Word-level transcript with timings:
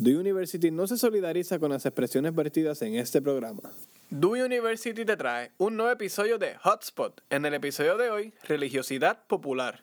Dewey 0.00 0.14
University 0.14 0.70
no 0.70 0.86
se 0.86 0.96
solidariza 0.96 1.58
con 1.58 1.72
las 1.72 1.84
expresiones 1.84 2.32
vertidas 2.32 2.80
en 2.82 2.94
este 2.94 3.20
programa. 3.20 3.62
Dewey 4.10 4.42
University 4.42 5.04
te 5.04 5.16
trae 5.16 5.50
un 5.58 5.76
nuevo 5.76 5.90
episodio 5.90 6.38
de 6.38 6.54
Hotspot. 6.54 7.20
En 7.30 7.44
el 7.44 7.54
episodio 7.54 7.96
de 7.96 8.08
hoy, 8.08 8.32
religiosidad 8.44 9.26
popular. 9.26 9.82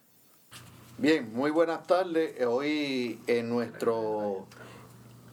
Bien, 0.97 1.33
muy 1.33 1.51
buenas 1.51 1.85
tardes. 1.85 2.41
Hoy 2.45 3.19
en 3.27 3.49
nuestro 3.49 4.47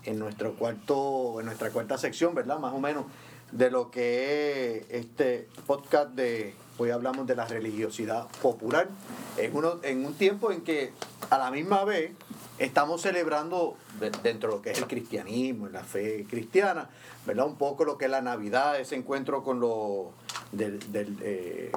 en 0.03 0.19
nuestro 0.19 0.55
cuarto, 0.57 1.39
en 1.39 1.47
nuestra 1.47 1.71
cuarta 1.71 1.97
sección, 1.97 2.35
¿verdad? 2.35 2.59
Más 2.59 2.75
o 2.75 2.81
menos 2.81 3.05
de 3.53 3.71
lo 3.71 3.89
que 3.93 4.79
es 4.89 4.91
este 4.91 5.47
podcast 5.65 6.11
de 6.11 6.55
hoy 6.79 6.91
hablamos 6.91 7.27
de 7.27 7.37
la 7.37 7.47
religiosidad 7.47 8.29
popular 8.41 8.89
en 9.37 9.57
uno 9.57 9.81
en 9.83 10.05
un 10.05 10.15
tiempo 10.15 10.53
en 10.53 10.63
que 10.63 10.93
a 11.31 11.39
la 11.39 11.51
misma 11.51 11.85
vez 11.85 12.13
estamos 12.59 13.03
celebrando 13.03 13.77
dentro 14.23 14.51
de 14.51 14.57
lo 14.57 14.63
que 14.63 14.71
es 14.71 14.79
el 14.79 14.87
cristianismo, 14.87 15.69
la 15.69 15.83
fe 15.83 16.27
cristiana, 16.29 16.89
¿verdad? 17.27 17.47
Un 17.47 17.57
poco 17.57 17.85
lo 17.85 17.99
que 17.99 18.07
es 18.07 18.11
la 18.11 18.21
Navidad, 18.21 18.79
ese 18.79 18.97
encuentro 18.97 19.43
con 19.43 19.61
lo 19.61 20.13
del, 20.53 20.79
eh, 21.23 21.73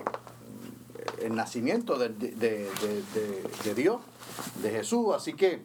el 1.22 1.36
nacimiento 1.36 1.98
de, 1.98 2.10
de 2.10 3.74
Dios, 3.76 4.02
de 4.62 4.70
Jesús. 4.72 5.16
Así 5.16 5.34
que 5.34 5.62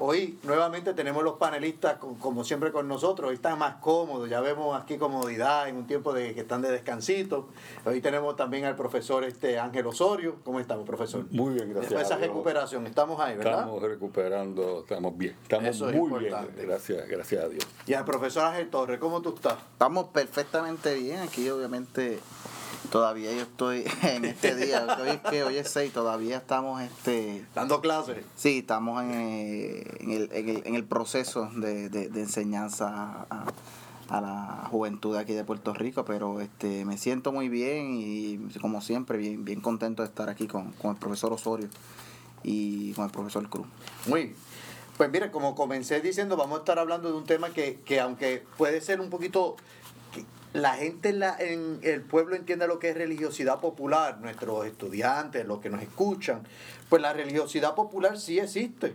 Hoy 0.00 0.38
nuevamente 0.42 0.94
tenemos 0.94 1.22
los 1.22 1.34
panelistas 1.34 1.96
como 1.96 2.44
siempre 2.44 2.72
con 2.72 2.88
nosotros, 2.88 3.28
hoy 3.28 3.36
están 3.36 3.58
más 3.58 3.76
cómodos, 3.76 4.28
ya 4.28 4.40
vemos 4.40 4.80
aquí 4.80 4.98
comodidad 4.98 5.68
en 5.68 5.76
un 5.76 5.86
tiempo 5.86 6.12
de 6.12 6.34
que 6.34 6.40
están 6.40 6.62
de 6.62 6.70
descansito. 6.70 7.48
Hoy 7.84 8.00
tenemos 8.00 8.36
también 8.36 8.64
al 8.64 8.76
profesor 8.76 9.24
este 9.24 9.58
Ángel 9.58 9.86
Osorio. 9.86 10.36
¿Cómo 10.44 10.60
estamos, 10.60 10.86
profesor? 10.86 11.24
Muy 11.30 11.54
bien, 11.54 11.70
gracias. 11.70 11.90
Después 11.90 12.08
de 12.08 12.14
esa 12.14 12.26
recuperación, 12.26 12.86
estamos 12.86 13.20
ahí, 13.20 13.36
¿verdad? 13.36 13.60
Estamos 13.60 13.82
recuperando, 13.82 14.80
estamos 14.80 15.16
bien, 15.16 15.36
estamos 15.42 15.80
muy 15.94 16.20
bien, 16.20 16.34
gracias, 16.56 17.08
gracias 17.08 17.44
a 17.44 17.48
Dios. 17.48 17.66
Y 17.86 17.94
al 17.94 18.04
profesor 18.04 18.44
Ángel 18.44 18.68
Torres, 18.68 18.98
¿cómo 18.98 19.22
tú 19.22 19.34
estás? 19.34 19.56
Estamos 19.72 20.08
perfectamente 20.08 20.94
bien, 20.94 21.20
aquí 21.20 21.48
obviamente 21.48 22.18
Todavía 22.90 23.32
yo 23.32 23.42
estoy 23.42 23.84
en 24.02 24.24
este 24.24 24.54
día, 24.54 24.86
hoy 25.00 25.08
es 25.10 25.20
que 25.20 25.44
hoy 25.44 25.56
es 25.56 25.70
6, 25.70 25.92
todavía 25.92 26.38
estamos 26.38 26.82
este 26.82 27.44
dando 27.54 27.80
clases. 27.80 28.24
Sí, 28.36 28.58
estamos 28.58 29.02
en, 29.02 29.10
el, 29.12 30.30
en, 30.32 30.48
el, 30.48 30.62
en 30.64 30.74
el 30.74 30.84
proceso 30.84 31.50
de, 31.56 31.88
de, 31.88 32.20
enseñanza 32.20 33.26
a, 33.30 33.46
a, 34.08 34.20
la 34.20 34.68
juventud 34.70 35.16
aquí 35.16 35.32
de 35.32 35.44
Puerto 35.44 35.74
Rico, 35.74 36.04
pero 36.04 36.40
este 36.40 36.84
me 36.84 36.98
siento 36.98 37.32
muy 37.32 37.48
bien 37.48 37.96
y 37.98 38.38
como 38.60 38.80
siempre 38.80 39.18
bien, 39.18 39.44
bien 39.44 39.60
contento 39.60 40.02
de 40.02 40.08
estar 40.08 40.28
aquí 40.28 40.46
con, 40.46 40.72
con 40.72 40.92
el 40.92 40.96
profesor 40.96 41.32
Osorio 41.32 41.68
y 42.42 42.92
con 42.92 43.04
el 43.04 43.10
profesor 43.10 43.48
Cruz. 43.48 43.66
Muy 44.06 44.34
pues 44.96 45.10
mire, 45.10 45.30
como 45.30 45.54
comencé 45.54 46.00
diciendo, 46.00 46.36
vamos 46.36 46.56
a 46.56 46.60
estar 46.60 46.78
hablando 46.78 47.10
de 47.10 47.18
un 47.18 47.24
tema 47.24 47.50
que, 47.50 47.80
que 47.84 48.00
aunque 48.00 48.42
puede 48.56 48.80
ser 48.80 49.00
un 49.00 49.10
poquito 49.10 49.56
la 50.56 50.74
gente 50.74 51.10
en, 51.10 51.18
la, 51.18 51.36
en 51.38 51.80
el 51.82 52.02
pueblo 52.02 52.34
entiende 52.34 52.66
lo 52.66 52.78
que 52.78 52.90
es 52.90 52.96
religiosidad 52.96 53.60
popular, 53.60 54.18
nuestros 54.20 54.66
estudiantes, 54.66 55.46
los 55.46 55.60
que 55.60 55.68
nos 55.68 55.82
escuchan, 55.82 56.42
pues 56.88 57.02
la 57.02 57.12
religiosidad 57.12 57.74
popular 57.74 58.18
sí 58.18 58.38
existe, 58.38 58.94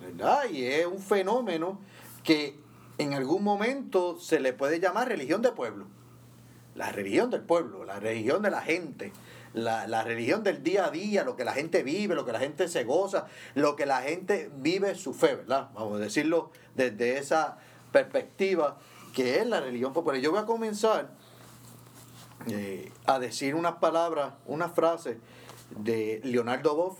¿verdad? 0.00 0.44
Y 0.50 0.64
es 0.64 0.86
un 0.86 1.00
fenómeno 1.00 1.78
que 2.24 2.56
en 2.96 3.12
algún 3.12 3.44
momento 3.44 4.18
se 4.18 4.40
le 4.40 4.54
puede 4.54 4.80
llamar 4.80 5.08
religión 5.08 5.42
de 5.42 5.52
pueblo. 5.52 5.86
La 6.74 6.90
religión 6.90 7.28
del 7.28 7.42
pueblo, 7.42 7.84
la 7.84 8.00
religión 8.00 8.40
de 8.40 8.50
la 8.50 8.62
gente, 8.62 9.12
la, 9.52 9.86
la, 9.86 10.04
religión 10.04 10.42
del 10.42 10.62
día 10.62 10.86
a 10.86 10.90
día, 10.90 11.24
lo 11.24 11.36
que 11.36 11.44
la 11.44 11.52
gente 11.52 11.82
vive, 11.82 12.14
lo 12.14 12.24
que 12.24 12.32
la 12.32 12.38
gente 12.38 12.68
se 12.68 12.84
goza, 12.84 13.26
lo 13.54 13.76
que 13.76 13.84
la 13.84 14.00
gente 14.00 14.50
vive 14.56 14.94
su 14.94 15.12
fe, 15.12 15.34
¿verdad? 15.34 15.68
Vamos 15.74 15.96
a 15.96 15.98
decirlo 15.98 16.50
desde 16.74 17.18
esa 17.18 17.58
perspectiva 17.92 18.78
que 19.12 19.40
es 19.40 19.46
la 19.46 19.60
religión 19.60 19.92
popular. 19.92 20.20
Yo 20.20 20.30
voy 20.30 20.40
a 20.40 20.46
comenzar 20.46 21.10
eh, 22.48 22.90
a 23.06 23.18
decir 23.18 23.54
unas 23.54 23.74
palabras, 23.76 24.34
unas 24.46 24.72
frases 24.72 25.16
de 25.70 26.20
Leonardo 26.24 26.74
Boff, 26.74 26.98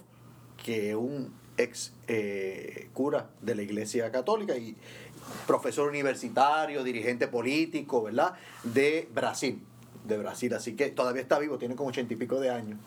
que 0.62 0.90
es 0.90 0.96
un 0.96 1.32
ex 1.56 1.92
eh, 2.08 2.88
cura 2.92 3.30
de 3.40 3.54
la 3.54 3.62
Iglesia 3.62 4.10
Católica 4.10 4.56
y 4.56 4.76
profesor 5.46 5.88
universitario, 5.88 6.84
dirigente 6.84 7.28
político, 7.28 8.02
¿verdad? 8.02 8.34
De 8.62 9.08
Brasil, 9.14 9.62
de 10.04 10.18
Brasil. 10.18 10.52
Así 10.54 10.74
que 10.74 10.88
todavía 10.90 11.22
está 11.22 11.38
vivo, 11.38 11.58
tiene 11.58 11.76
como 11.76 11.90
ochenta 11.90 12.14
y 12.14 12.16
pico 12.16 12.40
de 12.40 12.50
años. 12.50 12.78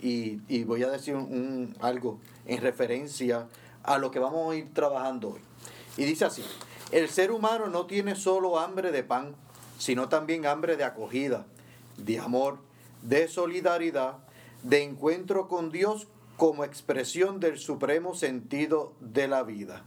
Y, 0.00 0.64
voy 0.64 0.82
a 0.82 0.90
decir 0.90 1.14
un, 1.14 1.74
algo 1.80 2.20
en 2.46 2.60
referencia 2.60 3.46
a 3.82 3.98
lo 3.98 4.10
que 4.10 4.18
vamos 4.18 4.52
a 4.52 4.56
ir 4.56 4.72
trabajando 4.74 5.30
hoy. 5.30 5.40
Y 5.96 6.04
dice 6.04 6.26
así, 6.26 6.42
el 6.94 7.10
ser 7.10 7.32
humano 7.32 7.66
no 7.66 7.86
tiene 7.86 8.14
solo 8.14 8.60
hambre 8.60 8.92
de 8.92 9.02
pan, 9.02 9.34
sino 9.78 10.08
también 10.08 10.46
hambre 10.46 10.76
de 10.76 10.84
acogida, 10.84 11.44
de 11.96 12.20
amor, 12.20 12.58
de 13.02 13.26
solidaridad, 13.26 14.18
de 14.62 14.84
encuentro 14.84 15.48
con 15.48 15.72
Dios 15.72 16.06
como 16.36 16.62
expresión 16.62 17.40
del 17.40 17.58
supremo 17.58 18.14
sentido 18.14 18.92
de 19.00 19.26
la 19.26 19.42
vida. 19.42 19.82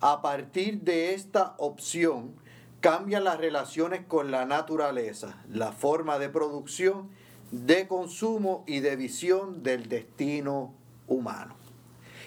A 0.00 0.22
partir 0.22 0.82
de 0.82 1.12
esta 1.14 1.56
opción, 1.58 2.36
cambian 2.78 3.24
las 3.24 3.38
relaciones 3.38 4.06
con 4.06 4.30
la 4.30 4.44
naturaleza, 4.44 5.42
la 5.50 5.72
forma 5.72 6.20
de 6.20 6.28
producción, 6.28 7.10
de 7.50 7.88
consumo 7.88 8.62
y 8.68 8.78
de 8.78 8.94
visión 8.94 9.64
del 9.64 9.88
destino 9.88 10.72
humano. 11.08 11.61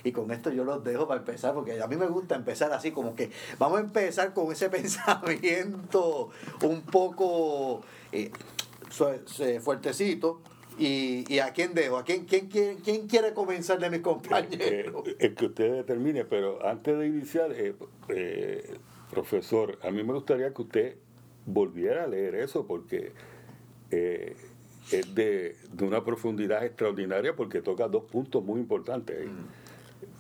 Y 0.06 0.12
con 0.12 0.30
esto 0.30 0.52
yo 0.52 0.64
los 0.64 0.84
dejo 0.84 1.08
para 1.08 1.22
empezar, 1.22 1.56
porque 1.56 1.82
a 1.82 1.88
mí 1.88 1.96
me 1.96 2.06
gusta 2.06 2.36
empezar 2.36 2.72
así, 2.72 2.92
como 2.92 3.16
que 3.16 3.32
vamos 3.58 3.80
a 3.80 3.82
empezar 3.82 4.34
con 4.34 4.52
ese 4.52 4.70
pensamiento 4.70 6.30
un 6.62 6.82
poco 6.84 7.82
eh, 8.12 8.32
fuertecito. 9.60 10.42
Y, 10.78 11.40
a 11.40 11.54
quién 11.54 11.74
dejo? 11.74 11.98
¿A 11.98 12.04
quién, 12.04 12.26
quién, 12.26 12.48
quién, 12.48 13.08
quiere 13.08 13.34
comenzar 13.34 13.80
de 13.80 13.90
mis 13.90 14.02
compañeros? 14.02 15.06
El, 15.18 15.34
que 15.34 15.46
usted 15.46 15.72
determine, 15.72 16.24
pero 16.26 16.64
antes 16.64 17.00
de 17.00 17.08
iniciar, 17.08 17.52
eh, 17.54 17.74
eh, 18.10 18.78
profesor, 19.10 19.80
a 19.82 19.90
mí 19.90 20.04
me 20.04 20.14
gustaría 20.14 20.54
que 20.54 20.62
usted 20.62 20.96
volviera 21.48 22.04
a 22.04 22.08
leer 22.08 22.36
eso, 22.36 22.68
porque 22.68 23.14
es 23.90 25.16
de, 25.16 25.56
una 25.82 26.04
profundidad 26.04 26.64
extraordinaria, 26.64 27.36
porque 27.36 27.62
toca 27.62 27.88
dos 27.88 28.04
puntos 28.04 28.44
muy 28.44 28.60
importantes. 28.60 29.26
Mm 29.26 29.65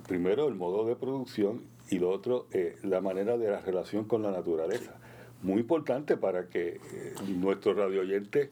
primero 0.08 0.48
el 0.48 0.56
modo 0.56 0.86
de 0.86 0.96
producción 0.96 1.62
y 1.90 2.00
lo 2.00 2.10
otro 2.10 2.48
eh, 2.52 2.78
la 2.84 3.02
manera 3.02 3.38
de 3.38 3.50
la 3.50 3.60
relación 3.60 4.06
con 4.06 4.24
la 4.24 4.32
naturaleza. 4.32 4.94
Muy 5.42 5.62
importante 5.62 6.18
para 6.18 6.48
que 6.48 6.80
eh, 6.92 7.14
nuestros 7.28 7.76
radioyentes 7.78 8.50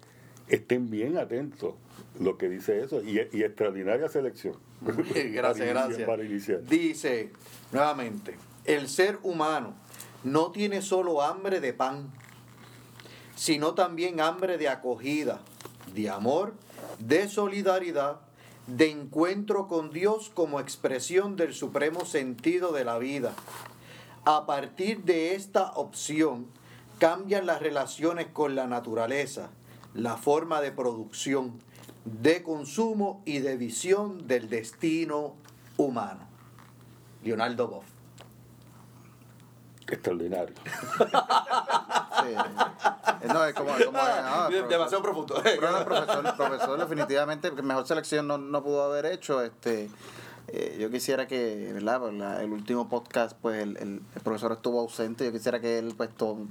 estén 0.48 0.90
bien 0.90 1.18
atentos 1.18 1.76
lo 2.20 2.38
que 2.38 2.50
dice 2.50 2.82
eso 2.82 3.02
y, 3.04 3.18
extraordinaria 3.20 4.08
selección. 4.10 4.56
gracias, 4.82 5.68
gracias. 5.68 6.70
Dice 6.70 7.32
nuevamente, 7.72 8.36
el 8.66 8.88
ser 8.88 9.18
humano 9.24 9.74
no 10.24 10.52
tiene 10.52 10.82
solo 10.82 11.22
hambre 11.22 11.60
de 11.60 11.74
pan, 11.74 12.12
sino 13.36 13.74
también 13.74 14.20
hambre 14.20 14.58
de 14.58 14.70
acogida, 14.70 15.42
de 15.94 16.10
amor, 16.10 16.54
de 17.00 17.28
solidaridad 17.28 18.20
de 18.68 18.90
encuentro 18.90 19.68
con 19.68 19.92
Dios 19.92 20.32
como 20.34 20.60
expresión 20.60 21.36
del 21.36 21.54
supremo 21.54 22.06
sentido 22.06 22.72
de 22.72 22.86
la 22.86 22.98
vida. 22.98 23.34
A 24.26 24.46
partir 24.46 25.04
de 25.04 25.36
esta 25.36 25.72
opción 25.74 26.48
cambian 27.00 27.46
las 27.46 27.62
relaciones 27.62 28.28
con 28.28 28.56
la 28.56 28.68
naturaleza, 28.68 29.50
la 29.94 30.16
forma 30.16 30.62
de 30.62 30.72
producción, 30.72 31.60
de 32.06 32.44
consumo 32.44 33.22
y 33.26 33.40
de 33.40 33.58
visión 33.58 34.28
del 34.28 34.50
destino 34.50 35.36
humano. 35.78 36.28
Leonardo 37.24 37.68
Boff. 37.68 37.86
Extraordinario. 39.88 40.56
No, 43.28 43.46
es 43.46 43.54
como. 43.54 43.74
Demasiado 44.50 45.02
profundo. 45.02 45.36
profesor, 45.86 46.36
profesor, 46.36 46.80
definitivamente, 46.80 47.52
mejor 47.52 47.88
selección 47.88 48.28
no, 48.28 48.38
no 48.38 48.64
pudo 48.64 48.84
haber 48.84 49.06
hecho. 49.06 49.42
este 49.42 49.90
eh, 50.48 50.78
yo 50.80 50.92
quisiera 50.92 51.26
que, 51.26 51.72
¿verdad? 51.74 52.42
el 52.42 52.52
último 52.52 52.90
podcast, 52.90 53.38
pues 53.42 53.62
el, 53.62 53.78
el, 53.78 54.02
profesor 54.24 54.52
estuvo 54.52 54.80
ausente. 54.82 55.26
Yo 55.26 55.32
quisiera 55.32 55.60
que 55.62 55.80
él, 55.80 55.94
pues, 55.96 56.10
tome 56.16 56.50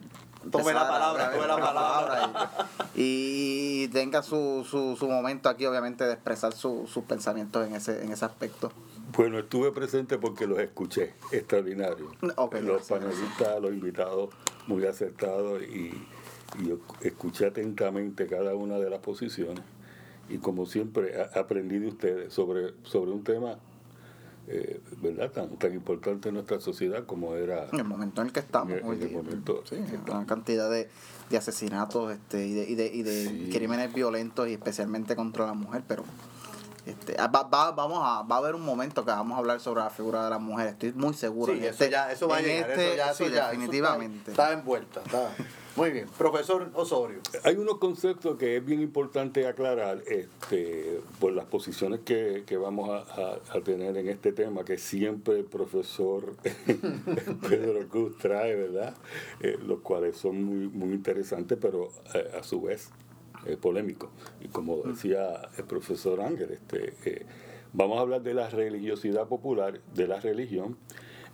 la 0.72 0.88
palabra, 0.88 1.30
tome 1.30 1.46
la 1.46 1.56
palabra. 1.60 2.50
Y, 2.94 3.88
tenga 3.88 4.22
su, 4.22 4.66
su, 4.68 4.96
su, 4.96 5.08
momento 5.08 5.48
aquí, 5.48 5.66
obviamente, 5.66 6.04
de 6.04 6.14
expresar 6.14 6.54
sus 6.54 6.88
pensamientos 7.06 7.66
en 7.66 7.74
ese, 7.74 8.02
en 8.02 8.12
ese 8.12 8.24
aspecto. 8.24 8.72
Bueno, 9.14 9.38
estuve 9.38 9.72
presente 9.72 10.16
porque 10.16 10.46
los 10.46 10.58
escuché, 10.58 11.14
extraordinario. 11.30 12.12
los 12.22 12.88
panelistas, 12.88 13.60
los 13.60 13.72
invitados, 13.72 14.30
muy 14.66 14.86
acertados 14.86 15.62
y 15.62 15.92
y 16.58 17.06
escuché 17.06 17.46
atentamente 17.46 18.26
cada 18.26 18.54
una 18.54 18.78
de 18.78 18.90
las 18.90 19.00
posiciones 19.00 19.62
y 20.28 20.38
como 20.38 20.66
siempre 20.66 21.14
aprendí 21.34 21.78
de 21.78 21.88
ustedes 21.88 22.32
sobre, 22.32 22.74
sobre 22.84 23.10
un 23.10 23.24
tema 23.24 23.56
eh, 24.48 24.80
¿verdad? 25.00 25.30
Tan, 25.30 25.48
tan 25.56 25.72
importante 25.72 26.28
en 26.28 26.34
nuestra 26.34 26.60
sociedad 26.60 27.06
como 27.06 27.36
era 27.36 27.68
En 27.72 27.78
el 27.78 27.84
momento 27.84 28.20
en 28.22 28.26
el 28.26 28.32
que 28.32 28.40
estamos. 28.40 28.72
en 28.72 28.78
el- 28.78 28.84
hoy 28.84 28.96
en 28.96 29.02
el 29.02 29.12
momento 29.12 29.62
Sí, 29.68 29.76
que 29.76 30.10
una 30.10 30.26
cantidad 30.26 30.68
de, 30.68 30.88
de 31.30 31.36
asesinatos 31.36 32.12
este, 32.12 32.46
y 32.46 32.52
de, 32.52 32.68
y 32.68 32.74
de, 32.74 32.86
y 32.92 33.02
de 33.02 33.28
Sí. 33.28 33.50
crímenes 33.52 33.94
violentos 33.94 34.48
y 34.48 34.52
especialmente 34.54 35.14
contra 35.14 35.46
la 35.46 35.54
mujer, 35.54 35.84
pero 35.86 36.04
este, 36.86 37.14
ah, 37.20 37.28
va, 37.28 37.44
va- 37.44 37.70
vamos 37.70 38.00
a, 38.02 38.22
va 38.24 38.34
a 38.34 38.38
haber 38.40 38.56
un 38.56 38.62
momento 38.64 39.04
que 39.04 39.12
vamos 39.12 39.36
a 39.36 39.38
hablar 39.38 39.60
sobre 39.60 39.80
la 39.82 39.90
figura 39.90 40.24
de 40.24 40.30
la 40.30 40.38
mujer, 40.40 40.66
estoy 40.68 40.92
muy 40.92 41.14
seguro. 41.14 41.52
Sí, 41.52 41.58
en 41.60 41.64
eso 41.66 41.72
este- 41.84 41.90
ya, 41.90 42.10
eso 42.10 42.26
va 42.26 42.38
a 42.38 42.40
llegar, 42.42 42.70
este- 42.70 42.86
eso 42.88 42.96
ya, 42.96 43.14
sí, 43.14 43.24
eso 43.24 43.32
ya, 43.34 43.42
eso 43.42 43.50
definitivamente. 43.52 44.30
está, 44.32 44.42
está 44.48 44.52
envuelta, 44.52 45.02
está. 45.06 45.30
Muy 45.74 45.90
bien. 45.90 46.06
Profesor 46.18 46.70
Osorio. 46.74 47.20
Hay 47.44 47.56
unos 47.56 47.78
conceptos 47.78 48.36
que 48.36 48.56
es 48.58 48.64
bien 48.64 48.80
importante 48.82 49.46
aclarar 49.46 50.02
este, 50.06 51.00
por 51.18 51.32
las 51.32 51.46
posiciones 51.46 52.00
que, 52.00 52.44
que 52.46 52.58
vamos 52.58 52.90
a, 52.90 52.98
a- 52.98 53.38
a 53.56 53.60
tener 53.62 53.96
en 53.96 54.08
este 54.10 54.32
tema, 54.32 54.64
que 54.66 54.76
siempre 54.76 55.38
el 55.38 55.44
profesor 55.44 56.34
Pedro 57.48 57.88
Cruz 57.88 58.18
trae, 58.18 58.54
¿verdad? 58.54 58.94
Eh, 59.40 59.56
los 59.66 59.80
cuales 59.80 60.16
son 60.16 60.42
muy, 60.44 60.68
muy 60.68 60.92
interesantes, 60.94 61.56
pero 61.60 61.88
eh, 62.14 62.30
a 62.38 62.42
su 62.42 62.60
vez 62.60 62.90
eh, 63.46 63.56
polémicos. 63.56 64.10
Y 64.42 64.48
como 64.48 64.82
decía 64.82 65.40
el 65.56 65.64
profesor 65.64 66.20
Ángel, 66.20 66.50
este, 66.52 66.92
eh, 67.06 67.24
vamos 67.72 67.96
a 67.96 68.02
hablar 68.02 68.22
de 68.22 68.34
la 68.34 68.50
religiosidad 68.50 69.26
popular, 69.26 69.80
de 69.94 70.06
la 70.06 70.20
religión, 70.20 70.76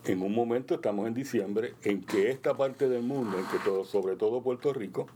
en 0.09 0.23
un 0.23 0.35
momento 0.35 0.75
estamos 0.75 1.07
en 1.07 1.15
diciembre 1.15 1.75
en 1.83 2.03
que 2.03 2.31
esta 2.31 2.57
parte 2.57 2.89
del 2.89 3.03
mundo, 3.03 3.39
en 3.39 3.45
que 3.47 3.59
todo, 3.65 3.85
sobre 3.85 4.17
todo 4.17 4.43
Puerto 4.43 4.73
Rico, 4.73 5.07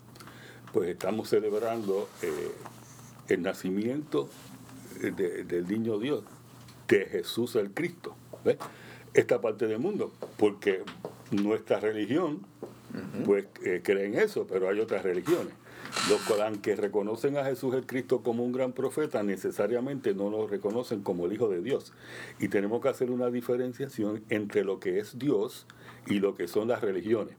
pues 0.72 0.88
estamos 0.90 1.28
celebrando 1.28 2.08
eh, 2.22 2.52
el 3.28 3.42
nacimiento 3.42 4.28
de- 5.00 5.44
del 5.44 5.66
niño 5.66 5.98
Dios, 5.98 6.22
de 6.88 7.06
Jesús 7.06 7.56
el 7.56 7.70
Cristo. 7.72 8.14
¿ves? 8.44 8.58
Esta 9.14 9.40
parte 9.40 9.66
del 9.66 9.78
mundo, 9.78 10.12
porque 10.36 10.82
nuestra 11.30 11.80
religión, 11.80 12.40
pues 13.24 13.46
eh, 13.64 13.80
cree 13.82 14.06
en 14.06 14.14
eso, 14.18 14.46
pero 14.46 14.68
hay 14.68 14.78
otras 14.80 15.02
religiones. 15.02 15.54
Los 16.08 16.20
que 16.62 16.74
reconocen 16.74 17.36
a 17.36 17.44
Jesús 17.44 17.74
el 17.74 17.86
Cristo 17.86 18.22
como 18.22 18.44
un 18.44 18.52
gran 18.52 18.72
profeta, 18.72 19.22
necesariamente 19.22 20.14
no 20.14 20.30
lo 20.30 20.46
reconocen 20.46 21.02
como 21.02 21.26
el 21.26 21.32
Hijo 21.32 21.48
de 21.48 21.62
Dios. 21.62 21.92
Y 22.40 22.48
tenemos 22.48 22.80
que 22.80 22.88
hacer 22.88 23.10
una 23.10 23.30
diferenciación 23.30 24.24
entre 24.28 24.64
lo 24.64 24.80
que 24.80 24.98
es 24.98 25.18
Dios 25.18 25.66
y 26.06 26.18
lo 26.18 26.34
que 26.34 26.48
son 26.48 26.68
las 26.68 26.80
religiones. 26.80 27.36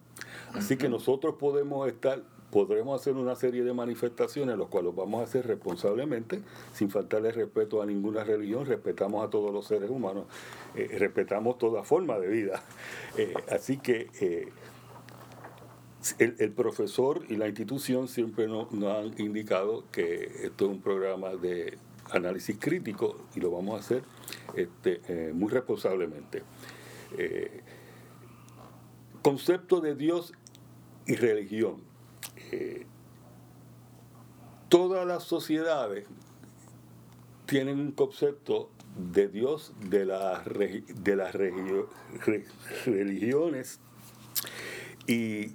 Así 0.53 0.77
que 0.77 0.87
nosotros 0.87 1.35
podemos 1.39 1.87
estar, 1.87 2.21
podremos 2.51 3.01
hacer 3.01 3.15
una 3.15 3.35
serie 3.35 3.63
de 3.63 3.73
manifestaciones, 3.73 4.57
los 4.57 4.69
cuales 4.69 4.95
vamos 4.95 5.21
a 5.21 5.23
hacer 5.23 5.45
responsablemente, 5.47 6.41
sin 6.73 6.89
faltarle 6.89 7.31
respeto 7.31 7.81
a 7.81 7.85
ninguna 7.85 8.23
religión, 8.23 8.65
respetamos 8.65 9.25
a 9.25 9.29
todos 9.29 9.51
los 9.51 9.65
seres 9.65 9.89
humanos, 9.89 10.25
eh, 10.75 10.95
respetamos 10.99 11.57
toda 11.57 11.83
forma 11.83 12.19
de 12.19 12.27
vida. 12.27 12.63
Eh, 13.15 13.31
así 13.51 13.77
que 13.77 14.07
eh, 14.21 14.47
el, 16.19 16.35
el 16.39 16.51
profesor 16.51 17.23
y 17.29 17.35
la 17.37 17.47
institución 17.47 18.07
siempre 18.07 18.47
nos 18.47 18.71
nos 18.71 18.97
han 18.97 19.19
indicado 19.21 19.85
que 19.91 20.25
esto 20.43 20.65
es 20.65 20.71
un 20.71 20.81
programa 20.81 21.29
de 21.35 21.77
análisis 22.11 22.57
crítico 22.59 23.25
y 23.35 23.39
lo 23.39 23.51
vamos 23.51 23.77
a 23.77 23.79
hacer 23.83 24.03
este, 24.55 25.01
eh, 25.07 25.31
muy 25.33 25.49
responsablemente. 25.49 26.43
Eh, 27.17 27.61
concepto 29.21 29.79
de 29.79 29.95
Dios 29.95 30.33
y 31.07 31.15
religión. 31.15 31.81
Eh, 32.51 32.85
todas 34.69 35.07
las 35.07 35.23
sociedades 35.23 36.05
tienen 37.45 37.79
un 37.79 37.91
concepto 37.93 38.69
de 39.11 39.27
Dios 39.27 39.73
de 39.89 40.05
regi- 40.05 40.85
de 40.85 41.15
las 41.15 41.33
religiones 42.85 43.79
y 45.07 45.51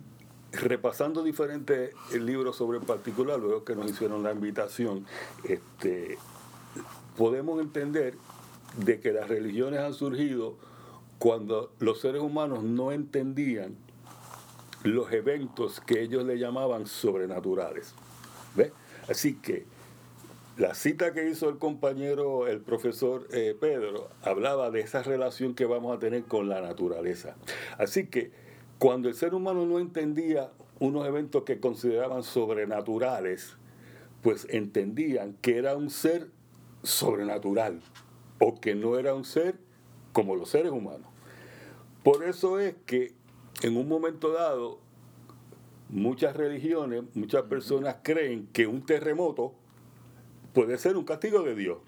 repasando 0.59 1.23
diferentes 1.23 1.95
libros 2.13 2.57
sobre 2.57 2.79
el 2.79 2.85
particular, 2.85 3.39
luego 3.39 3.65
que 3.65 3.75
nos 3.75 3.91
hicieron 3.91 4.23
la 4.23 4.33
invitación, 4.33 5.07
este, 5.45 6.19
podemos 7.17 7.61
entender 7.61 8.15
de 8.77 9.01
que 9.01 9.13
las 9.13 9.29
religiones 9.29 9.81
han 9.81 9.95
surgido 9.95 10.57
cuando 11.19 11.73
los 11.79 12.01
seres 12.01 12.23
humanos 12.23 12.63
no 12.63 12.93
entendían 12.93 13.77
los 14.85 15.13
eventos 15.13 15.81
que 15.81 16.03
ellos 16.03 16.25
le 16.25 16.39
llamaban 16.39 16.87
sobrenaturales. 16.87 17.95
¿Ve? 18.55 18.73
Así 19.09 19.35
que 19.35 19.67
la 20.57 20.75
cita 20.75 21.13
que 21.13 21.29
hizo 21.29 21.49
el 21.49 21.59
compañero, 21.59 22.47
el 22.47 22.61
profesor 22.61 23.27
eh, 23.33 23.57
Pedro, 23.59 24.09
hablaba 24.23 24.71
de 24.71 24.81
esa 24.81 25.03
relación 25.03 25.55
que 25.55 25.65
vamos 25.65 25.97
a 25.97 26.01
tener 26.01 26.25
con 26.25 26.49
la 26.49 26.61
naturaleza. 26.61 27.37
Así 27.79 28.07
que 28.07 28.48
cuando 28.79 29.09
el 29.09 29.15
ser 29.15 29.35
humano 29.35 29.67
no 29.67 29.79
entendía 29.79 30.51
unos 30.79 31.07
eventos 31.07 31.43
que 31.43 31.59
consideraban 31.59 32.23
sobrenaturales, 32.23 33.57
pues 34.23 34.47
entendían 34.51 35.35
que 35.41 35.59
era 35.59 35.77
un 35.77 35.91
ser 35.91 36.29
sobrenatural 36.83 37.81
o 38.39 38.61
que 38.61 38.75
no 38.75 38.99
era 38.99 39.15
un 39.15 39.25
ser 39.25 39.57
como 40.13 40.37
los 40.37 40.51
seres 40.51 40.71
humanos. 40.71 41.09
Por 42.05 42.25
eso 42.25 42.61
es 42.61 42.77
que 42.87 43.13
en 43.63 43.77
un 43.77 43.89
momento 43.89 44.33
dado 44.33 44.79
muchas 45.89 46.37
religiones, 46.37 47.03
muchas 47.15 47.43
personas 47.45 47.97
creen 48.03 48.49
que 48.53 48.67
un 48.67 48.87
terremoto 48.87 49.55
puede 50.53 50.79
ser 50.79 50.97
un 50.97 51.05
castigo 51.05 51.43
de 51.43 51.55
Dios, 51.55 51.79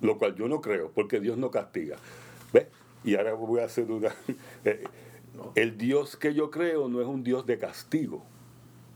lo 0.00 0.16
cual 0.16 0.34
yo 0.34 0.48
no 0.48 0.60
creo, 0.60 0.90
porque 0.94 1.20
Dios 1.20 1.36
no 1.36 1.50
castiga. 1.50 1.96
¿Ves? 2.52 2.68
Y 3.04 3.16
ahora 3.16 3.34
voy 3.34 3.60
a 3.60 3.64
hacer 3.64 3.90
una... 3.90 4.14
El 5.54 5.78
Dios 5.78 6.16
que 6.16 6.34
yo 6.34 6.50
creo 6.50 6.88
no 6.88 7.00
es 7.00 7.06
un 7.06 7.22
Dios 7.22 7.46
de 7.46 7.58
castigo. 7.58 8.24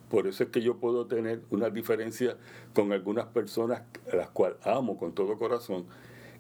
Por 0.09 0.27
eso 0.27 0.45
es 0.45 0.51
que 0.51 0.61
yo 0.61 0.77
puedo 0.77 1.07
tener 1.07 1.43
una 1.51 1.71
diferencia 1.71 2.37
con 2.75 2.93
algunas 2.93 3.27
personas 3.27 3.83
a 4.13 4.17
las 4.17 4.29
cuales 4.29 4.59
amo 4.65 4.99
con 4.99 5.13
todo 5.15 5.39
corazón, 5.39 5.87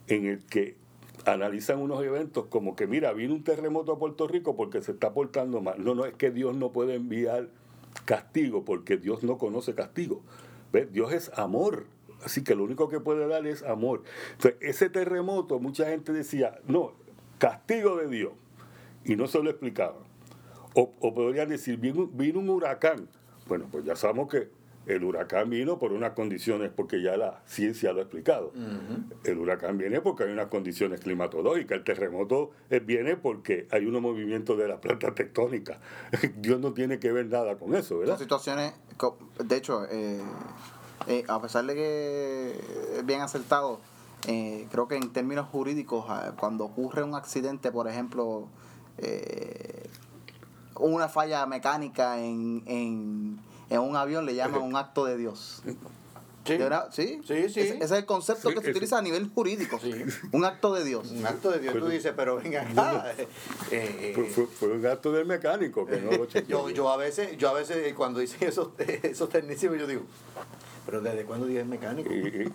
en 0.08 0.26
el 0.26 0.44
que 0.44 0.76
analizan 1.24 1.78
unos 1.78 2.02
eventos 2.04 2.46
como 2.46 2.76
que, 2.76 2.86
mira, 2.86 3.12
vino 3.12 3.34
un 3.34 3.44
terremoto 3.44 3.92
a 3.92 3.98
Puerto 3.98 4.28
Rico 4.28 4.56
porque 4.56 4.82
se 4.82 4.92
está 4.92 5.12
portando 5.12 5.60
mal. 5.60 5.82
No, 5.82 5.94
no, 5.94 6.04
es 6.04 6.14
que 6.14 6.30
Dios 6.30 6.54
no 6.54 6.72
puede 6.72 6.94
enviar 6.94 7.48
castigo 8.04 8.64
porque 8.64 8.96
Dios 8.96 9.22
no 9.22 9.38
conoce 9.38 9.74
castigo. 9.74 10.22
¿Ves? 10.72 10.92
Dios 10.92 11.12
es 11.12 11.30
amor. 11.38 11.86
Así 12.24 12.44
que 12.44 12.54
lo 12.54 12.64
único 12.64 12.88
que 12.88 13.00
puede 13.00 13.26
dar 13.26 13.46
es 13.46 13.62
amor. 13.62 14.02
Entonces, 14.32 14.56
ese 14.60 14.90
terremoto, 14.90 15.58
mucha 15.58 15.86
gente 15.86 16.12
decía, 16.12 16.60
no, 16.66 16.92
castigo 17.38 17.96
de 17.96 18.08
Dios. 18.08 18.32
Y 19.04 19.16
no 19.16 19.26
se 19.26 19.42
lo 19.42 19.50
explicaban. 19.50 20.02
O, 20.74 20.92
o 21.00 21.14
podrían 21.14 21.48
decir, 21.48 21.76
vino, 21.78 22.06
vino 22.06 22.40
un 22.40 22.48
huracán. 22.50 23.08
Bueno, 23.46 23.66
pues 23.70 23.84
ya 23.84 23.96
sabemos 23.96 24.28
que 24.28 24.48
el 24.86 25.04
huracán 25.04 25.48
vino 25.50 25.78
por 25.78 25.92
unas 25.92 26.12
condiciones, 26.12 26.70
porque 26.74 27.00
ya 27.02 27.16
la 27.16 27.40
ciencia 27.46 27.92
lo 27.92 28.00
ha 28.00 28.02
explicado. 28.02 28.52
El 29.24 29.38
huracán 29.38 29.78
viene 29.78 30.00
porque 30.00 30.24
hay 30.24 30.32
unas 30.32 30.46
condiciones 30.46 31.00
climatológicas. 31.00 31.78
El 31.78 31.84
terremoto 31.84 32.50
eh, 32.70 32.80
viene 32.80 33.16
porque 33.16 33.68
hay 33.70 33.86
unos 33.86 34.02
movimientos 34.02 34.58
de 34.58 34.66
la 34.66 34.80
planta 34.80 35.14
tectónica. 35.14 35.78
Dios 36.38 36.58
no 36.58 36.72
tiene 36.72 36.98
que 36.98 37.12
ver 37.12 37.26
nada 37.26 37.56
con 37.56 37.74
eso, 37.74 37.90
Son 37.90 38.00
¿verdad? 38.00 38.18
situaciones, 38.18 38.72
co- 38.96 39.18
de 39.44 39.56
hecho, 39.56 39.84
eh, 39.90 40.20
eh, 41.06 41.24
a 41.28 41.40
pesar 41.40 41.64
de 41.66 41.74
que 41.74 42.52
es 42.98 43.06
bien 43.06 43.20
acertado, 43.20 43.78
eh, 44.26 44.66
creo 44.72 44.88
que 44.88 44.96
en 44.96 45.12
términos 45.12 45.46
jurídicos, 45.48 46.06
ah, 46.08 46.32
cuando 46.38 46.64
ocurre 46.64 47.02
un 47.04 47.14
accidente, 47.14 47.70
por 47.70 47.86
ejemplo, 47.88 48.48
eh, 48.98 49.88
una 50.76 51.08
falla 51.08 51.46
mecánica 51.46 52.18
en, 52.18 52.62
en, 52.66 53.38
en 53.70 53.80
un 53.80 53.96
avión, 53.96 54.26
le 54.26 54.34
llaman 54.34 54.62
un 54.62 54.76
acto 54.76 55.04
de 55.04 55.16
Dios. 55.16 55.62
Sí. 56.44 56.58
¿Sí? 56.90 57.20
Sí, 57.24 57.48
sí. 57.48 57.60
Ese, 57.60 57.60
ese 57.76 57.84
es 57.84 57.90
el 57.92 58.04
concepto 58.04 58.48
Sí, 58.48 58.54
que 58.56 58.60
se 58.60 58.66
ese- 58.70 58.70
utiliza 58.72 58.98
a 58.98 59.02
nivel 59.02 59.30
jurídico. 59.32 59.78
Sí. 59.80 59.92
Un 60.32 60.44
acto 60.44 60.74
de 60.74 60.82
Dios. 60.84 61.08
Un 61.12 61.24
acto 61.24 61.52
de 61.52 61.60
Dios. 61.60 61.72
Tú 61.72 61.86
dices, 61.86 62.12
pero 62.16 62.34
venga 62.42 62.62
acá. 62.62 63.12
eh, 63.20 63.28
eh, 63.70 64.12
Fue, 64.12 64.24
fue- 64.26 64.46
fue 64.46 64.68
un 64.72 64.82
gasto 64.82 65.12
del 65.12 65.24
mecánico 65.24 65.86
que 65.86 66.00
no 66.00 66.10
lo 66.10 66.26
yo, 66.48 66.68
yo 66.70 66.90
a 66.90 66.96
veces, 66.96 67.36
yo 67.38 67.48
a 67.50 67.52
veces 67.52 67.94
cuando 67.94 68.18
dicen 68.18 68.48
esos, 68.48 68.70
esos 68.78 69.28
tecnicismos, 69.28 69.78
yo 69.78 69.86
digo, 69.86 70.02
pero 70.84 71.00
¿desde 71.00 71.24
cuándo 71.24 71.46
Dios 71.46 71.62
es 71.62 71.68
mecánico? 71.68 72.10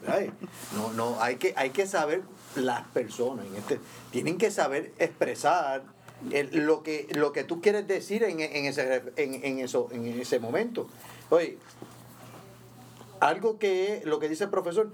Ay, 0.06 0.34
no, 0.76 0.92
no, 0.92 1.22
hay 1.22 1.38
que, 1.38 1.54
hay 1.56 1.70
que 1.70 1.88
saber 1.88 2.24
las 2.58 2.86
personas 2.90 3.46
en 3.46 3.56
este, 3.56 3.80
tienen 4.12 4.38
que 4.38 4.52
saber 4.52 4.92
expresar 5.00 5.84
el- 6.32 6.66
lo 6.66 6.84
que 6.84 7.08
lo 7.12 7.32
que 7.32 7.44
tú 7.44 7.62
quieres 7.62 7.88
decir 7.88 8.24
en, 8.24 8.40
en 8.40 8.66
ese 8.66 9.04
en, 9.16 9.44
en 9.44 9.60
eso 9.60 9.88
en 9.92 10.06
ese 10.20 10.40
momento. 10.40 10.88
Oye, 11.30 11.58
algo 13.20 13.58
que 13.60 14.02
lo 14.06 14.20
que 14.20 14.30
dice 14.30 14.46
el 14.46 14.50
profesor, 14.50 14.92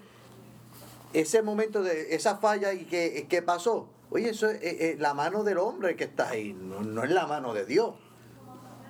ese 1.13 1.41
momento 1.41 1.83
de 1.83 2.15
esa 2.15 2.37
falla 2.37 2.73
y 2.73 2.85
que, 2.85 3.27
que 3.29 3.41
pasó, 3.41 3.87
oye, 4.09 4.29
eso 4.29 4.49
es 4.49 4.55
eh, 4.63 4.77
eh, 4.91 4.95
la 4.99 5.13
mano 5.13 5.43
del 5.43 5.57
hombre 5.57 5.95
que 5.95 6.05
está 6.05 6.29
ahí, 6.29 6.53
no, 6.53 6.81
no 6.81 7.03
es 7.03 7.11
la 7.11 7.27
mano 7.27 7.53
de 7.53 7.65
Dios. 7.65 7.93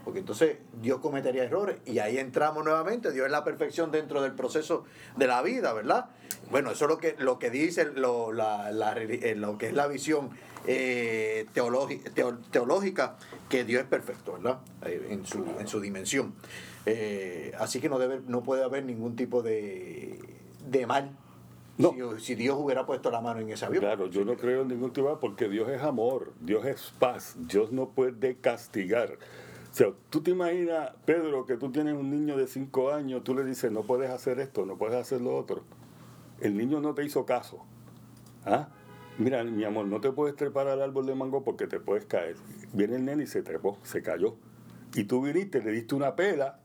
porque 0.05 0.19
entonces 0.19 0.57
Dios 0.81 0.99
cometería 0.99 1.43
errores 1.43 1.77
y 1.85 1.99
ahí 1.99 2.17
entramos 2.17 2.63
nuevamente, 2.63 3.11
Dios 3.11 3.25
es 3.25 3.31
la 3.31 3.43
perfección 3.43 3.91
dentro 3.91 4.21
del 4.21 4.33
proceso 4.33 4.83
de 5.17 5.27
la 5.27 5.41
vida, 5.41 5.73
¿verdad? 5.73 6.05
Bueno, 6.51 6.71
eso 6.71 6.85
es 6.85 6.89
lo 6.89 6.97
que, 6.97 7.15
lo 7.17 7.39
que 7.39 7.49
dice 7.49 7.85
lo, 7.85 8.31
la, 8.31 8.71
la, 8.71 8.93
eh, 8.97 9.33
lo 9.35 9.57
que 9.57 9.67
es 9.67 9.73
la 9.73 9.87
visión 9.87 10.29
eh, 10.65 11.45
teológica, 12.51 13.17
que 13.49 13.63
Dios 13.63 13.83
es 13.83 13.87
perfecto, 13.87 14.33
¿verdad? 14.33 14.59
En, 14.83 15.25
su, 15.25 15.43
en 15.59 15.67
su 15.67 15.79
dimensión. 15.79 16.33
Eh, 16.85 17.53
así 17.59 17.79
que 17.79 17.89
no, 17.89 17.99
debe, 17.99 18.21
no 18.27 18.43
puede 18.43 18.63
haber 18.63 18.83
ningún 18.85 19.15
tipo 19.15 19.41
de, 19.41 20.19
de 20.69 20.85
mal 20.85 21.11
No. 21.77 21.93
si, 22.17 22.25
si 22.25 22.35
Dios 22.35 22.57
hubiera 22.59 22.85
puesto 22.85 23.09
la 23.11 23.21
mano 23.21 23.39
en 23.39 23.49
ese 23.49 23.65
avión. 23.65 23.81
Claro, 23.81 24.07
yo 24.07 24.25
no 24.25 24.35
creo 24.35 24.63
en 24.63 24.67
ningún 24.69 24.91
tipo 24.91 25.09
de- 25.09 25.15
porque 25.17 25.47
Dios 25.47 25.69
es 25.69 25.81
amor, 25.81 26.33
Dios 26.41 26.65
es 26.65 26.91
paz, 26.99 27.35
Dios 27.37 27.71
no 27.71 27.89
puede 27.89 28.35
castigar. 28.35 29.17
O 29.71 29.75
sea, 29.75 29.87
tú 30.09 30.21
te 30.21 30.31
imaginas, 30.31 30.91
Pedro, 31.05 31.45
que 31.45 31.55
tú 31.57 31.71
tienes 31.71 31.95
un 31.95 32.11
niño 32.11 32.37
de 32.37 32.47
5 32.47 32.91
años, 32.91 33.23
tú 33.23 33.33
le 33.33 33.43
dices, 33.43 33.71
no 33.71 33.81
puedes 33.83 34.09
hacer 34.11 34.39
esto, 34.39 34.65
no 34.65 34.77
puedes 34.77 34.95
hacer 34.97 35.19
lo 35.21 35.35
otro. 35.35 35.63
El 36.41 36.57
niño 36.57 36.79
no 36.79 36.93
te 36.93 37.03
hizo 37.05 37.25
caso. 37.25 37.65
¿Ah? 38.45 38.67
Mira, 39.17 39.43
mi 39.43 39.63
amor, 39.63 39.85
no 39.85 40.01
te 40.01 40.11
puedes 40.11 40.35
trepar 40.35 40.67
al 40.67 40.81
árbol 40.81 41.05
de 41.05 41.13
mango 41.13 41.43
porque 41.43 41.67
te 41.67 41.79
puedes 41.79 42.05
caer. 42.05 42.35
Viene 42.73 42.95
el 42.95 43.05
nene 43.05 43.23
y 43.23 43.27
se 43.27 43.43
trepó, 43.43 43.77
se 43.83 44.01
cayó. 44.01 44.35
Y 44.95 45.03
tú 45.03 45.21
viniste, 45.21 45.61
le 45.61 45.71
diste 45.71 45.95
una 45.95 46.15
pela, 46.15 46.59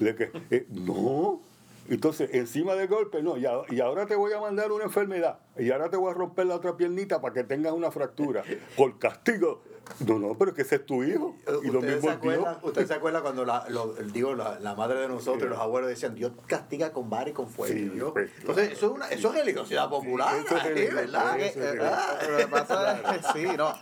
le 0.00 0.14
que, 0.14 0.30
eh, 0.50 0.66
no. 0.70 1.42
Entonces, 1.88 2.30
encima 2.32 2.74
del 2.74 2.88
golpe, 2.88 3.22
no, 3.22 3.36
y, 3.36 3.44
a- 3.46 3.62
y 3.68 3.80
ahora 3.80 4.06
te 4.06 4.14
voy 4.14 4.32
a 4.32 4.40
mandar 4.40 4.70
una 4.72 4.84
enfermedad, 4.84 5.38
y 5.58 5.70
ahora 5.70 5.90
te 5.90 5.96
voy 5.96 6.10
a 6.10 6.14
romper 6.14 6.46
la 6.46 6.54
otra 6.56 6.76
piernita 6.76 7.20
para 7.20 7.34
que 7.34 7.44
tengas 7.44 7.72
una 7.72 7.90
fractura, 7.90 8.42
por 8.76 8.98
castigo. 8.98 9.62
No, 10.06 10.16
no, 10.18 10.38
pero 10.38 10.54
que 10.54 10.62
ese 10.62 10.76
es 10.76 10.86
tu 10.86 11.02
hijo. 11.02 11.34
Y 11.64 11.66
lo 11.68 11.80
¿Ustedes 11.80 11.96
mismo 11.96 12.08
se, 12.10 12.14
es 12.14 12.20
Dios. 12.22 12.34
acuerdan, 12.36 12.56
¿Usted 12.62 12.86
se 12.86 12.94
acuerda 12.94 13.20
cuando 13.20 13.44
la, 13.44 13.64
lo- 13.68 13.92
digo, 13.94 14.32
la, 14.34 14.60
la 14.60 14.74
madre 14.76 15.00
de 15.00 15.08
nosotros 15.08 15.42
y 15.44 15.48
los 15.48 15.58
abuelos 15.58 15.90
decían, 15.90 16.14
Dios 16.14 16.32
castiga 16.46 16.92
con 16.92 17.10
vara 17.10 17.30
y 17.30 17.32
con 17.32 17.48
fuego? 17.48 17.74
Sí, 17.74 17.90
pues, 18.12 18.30
Entonces, 18.38 18.72
eso 18.72 18.86
es, 18.86 18.92
una, 18.92 19.08
eso 19.08 19.28
es 19.30 19.34
religiosidad 19.40 19.90
popular, 19.90 20.36
eso 20.46 20.56
es 20.56 20.62
religiosidad, 20.62 21.02
¿verdad? 21.02 21.40
eso 21.40 21.60
es 21.60 21.74
Eh, 21.74 21.78
Ah, 21.82 22.18
Lo 22.30 22.36
que 22.38 22.46
pasa 22.46 23.00
es 23.16 23.26
que 23.34 23.40
sí, 23.40 23.56
no. 23.56 23.74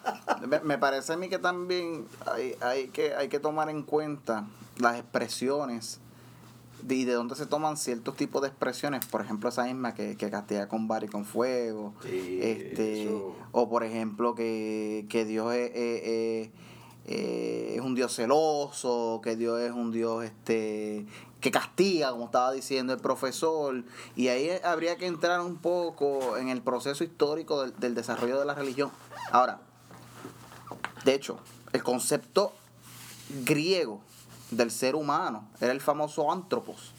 Me, 0.49 0.61
me 0.61 0.79
parece 0.79 1.13
a 1.13 1.17
mí 1.19 1.29
que 1.29 1.39
también 1.39 2.07
hay, 2.27 2.57
hay, 2.63 2.89
que, 2.89 3.15
hay 3.15 3.29
que 3.29 3.39
tomar 3.39 3.69
en 3.69 3.83
cuenta 3.83 4.47
las 4.79 4.99
expresiones 4.99 6.01
y 6.89 7.05
de 7.05 7.13
dónde 7.13 7.35
se 7.37 7.47
toman 7.47 7.77
ciertos 7.77 8.17
tipos 8.17 8.43
de 8.43 8.49
expresiones. 8.49 9.05
Por 9.07 9.21
ejemplo, 9.21 9.49
esa 9.49 9.65
misma 9.65 9.95
que, 9.95 10.17
que 10.17 10.31
castiga 10.31 10.69
con 10.69 10.89
bar 10.89 11.05
y 11.05 11.09
con 11.09 11.25
fuego. 11.25 11.95
Sí, 12.03 12.39
este 12.43 13.05
eso. 13.05 13.35
O 13.53 13.69
por 13.69 13.85
ejemplo, 13.85 14.35
que, 14.35 15.07
que 15.09 15.25
Dios 15.25 15.53
es, 15.55 15.71
es- 15.75 16.03
es- 16.05 16.51
eh, 17.07 17.75
es 17.77 17.81
un 17.81 17.95
Dios 17.95 18.15
celoso, 18.15 19.21
que 19.25 19.35
Dios 19.35 19.59
es 19.61 19.73
un 19.73 19.91
Dios 19.91 20.23
este 20.25 21.07
que 21.41 21.51
castiga, 21.51 22.11
como 22.11 22.27
estaba 22.27 22.53
diciendo 22.53 22.93
el 22.93 23.01
profesor, 23.01 23.83
y 24.15 24.29
ahí 24.29 24.51
habría 24.63 24.97
que 24.97 25.07
entrar 25.07 25.41
un 25.41 25.57
poco 25.57 26.37
en 26.37 26.51
el 26.51 26.61
proceso 26.61 27.03
histórico 27.03 27.63
del, 27.63 27.75
del 27.81 27.95
desarrollo 27.95 28.39
de 28.39 28.45
la 28.45 28.55
religión. 28.55 28.91
Ahora, 29.33 29.59
de 31.07 31.15
hecho, 31.15 31.39
el 31.73 31.83
concepto 31.83 32.53
griego 33.45 34.03
del 34.51 34.71
ser 34.71 34.95
humano 34.95 35.49
era 35.61 35.73
el 35.73 35.81
famoso 35.81 36.31
antropos, 36.33 36.93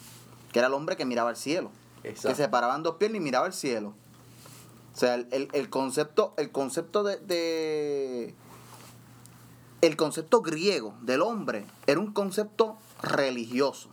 que 0.52 0.58
era 0.58 0.68
el 0.68 0.74
hombre 0.74 0.96
que 0.96 1.04
miraba 1.04 1.30
al 1.30 1.36
cielo, 1.36 1.70
Exacto. 2.04 2.28
que 2.28 2.34
se 2.34 2.48
paraba 2.48 2.74
en 2.76 2.82
dos 2.82 2.96
piernas 2.96 3.18
y 3.18 3.20
miraba 3.20 3.46
al 3.46 3.52
cielo. 3.52 3.94
O 4.94 4.98
sea, 4.98 5.14
el, 5.14 5.26
el- 5.32 5.48
el 5.52 5.70
concepto, 5.70 6.34
el 6.36 6.50
concepto 6.50 7.02
de, 7.02 7.16
de- 7.18 8.34
el 9.80 9.96
concepto 9.96 10.42
griego 10.42 10.94
del 11.02 11.22
hombre 11.22 11.64
era 11.86 11.98
un 11.98 12.12
concepto 12.12 12.76
religioso 13.02 13.88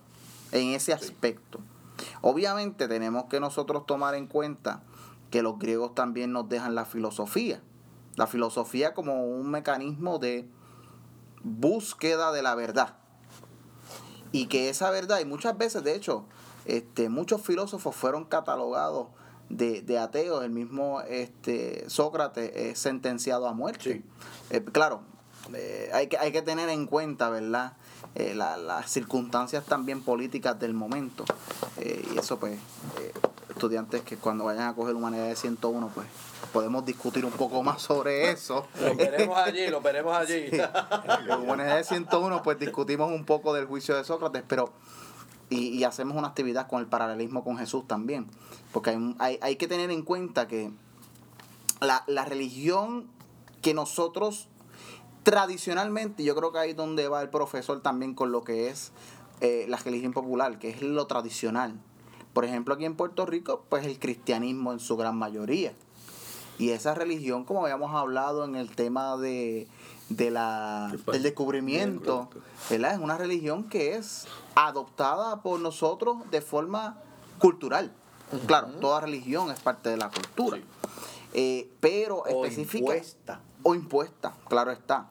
en 0.51 0.69
ese 0.69 0.93
aspecto. 0.93 1.59
Obviamente 2.21 2.87
tenemos 2.87 3.25
que 3.25 3.39
nosotros 3.39 3.85
tomar 3.85 4.15
en 4.15 4.27
cuenta 4.27 4.83
que 5.31 5.41
los 5.41 5.57
griegos 5.59 5.95
también 5.95 6.31
nos 6.31 6.47
dejan 6.49 6.75
la 6.75 6.85
filosofía. 6.85 7.61
La 8.15 8.27
filosofía 8.27 8.93
como 8.93 9.25
un 9.25 9.49
mecanismo 9.49 10.19
de 10.19 10.47
búsqueda 11.43 12.31
de 12.31 12.41
la 12.43 12.55
verdad. 12.55 12.97
Y 14.31 14.45
que 14.47 14.69
esa 14.69 14.89
verdad, 14.91 15.19
y 15.19 15.25
muchas 15.25 15.57
veces, 15.57 15.83
de 15.83 15.95
hecho, 15.95 16.25
este, 16.65 17.09
muchos 17.09 17.41
filósofos 17.41 17.95
fueron 17.95 18.25
catalogados 18.25 19.07
de, 19.49 19.81
de 19.81 19.97
ateos. 19.97 20.43
El 20.43 20.51
mismo 20.51 21.01
este, 21.01 21.89
Sócrates 21.89 22.51
es 22.55 22.77
sentenciado 22.79 23.47
a 23.47 23.53
muerte. 23.53 23.93
Sí. 23.93 24.55
Eh, 24.55 24.63
claro, 24.71 25.01
eh, 25.53 25.89
hay, 25.93 26.07
que, 26.07 26.17
hay 26.17 26.31
que 26.31 26.41
tener 26.43 26.69
en 26.69 26.85
cuenta, 26.85 27.29
¿verdad? 27.29 27.73
Eh, 28.15 28.33
la- 28.35 28.57
las 28.57 28.91
circunstancias 28.91 29.65
también 29.65 30.01
políticas 30.01 30.59
del 30.59 30.73
momento. 30.73 31.25
Y 32.13 32.17
eso, 32.17 32.39
pues, 32.39 32.59
estudiantes 33.59 34.01
que 34.01 34.17
cuando 34.17 34.45
vayan 34.45 34.63
a 34.69 34.73
coger 34.75 34.95
Humanidades 34.95 35.39
101, 35.39 35.91
pues, 35.93 36.07
podemos 36.53 36.85
discutir 36.85 37.25
un 37.25 37.31
poco 37.31 37.61
más 37.61 37.81
sobre 37.81 38.31
eso. 38.31 38.65
Lo 38.81 38.95
veremos 38.95 39.37
allí, 39.37 39.67
lo 39.67 39.81
veremos 39.81 40.15
allí. 40.15 40.45
En 40.51 41.31
Humanidades 41.41 41.87
101, 41.87 42.41
pues, 42.41 42.57
discutimos 42.57 43.11
un 43.11 43.25
poco 43.25 43.53
del 43.53 43.65
juicio 43.65 43.95
de 43.95 44.03
Sócrates, 44.03 44.43
pero... 44.47 44.71
Y, 45.51 45.69
y 45.69 45.83
hacemos 45.83 46.15
una 46.15 46.27
actividad 46.27 46.67
con 46.67 46.79
el 46.79 46.85
paralelismo 46.85 47.43
con 47.43 47.57
Jesús 47.57 47.87
también. 47.87 48.27
Porque 48.71 48.91
hay, 48.91 48.95
un- 48.97 49.15
hay, 49.17 49.39
hay 49.41 49.55
que 49.55 49.67
tener 49.67 49.89
en 49.89 50.03
cuenta 50.03 50.47
que 50.47 50.71
la, 51.81 52.03
la 52.05 52.23
religión 52.25 53.07
que 53.63 53.73
nosotros 53.73 54.47
tradicionalmente, 55.23 56.23
yo 56.23 56.35
creo 56.35 56.51
que 56.51 56.59
ahí 56.59 56.69
es 56.71 56.75
donde 56.75 57.07
va 57.07 57.21
el 57.21 57.29
profesor 57.29 57.81
también 57.81 58.13
con 58.13 58.31
lo 58.31 58.43
que 58.43 58.69
es 58.69 58.91
eh, 59.41 59.65
la 59.69 59.77
religión 59.77 60.13
popular, 60.13 60.59
que 60.59 60.69
es 60.69 60.81
lo 60.81 61.07
tradicional. 61.07 61.79
Por 62.33 62.45
ejemplo, 62.45 62.73
aquí 62.75 62.85
en 62.85 62.95
Puerto 62.95 63.25
Rico, 63.25 63.63
pues 63.69 63.85
el 63.85 63.99
cristianismo 63.99 64.71
en 64.71 64.79
su 64.79 64.97
gran 64.97 65.17
mayoría. 65.17 65.73
Y 66.57 66.71
esa 66.71 66.93
religión, 66.93 67.45
como 67.45 67.63
habíamos 67.63 67.95
hablado 67.95 68.45
en 68.45 68.55
el 68.55 68.75
tema 68.75 69.17
de, 69.17 69.67
de 70.09 70.29
la, 70.31 70.93
del 71.11 71.23
descubrimiento. 71.23 72.29
¿verdad? 72.69 72.93
Es 72.93 72.99
una 72.99 73.17
religión 73.17 73.69
que 73.69 73.95
es 73.95 74.27
adoptada 74.55 75.41
por 75.41 75.59
nosotros 75.59 76.17
de 76.31 76.41
forma 76.41 76.97
cultural. 77.39 77.91
Claro, 78.45 78.67
toda 78.79 78.99
religión 79.01 79.49
es 79.49 79.59
parte 79.59 79.89
de 79.89 79.97
la 79.97 80.09
cultura. 80.09 80.57
Sí. 80.57 80.63
Eh, 81.33 81.71
pero 81.79 82.17
O 82.17 82.45
específica 82.45 82.77
impuesta. 82.93 83.39
o 83.63 83.75
impuesta, 83.75 84.33
claro 84.47 84.71
está. 84.71 85.09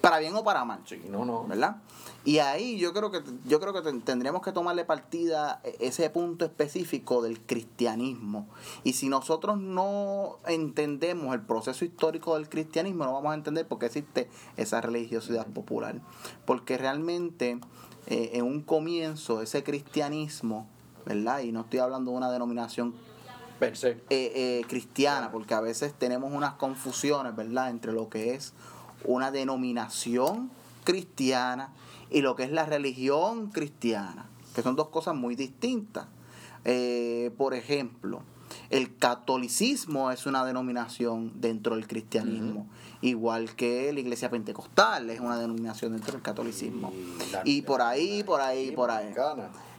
Para 0.00 0.18
bien 0.18 0.34
o 0.36 0.44
para 0.44 0.64
mal. 0.64 0.80
Sí, 0.84 1.02
no, 1.08 1.24
no. 1.24 1.44
¿verdad? 1.44 1.76
Y 2.24 2.38
ahí 2.38 2.78
yo 2.78 2.92
creo 2.92 3.10
que 3.10 3.20
yo 3.46 3.58
creo 3.58 3.72
que 3.72 3.82
ten- 3.82 4.00
tendríamos 4.00 4.42
que 4.42 4.52
tomarle 4.52 4.84
partida 4.84 5.60
e- 5.64 5.76
ese 5.80 6.08
punto 6.10 6.44
específico 6.44 7.20
del 7.20 7.40
cristianismo. 7.40 8.46
Y 8.84 8.92
si 8.92 9.08
nosotros 9.08 9.58
no 9.58 10.38
entendemos 10.46 11.34
el 11.34 11.40
proceso 11.40 11.84
histórico 11.84 12.34
del 12.36 12.48
cristianismo, 12.48 13.04
no 13.04 13.12
vamos 13.12 13.32
a 13.32 13.34
entender 13.34 13.66
por 13.66 13.80
qué 13.80 13.86
existe 13.86 14.30
esa 14.56 14.80
religiosidad 14.80 15.46
popular. 15.48 15.96
Porque 16.46 16.78
realmente 16.78 17.58
eh, 18.06 18.30
en 18.34 18.44
un 18.44 18.62
comienzo 18.62 19.42
ese 19.42 19.64
cristianismo, 19.64 20.68
¿verdad? 21.04 21.40
Y 21.40 21.50
no 21.50 21.62
estoy 21.62 21.80
hablando 21.80 22.12
de 22.12 22.16
una 22.18 22.30
denominación 22.30 22.94
eh, 24.10 24.32
eh, 24.34 24.64
cristiana, 24.68 25.30
porque 25.32 25.54
a 25.54 25.60
veces 25.60 25.92
tenemos 25.94 26.32
unas 26.32 26.54
confusiones, 26.54 27.34
¿verdad?, 27.36 27.70
entre 27.70 27.92
lo 27.92 28.08
que 28.08 28.34
es 28.34 28.54
una 29.04 29.30
denominación 29.30 30.50
cristiana 30.84 31.72
y 32.10 32.20
lo 32.20 32.36
que 32.36 32.44
es 32.44 32.52
la 32.52 32.66
religión 32.66 33.50
cristiana, 33.50 34.26
que 34.54 34.62
son 34.62 34.76
dos 34.76 34.88
cosas 34.88 35.14
muy 35.14 35.34
distintas. 35.34 36.06
Eh, 36.64 37.32
por 37.36 37.54
ejemplo, 37.54 38.22
el 38.70 38.96
catolicismo 38.96 40.10
es 40.10 40.26
una 40.26 40.44
denominación 40.44 41.32
dentro 41.40 41.74
del 41.74 41.86
cristianismo, 41.86 42.66
igual 43.00 43.54
que 43.56 43.92
la 43.92 44.00
iglesia 44.00 44.30
pentecostal 44.30 45.10
es 45.10 45.20
una 45.20 45.38
denominación 45.38 45.92
dentro 45.92 46.12
del 46.12 46.22
catolicismo. 46.22 46.92
Y 47.44 47.62
por 47.62 47.82
ahí, 47.82 48.22
por 48.22 48.40
ahí, 48.40 48.70
por 48.72 48.90
ahí 48.90 49.12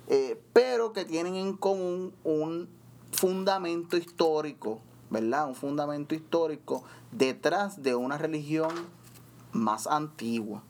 eh, 0.08 0.42
pero 0.52 0.92
que 0.92 1.06
tienen 1.06 1.36
en 1.36 1.56
común 1.56 2.14
un 2.24 2.68
fundamento 3.12 3.96
histórico, 3.96 4.82
¿verdad? 5.10 5.48
Un 5.48 5.56
fundamento 5.56 6.14
histórico 6.14 6.84
detrás 7.12 7.82
de 7.84 7.96
una 7.96 8.18
religión 8.18 8.72
más 9.54 9.88
antigua. 9.88 10.64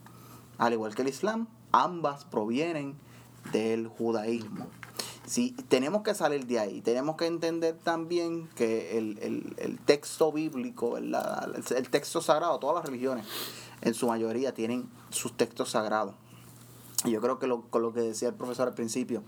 Al 0.58 0.72
igual 0.72 0.94
que 0.94 1.02
el 1.02 1.08
Islam, 1.08 1.48
ambas 1.72 2.24
provienen 2.24 2.96
del 3.52 3.88
judaísmo. 3.88 4.66
Si 5.26 5.52
tenemos 5.68 6.02
que 6.02 6.14
salir 6.14 6.46
de 6.46 6.58
ahí, 6.58 6.80
tenemos 6.82 7.16
que 7.16 7.26
entender 7.26 7.76
también 7.82 8.46
que 8.54 8.98
el, 8.98 9.18
el- 9.22 9.54
el 9.56 9.78
texto 9.80 10.30
bíblico. 10.32 10.96
El, 10.98 11.14
el 11.76 11.88
texto 11.90 12.20
sagrado, 12.20 12.58
todas 12.58 12.76
las 12.76 12.84
religiones, 12.84 13.26
en 13.80 13.94
su 13.94 14.06
mayoría 14.06 14.52
tienen 14.54 14.88
sus 15.10 15.34
textos 15.36 15.70
sagrados. 15.70 16.14
Y 17.06 17.10
yo 17.10 17.20
creo 17.20 17.38
que 17.38 17.46
lo, 17.46 17.62
con 17.62 17.82
lo 17.82 17.92
que 17.92 18.00
decía 18.00 18.28
el 18.28 18.34
profesor 18.34 18.68
al 18.68 18.74
principio, 18.74 19.22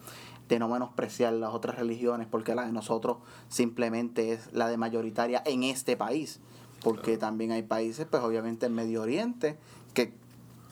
de 0.49 0.59
no 0.59 0.69
menospreciar 0.69 1.33
las 1.33 1.53
otras 1.53 1.77
religiones, 1.77 2.27
porque 2.31 2.55
la 2.55 2.65
de 2.67 2.73
nosotros 2.73 3.17
simplemente 3.49 4.33
es 4.33 4.53
la 4.53 4.69
de 4.69 4.77
mayoritaria 4.77 5.43
en 5.47 5.63
este 5.63 5.97
país. 5.97 6.41
Porque 6.83 7.19
también 7.19 7.53
hay 7.53 7.63
países, 7.63 8.07
pues 8.09 8.23
obviamente 8.23 8.67
en 8.67 8.75
Medio 8.75 9.03
Oriente, 9.03 9.59
que 9.95 10.15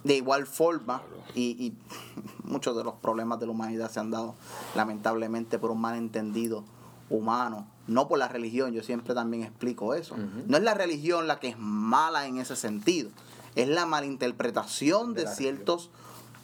de 0.05 0.17
igual 0.17 0.47
forma, 0.47 1.03
y, 1.35 1.51
y 1.65 1.75
muchos 2.45 2.77
de 2.77 2.85
los 2.85 2.95
problemas 2.95 3.41
de 3.41 3.47
la 3.47 3.53
humanidad 3.53 3.91
se 3.91 4.01
han 4.01 4.11
dado 4.11 4.35
lamentablemente 4.75 5.59
por 5.59 5.71
un 5.71 5.81
malentendido 5.81 6.65
humano, 7.11 7.67
no 7.87 8.09
por 8.09 8.19
la 8.19 8.29
religión, 8.29 8.73
yo 8.73 8.83
siempre 8.83 9.15
también 9.15 9.43
explico 9.43 9.95
eso. 9.95 10.17
No 10.47 10.57
es 10.57 10.63
la 10.63 10.75
religión 10.75 11.27
la 11.27 11.39
que 11.39 11.49
es 11.49 11.59
mala 11.59 12.27
en 12.27 12.39
ese 12.39 12.57
sentido, 12.57 13.11
es 13.57 13.69
la 13.69 13.87
malinterpretación 13.87 15.15
de, 15.15 15.27
ciertos 15.27 15.91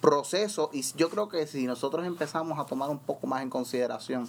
procesos. 0.01 0.69
Y 0.73 0.83
yo 0.97 1.09
creo 1.09 1.29
que 1.29 1.47
si 1.47 1.67
nosotros 1.67 2.07
empezamos 2.07 2.59
a 2.59 2.67
tomar 2.67 2.91
un 2.91 2.99
poco 2.99 3.27
más 3.27 3.43
en 3.43 3.51
consideración 3.51 4.29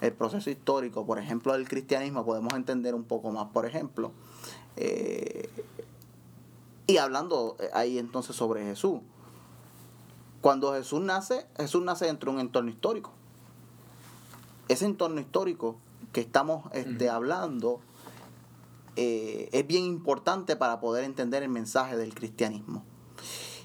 el 0.00 0.12
proceso 0.12 0.50
histórico, 0.50 1.06
por 1.06 1.18
ejemplo, 1.18 1.52
del 1.52 1.68
cristianismo, 1.68 2.24
podemos 2.24 2.54
entender 2.54 2.94
un 2.94 3.04
poco 3.04 3.30
más, 3.30 3.48
por 3.48 3.66
ejemplo, 3.66 4.12
eh, 4.76 5.48
y 6.86 6.98
hablando 6.98 7.56
ahí 7.72 7.98
entonces 7.98 8.36
sobre 8.36 8.64
Jesús, 8.64 9.00
cuando 10.40 10.72
Jesús 10.74 11.00
nace, 11.00 11.46
Jesús 11.56 11.82
nace 11.82 12.06
dentro 12.06 12.30
de 12.30 12.36
un 12.36 12.40
entorno 12.40 12.70
histórico. 12.70 13.10
Ese 14.68 14.84
entorno 14.84 15.20
histórico 15.20 15.76
que 16.12 16.20
estamos 16.20 16.72
este, 16.72 17.08
hablando 17.08 17.80
eh, 18.96 19.48
es 19.52 19.66
bien 19.66 19.84
importante 19.84 20.56
para 20.56 20.80
poder 20.80 21.04
entender 21.04 21.42
el 21.42 21.48
mensaje 21.48 21.96
del 21.96 22.14
cristianismo 22.14 22.84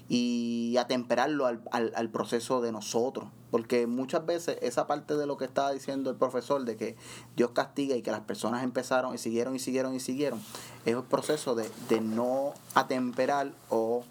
y 0.08 0.76
atemperarlo 0.76 1.46
al, 1.46 1.62
al, 1.70 2.10
proceso 2.10 2.60
de 2.60 2.72
nosotros. 2.72 3.28
Porque 3.52 3.86
muchas 3.86 4.24
veces 4.24 4.56
esa 4.62 4.86
parte 4.86 5.14
de 5.14 5.26
lo 5.26 5.36
que 5.36 5.44
estaba 5.44 5.72
diciendo 5.72 6.08
el 6.08 6.16
profesor 6.16 6.64
de 6.64 6.78
que 6.78 6.96
Dios 7.36 7.50
castiga 7.50 7.94
y 7.94 8.00
que 8.00 8.10
las 8.10 8.22
personas 8.22 8.64
empezaron 8.64 9.14
y 9.14 9.18
siguieron 9.18 9.54
y 9.54 9.58
siguieron 9.58 9.94
y 9.94 10.00
siguieron, 10.00 10.40
es 10.86 10.96
el 10.96 11.02
proceso 11.02 11.54
de, 11.54 12.00
no 12.00 12.54
atemperar 12.74 13.52
o 13.68 14.04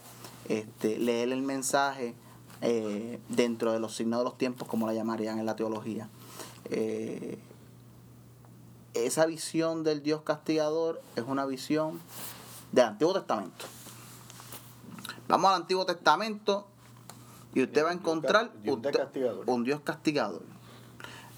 este, 0.48 1.00
leer 1.00 1.32
el 1.32 1.42
mensaje 1.42 2.14
eh, 2.62 3.20
dentro 3.30 3.72
de 3.74 3.80
los 3.80 3.96
signos 3.96 4.20
de 4.20 4.26
los 4.26 4.38
tiempos, 4.38 4.68
como 4.68 4.86
la 4.86 4.94
llamarían 4.94 5.40
en 5.40 5.48
la 5.48 5.56
teología. 5.56 6.08
Eh, 6.66 7.40
esa 8.94 9.26
visión 9.26 9.84
del 9.84 10.04
Dios 10.04 10.22
castigador 10.22 11.02
es 11.16 11.24
una 11.26 11.48
visión 11.48 12.00
del 12.72 12.86
Antiguo 12.86 13.16
Testamento. 13.16 13.66
Vamos 15.28 15.50
al 15.50 15.62
Antiguo 15.62 15.84
Testamento 15.84 16.68
y 17.54 17.64
usted 17.64 17.84
va 17.84 17.90
a 17.90 17.94
encontrar 17.94 18.52
un 19.46 19.64
Dios 19.64 19.82
castigador. 19.82 20.44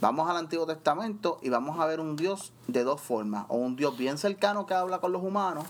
Vamos 0.02 0.30
al 0.30 0.38
Antiguo 0.38 0.66
Testamento 0.66 1.40
y 1.42 1.50
vamos 1.50 1.80
a 1.80 1.86
ver 1.86 2.00
un 2.00 2.16
Dios 2.16 2.52
de 2.68 2.84
dos 2.84 3.00
formas. 3.00 3.46
O 3.48 3.58
un 3.58 3.76
Dios 3.76 3.98
bien 3.98 4.18
cercano 4.18 4.66
que 4.66 4.74
habla 4.74 5.00
con 5.00 5.14
los 5.14 5.24
humanos. 5.24 5.66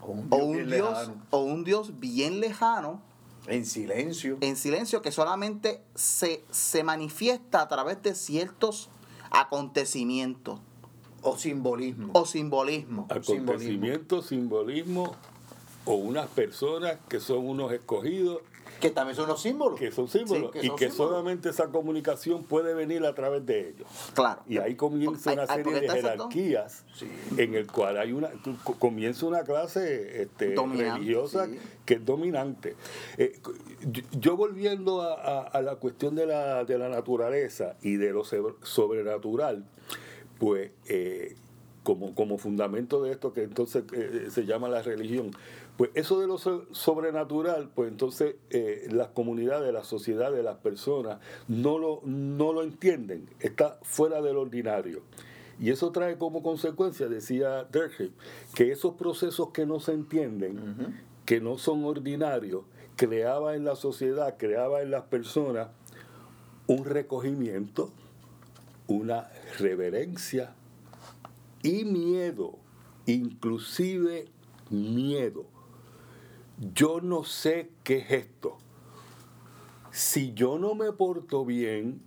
O 0.00 0.36
un 0.36 0.66
Dios, 0.66 1.10
o 1.30 1.40
un 1.40 1.62
Dios, 1.62 2.00
bien 2.00 2.40
lejano. 2.40 3.00
En 3.46 3.64
silencio. 3.64 4.38
En 4.40 4.56
silencio 4.56 5.00
que 5.00 5.12
solamente 5.12 5.82
se, 5.94 6.44
se 6.50 6.82
manifiesta 6.82 7.62
a 7.62 7.68
través 7.68 8.02
de 8.02 8.14
ciertos 8.14 8.88
acontecimientos 9.30 10.60
o 11.22 11.36
simbolismo. 11.36 12.10
O 12.14 12.24
simbolismo. 12.24 13.06
Acontecimiento, 13.08 14.22
simbolismo, 14.22 15.14
o 15.84 15.94
unas 15.94 16.28
personas 16.28 16.98
que 17.08 17.20
son 17.20 17.46
unos 17.46 17.72
escogidos. 17.72 18.40
Que 18.80 18.90
también 18.90 19.16
son 19.16 19.28
los 19.28 19.42
símbolos. 19.42 19.78
Que 19.78 19.90
son 19.92 20.08
símbolos. 20.08 20.52
y 20.62 20.70
que 20.70 20.90
solamente 20.90 21.50
esa 21.50 21.68
comunicación 21.68 22.44
puede 22.44 22.74
venir 22.74 23.04
a 23.04 23.14
través 23.14 23.44
de 23.44 23.70
ellos. 23.70 23.88
Claro. 24.14 24.42
Y 24.48 24.58
ahí 24.58 24.74
comienza 24.74 25.32
una 25.32 25.46
serie 25.46 25.80
de 25.80 25.88
jerarquías 25.88 26.84
en 27.36 27.54
el 27.54 27.66
cual 27.66 27.98
hay 27.98 28.12
una 28.12 28.30
comienza 28.78 29.26
una 29.26 29.42
clase 29.42 30.22
este, 30.22 30.54
religiosa 30.56 31.48
que 31.84 31.94
es 31.94 32.04
dominante. 32.04 32.76
Eh, 33.18 33.38
yo, 34.12 34.36
volviendo 34.36 35.02
a, 35.02 35.42
a, 35.42 35.62
la 35.62 35.76
cuestión 35.76 36.14
de 36.14 36.26
la, 36.26 36.64
de 36.64 36.78
la 36.78 36.88
naturaleza 36.88 37.76
y 37.82 37.96
de 37.96 38.12
lo 38.12 38.24
sobrenatural, 38.24 39.64
pues 40.38 40.70
eh, 40.88 41.36
como, 41.82 42.14
como 42.14 42.38
fundamento 42.38 43.02
de 43.02 43.12
esto 43.12 43.32
que 43.32 43.42
entonces 43.42 43.84
eh, 43.92 44.28
se 44.30 44.44
llama 44.44 44.68
la 44.68 44.82
religión, 44.82 45.30
pues 45.80 45.92
eso 45.94 46.20
de 46.20 46.26
lo 46.26 46.36
sobrenatural, 46.36 47.70
pues 47.74 47.90
entonces 47.90 48.34
eh, 48.50 48.86
las 48.90 49.08
comunidades, 49.08 49.72
las 49.72 49.86
sociedades, 49.86 50.44
las 50.44 50.58
personas 50.58 51.20
no 51.48 51.78
lo, 51.78 52.02
no 52.04 52.52
lo 52.52 52.62
entienden, 52.64 53.30
está 53.40 53.78
fuera 53.80 54.20
del 54.20 54.36
ordinario. 54.36 55.00
Y 55.58 55.70
eso 55.70 55.90
trae 55.90 56.18
como 56.18 56.42
consecuencia, 56.42 57.08
decía 57.08 57.64
Dership, 57.64 58.10
que 58.54 58.72
esos 58.72 58.96
procesos 58.96 59.52
que 59.52 59.64
no 59.64 59.80
se 59.80 59.92
entienden, 59.92 61.00
que 61.24 61.40
no 61.40 61.56
son 61.56 61.82
ordinarios, 61.86 62.64
creaba 62.96 63.56
en 63.56 63.64
la 63.64 63.74
sociedad, 63.74 64.36
creaba 64.36 64.82
en 64.82 64.90
las 64.90 65.04
personas 65.04 65.68
un 66.66 66.84
recogimiento, 66.84 67.90
una 68.86 69.30
reverencia 69.58 70.52
y 71.62 71.86
miedo, 71.86 72.58
inclusive 73.06 74.26
miedo. 74.68 75.46
Yo 76.60 77.00
no 77.00 77.24
sé 77.24 77.70
qué 77.84 77.98
es 77.98 78.10
esto. 78.10 78.58
Si 79.90 80.34
yo 80.34 80.58
no 80.58 80.74
me 80.74 80.92
porto 80.92 81.44
bien, 81.44 82.02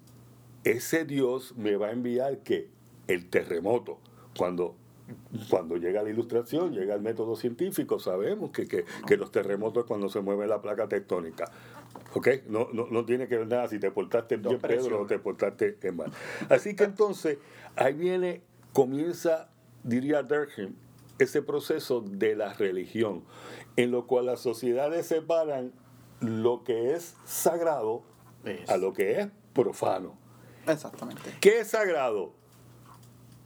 ese 0.63 1.05
Dios 1.05 1.55
me 1.57 1.75
va 1.75 1.87
a 1.87 1.91
enviar 1.91 2.39
que 2.39 2.69
el 3.07 3.29
terremoto. 3.29 3.99
Cuando, 4.37 4.75
cuando 5.49 5.77
llega 5.77 6.03
la 6.03 6.09
ilustración, 6.09 6.71
llega 6.71 6.93
el 6.93 7.01
método 7.01 7.35
científico, 7.35 7.99
sabemos 7.99 8.51
que, 8.51 8.67
que 8.67 9.17
los 9.17 9.31
terremotos 9.31 9.83
es 9.83 9.87
cuando 9.87 10.07
se 10.07 10.21
mueve 10.21 10.47
la 10.47 10.61
placa 10.61 10.87
tectónica. 10.87 11.51
¿Ok? 12.13 12.27
No, 12.47 12.67
no, 12.71 12.87
no, 12.89 13.05
tiene 13.05 13.27
que 13.27 13.37
ver 13.37 13.47
nada 13.47 13.67
si 13.67 13.79
te 13.79 13.89
portaste 13.89 14.37
bien, 14.37 14.59
Pedro, 14.59 15.01
o 15.01 15.05
te 15.07 15.17
portaste 15.17 15.77
mal. 15.91 16.11
Así 16.49 16.75
que 16.75 16.83
entonces, 16.83 17.39
ahí 17.75 17.93
viene, 17.93 18.41
comienza, 18.71 19.49
diría 19.83 20.21
Durkheim, 20.21 20.75
ese 21.19 21.41
proceso 21.41 22.01
de 22.01 22.35
la 22.35 22.53
religión, 22.53 23.23
en 23.75 23.91
lo 23.91 24.07
cual 24.07 24.27
las 24.27 24.39
sociedades 24.39 25.07
separan 25.07 25.73
lo 26.19 26.63
que 26.63 26.93
es 26.93 27.15
sagrado 27.25 28.03
a 28.67 28.77
lo 28.77 28.93
que 28.93 29.19
es 29.19 29.27
profano. 29.53 30.15
Exactamente. 30.67 31.21
¿Qué 31.41 31.59
es 31.59 31.69
sagrado? 31.69 32.33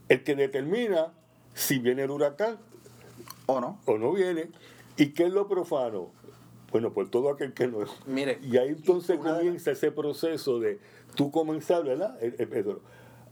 El 0.09 0.23
que 0.23 0.35
determina 0.35 1.13
si 1.53 1.79
viene 1.79 2.03
el 2.03 2.11
huracán 2.11 2.57
o 3.47 3.59
no. 3.59 3.79
O 3.85 3.97
no 3.97 4.13
viene. 4.13 4.49
¿Y 4.95 5.13
qué 5.13 5.25
es 5.25 5.31
lo 5.31 5.47
profano? 5.47 6.11
Bueno, 6.71 6.93
por 6.93 7.09
todo 7.09 7.29
aquel 7.29 7.53
que 7.53 7.67
no. 7.67 7.79
Mire. 8.05 8.39
Y 8.43 8.57
ahí 8.57 8.69
entonces 8.69 9.17
comienza 9.17 9.71
ese 9.71 9.91
proceso 9.91 10.59
de 10.59 10.79
tú 11.15 11.31
comenzar, 11.31 11.83
¿verdad? 11.83 12.17
Pedro, 12.19 12.81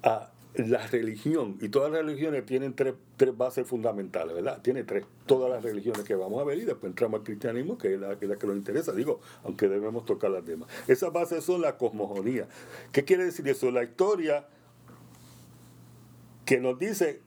a 0.04 0.32
la 0.58 0.86
religión, 0.88 1.58
y 1.62 1.70
todas 1.70 1.92
las 1.92 2.06
religiones 2.06 2.46
tienen 2.46 2.74
tres, 2.74 2.94
tres, 3.18 3.36
bases 3.36 3.68
fundamentales, 3.68 4.36
¿verdad? 4.36 4.62
Tiene 4.62 4.84
tres, 4.84 5.06
todas 5.26 5.50
las 5.50 5.64
religiones 5.64 6.04
que 6.04 6.16
vamos 6.16 6.42
a 6.42 6.46
ver 6.46 6.58
y 6.58 6.66
después 6.66 6.92
entramos 6.92 7.20
al 7.20 7.26
cristianismo, 7.26 7.78
que 7.78 7.94
es 7.94 8.00
la, 8.00 8.18
que, 8.18 8.28
nos 8.28 8.56
interesa, 8.56 8.94
digo, 8.94 9.20
aunque 9.44 9.68
debemos 9.68 10.06
tocar 10.06 10.32
las 10.32 10.46
demás. 10.46 10.70
Esas 10.88 11.12
bases 11.12 11.44
son 11.44 11.62
la 11.62 11.78
cosmogonía. 11.78 12.48
¿Qué 12.92 13.04
quiere 13.04 13.26
decir 13.26 13.48
eso? 13.48 13.70
La 13.72 13.84
historia 13.84 14.48
que 16.46 16.60
nos 16.60 16.80
dice 16.80 17.22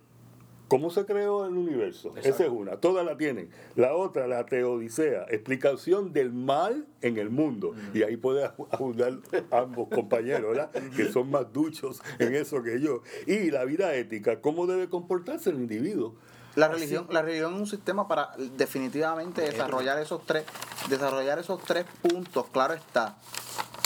¿Cómo 0.69 0.91
se 0.91 1.07
creó 1.07 1.47
el 1.47 1.57
universo? 1.57 2.15
Esa 2.23 2.45
es 2.45 2.51
una, 2.51 2.77
todas 2.77 3.05
la 3.05 3.17
tienen. 3.17 3.51
La 3.75 3.95
otra, 3.95 4.27
la 4.27 4.45
teodicea, 4.45 5.25
explicación 5.31 6.13
del 6.13 6.31
mal 6.31 6.87
en 7.01 7.17
el 7.17 7.31
mundo. 7.31 7.75
Y 7.95 8.03
ahí 8.03 8.19
puede 8.19 8.45
abundar 8.71 9.15
ambos 9.51 9.89
compañeros, 9.89 10.51
¿verdad? 10.51 10.71
Que 10.97 11.11
son 11.11 11.31
más 11.31 11.51
duchos 11.53 12.03
en 12.19 12.35
eso 12.35 12.63
que 12.63 12.81
yo. 12.81 13.03
Y 13.27 13.51
la 13.51 13.65
vida 13.65 13.95
ética, 13.95 14.43
¿cómo 14.43 14.67
debe 14.67 14.91
comportarse 14.91 15.49
el 15.49 15.57
individuo? 15.57 16.15
La 16.55 16.69
religión, 16.69 17.07
la 17.11 17.23
religión 17.23 17.55
es 17.55 17.61
un 17.61 17.67
sistema 17.67 18.09
para 18.09 18.31
definitivamente 18.57 19.43
desarrollar 19.43 19.99
esos 20.01 20.27
tres, 20.27 20.45
desarrollar 20.91 21.39
esos 21.39 21.63
tres 21.63 21.87
puntos, 22.03 22.47
claro 22.49 22.75
está. 22.75 23.17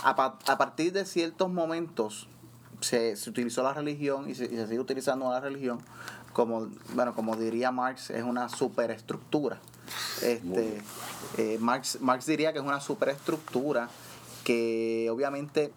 A, 0.03 0.11
a 0.47 0.59
partir 0.59 0.93
de 0.93 1.05
ciertos 1.05 1.51
momentos 1.51 2.29
se, 2.81 3.17
se 3.17 3.31
utilizó 3.31 3.63
la 3.63 3.75
religión 3.75 4.29
y 4.29 4.35
se, 4.35 4.47
y 4.47 4.57
se 4.57 4.67
sigue 4.67 4.81
utilizando 4.81 5.31
la 5.31 5.41
religión 5.41 5.81
como, 6.33 6.69
bueno, 6.95 7.15
como 7.15 7.37
diría 7.37 7.71
Marx, 7.71 8.11
es 8.11 8.23
una 8.23 8.49
superestructura. 8.49 9.61
Este, 10.23 10.81
eh, 11.39 11.59
Marx, 11.61 12.01
Marx 12.01 12.27
diría 12.27 12.53
que 12.53 12.59
es 12.59 12.65
una 12.65 12.81
superestructura 12.81 13.89
que 14.45 15.09
obviamente 15.11 15.73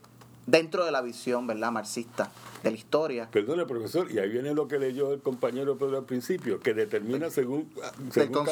dentro 0.45 0.85
de 0.85 0.91
la 0.91 1.01
visión 1.01 1.47
¿verdad? 1.47 1.71
marxista 1.71 2.31
de 2.63 2.71
la 2.71 2.77
historia. 2.77 3.29
Perdone, 3.31 3.65
profesor, 3.65 4.11
y 4.11 4.19
ahí 4.19 4.29
viene 4.29 4.53
lo 4.53 4.67
que 4.67 4.79
leyó 4.79 5.13
el 5.13 5.21
compañero 5.21 5.77
Pedro 5.77 5.97
al 5.97 6.05
principio, 6.05 6.59
que 6.59 6.73
determina 6.73 7.29
según, 7.29 7.71
según 8.11 8.47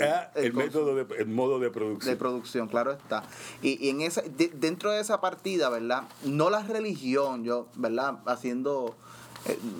ah, 0.00 0.30
el, 0.34 0.52
método 0.54 0.94
de, 0.94 1.06
el 1.18 1.26
modo 1.26 1.58
de 1.58 1.70
producción. 1.70 2.14
De 2.14 2.16
producción, 2.16 2.68
claro 2.68 2.92
está. 2.92 3.24
Y, 3.62 3.84
y 3.84 3.90
en 3.90 4.00
esa, 4.00 4.22
dentro 4.54 4.90
de 4.90 5.00
esa 5.00 5.20
partida, 5.20 5.68
¿verdad? 5.68 6.04
No 6.24 6.50
la 6.50 6.62
religión, 6.62 7.44
yo, 7.44 7.68
¿verdad? 7.76 8.18
Haciendo 8.26 8.96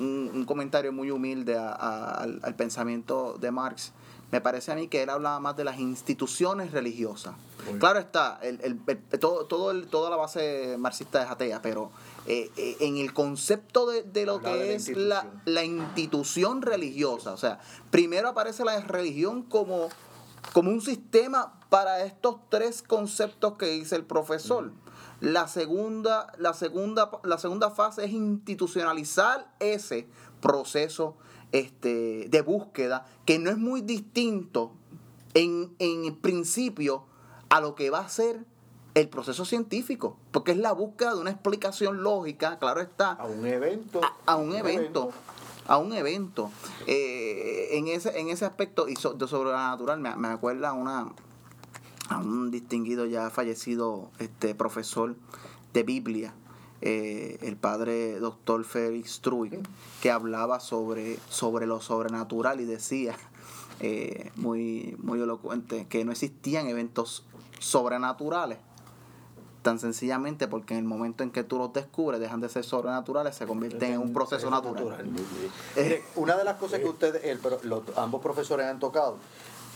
un, 0.01 0.45
comentario 0.47 0.93
muy 0.93 1.11
humilde 1.11 1.57
al, 1.59 2.55
pensamiento 2.57 3.37
de 3.39 3.51
Marx, 3.51 3.93
me 4.31 4.41
parece 4.41 4.73
a 4.73 4.75
mí 4.75 4.89
que 4.89 5.03
él 5.03 5.11
hablaba 5.11 5.41
más 5.41 5.57
de 5.57 5.65
las 5.65 5.79
instituciones 5.79 6.73
religiosas. 6.73 7.35
Claro 7.79 7.99
está, 7.99 8.39
el, 8.43 8.61
el, 8.63 8.99
todo, 9.19 9.47
todo 9.47 9.71
el, 9.71 9.89
toda 9.89 10.11
la 10.11 10.17
base 10.17 10.77
marxista 10.79 11.23
es 11.23 11.31
atea, 11.31 11.61
pero 11.61 11.91
eh, 12.27 12.51
eh, 12.57 12.77
en 12.81 12.99
el 12.99 13.13
concepto 13.13 13.87
de, 13.87 14.03
de 14.03 14.27
lo 14.27 14.41
que 14.41 14.75
es 14.75 14.89
la, 14.89 15.27
la, 15.45 15.65
institución 15.65 16.63
religiosa, 16.63 17.33
o 17.33 17.37
sea, 17.37 17.59
primero 17.91 18.29
aparece 18.29 18.65
la 18.65 18.81
religión 18.81 19.43
como, 19.43 19.89
como 20.53 20.71
un 20.71 20.81
sistema 20.81 21.59
para 21.69 22.05
estos 22.05 22.37
tres 22.49 22.83
conceptos 22.83 23.59
que 23.59 23.67
dice 23.67 23.97
el 23.97 24.05
profesor. 24.05 24.73
La 25.21 25.49
segunda, 25.49 26.33
la, 26.39 26.55
segunda, 26.55 27.11
la 27.25 27.39
segunda 27.39 27.71
fase 27.71 28.05
es 28.05 28.13
institucionalizar 28.13 29.53
ese 29.59 30.07
proceso 30.41 31.17
este, 31.51 32.29
de 32.29 32.43
búsqueda 32.43 33.07
que 33.25 33.39
no 33.39 33.51
es 33.51 33.59
muy 33.59 33.81
distinto 33.81 34.73
en, 35.35 35.75
en 35.79 36.15
principio 36.17 37.05
a 37.49 37.61
lo 37.61 37.75
que 37.75 37.91
va 37.91 38.01
a 38.01 38.09
ser 38.09 38.45
el 38.95 39.09
proceso 39.09 39.45
científico, 39.45 40.17
porque 40.33 40.53
es 40.53 40.59
la 40.59 40.73
búsqueda 40.73 41.15
de 41.15 41.21
una 41.21 41.31
explicación 41.31 42.03
lógica, 42.03 42.59
claro 42.59 42.81
está. 42.81 43.13
A 43.13 43.27
un 43.27 43.47
evento. 43.47 44.01
A, 44.27 44.37
un, 44.37 44.55
evento, 44.55 45.11
A 45.67 45.79
un 45.79 45.93
evento. 45.93 46.51
Eh, 46.87 47.69
en, 47.73 47.89
ese, 47.89 48.19
en 48.19 48.29
ese 48.29 48.45
aspecto 48.45 48.89
y 48.89 48.95
de 48.95 49.29
sobrenatural, 49.29 50.01
me, 50.01 50.15
me 50.17 50.29
acuerda 50.29 50.73
una, 50.73 51.13
a 52.09 52.19
un 52.19 52.51
distinguido 52.51 53.07
ya 53.07 53.31
fallecido 53.31 54.11
este 54.19 54.55
profesor 54.55 55.15
de 55.73 55.83
Biblia, 55.83 56.35
eh, 56.81 57.39
el 57.43 57.57
padre 57.57 58.19
doctor 58.19 58.65
Félix 58.65 59.21
Truy, 59.21 59.59
que 60.01 60.11
hablaba 60.11 60.61
sobre, 60.61 61.19
sobre 61.29 61.67
lo 61.67 61.81
sobrenatural 61.81 62.61
y 62.61 62.65
decía, 62.65 63.17
eh, 63.81 64.33
muy, 64.37 64.97
muy 64.99 65.21
elocuente, 65.21 65.87
que 65.89 66.05
no 66.05 66.13
existían 66.13 66.67
eventos 66.69 67.25
sobrenaturales, 67.59 68.59
tan 69.63 69.79
sencillamente 69.79 70.49
porque 70.49 70.75
en 70.75 70.81
el 70.81 70.87
momento 70.87 71.25
en 71.25 71.31
que 71.31 71.43
tú 71.43 71.59
los 71.59 71.73
descubres 71.73 72.21
dejan 72.21 72.41
de 72.41 72.49
ser 72.49 72.65
sobrenaturales, 72.65 73.37
se 73.37 73.47
convierten 73.47 73.93
en 73.93 74.01
un 74.01 74.13
proceso 74.13 74.49
natural. 74.51 75.11
Eh, 75.77 76.03
una 76.15 76.37
de 76.37 76.45
las 76.45 76.57
cosas 76.57 76.81
que 76.81 76.89
ustedes, 76.89 77.39
ambos 77.97 78.23
profesores 78.23 78.67
han 78.67 78.79
tocado, 78.79 79.19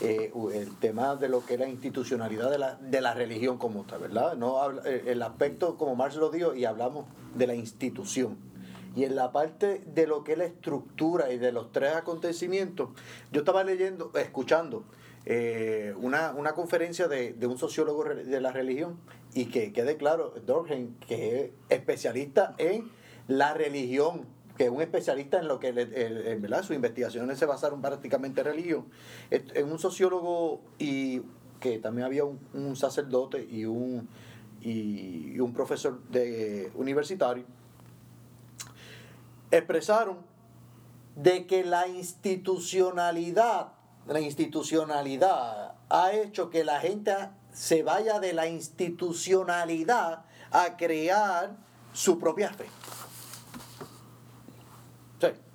eh, 0.03 0.33
el 0.53 0.75
tema 0.79 1.15
de 1.15 1.29
lo 1.29 1.45
que 1.45 1.53
es 1.53 1.59
la 1.61 1.69
institucionalidad 1.69 2.51
de 2.51 2.57
la, 2.57 2.75
de 2.75 2.99
la 2.99 3.13
religión 3.13 3.57
como 3.57 3.83
tal, 3.83 4.01
¿verdad? 4.01 4.35
No 4.35 4.59
eh, 4.83 5.05
el 5.07 5.21
aspecto, 5.21 5.77
como 5.77 5.95
Marx 5.95 6.17
lo 6.17 6.29
dijo, 6.29 6.53
y 6.53 6.65
hablamos 6.65 7.05
de 7.35 7.47
la 7.47 7.55
institución. 7.55 8.37
Y 8.97 9.05
en 9.05 9.15
la 9.15 9.31
parte 9.31 9.81
de 9.85 10.05
lo 10.05 10.25
que 10.25 10.33
es 10.33 10.37
la 10.37 10.43
estructura 10.43 11.31
y 11.31 11.37
de 11.37 11.53
los 11.53 11.71
tres 11.71 11.95
acontecimientos, 11.95 12.89
yo 13.31 13.39
estaba 13.39 13.63
leyendo, 13.63 14.11
escuchando 14.15 14.83
eh, 15.25 15.93
una, 15.97 16.33
una, 16.33 16.51
conferencia 16.51 17.07
de, 17.07 17.31
de, 17.31 17.47
un 17.47 17.57
sociólogo 17.57 18.03
de 18.03 18.41
la 18.41 18.51
religión 18.51 18.97
y 19.33 19.45
que 19.45 19.71
quede 19.71 19.95
claro, 19.95 20.33
Dorgen, 20.45 20.97
que 21.07 21.45
es 21.45 21.51
especialista 21.69 22.55
en 22.57 22.91
la 23.29 23.53
religión 23.53 24.25
que 24.57 24.65
es 24.65 24.69
un 24.69 24.81
especialista 24.81 25.39
en 25.39 25.47
lo 25.47 25.59
que 25.59 25.71
¿verdad? 25.71 26.63
sus 26.63 26.75
investigaciones 26.75 27.39
se 27.39 27.45
basaron 27.45 27.81
prácticamente 27.81 28.41
en 28.41 28.45
religión, 28.45 28.85
en 29.31 29.71
un 29.71 29.79
sociólogo 29.79 30.61
y 30.77 31.21
que 31.59 31.79
también 31.79 32.05
había 32.05 32.25
un, 32.25 32.75
sacerdote 32.75 33.47
y 33.49 33.65
un, 33.65 34.09
y, 34.61 35.39
un 35.39 35.53
profesor 35.53 36.03
de, 36.09 36.69
universitario, 36.75 37.45
expresaron 39.49 40.17
de 41.15 41.47
que 41.47 41.63
la 41.63 41.87
institucionalidad, 41.87 43.71
la 44.07 44.19
institucionalidad 44.19 45.75
ha 45.89 46.11
hecho 46.11 46.49
que 46.49 46.63
la 46.63 46.79
gente 46.79 47.13
se 47.53 47.81
vaya 47.81 48.19
de 48.19 48.33
la 48.33 48.47
institucionalidad 48.47 50.25
a 50.51 50.75
crear 50.75 51.55
su 51.93 52.19
propia 52.19 52.51
fe. 52.51 52.65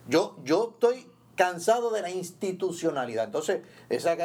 Yo, 0.09 0.37
yo 0.43 0.71
estoy 0.73 1.07
cansado 1.37 1.91
de 1.91 2.03
la 2.03 2.11
institucionalidad. 2.11 3.25
Entonces, 3.25 3.61
esa, 3.89 4.17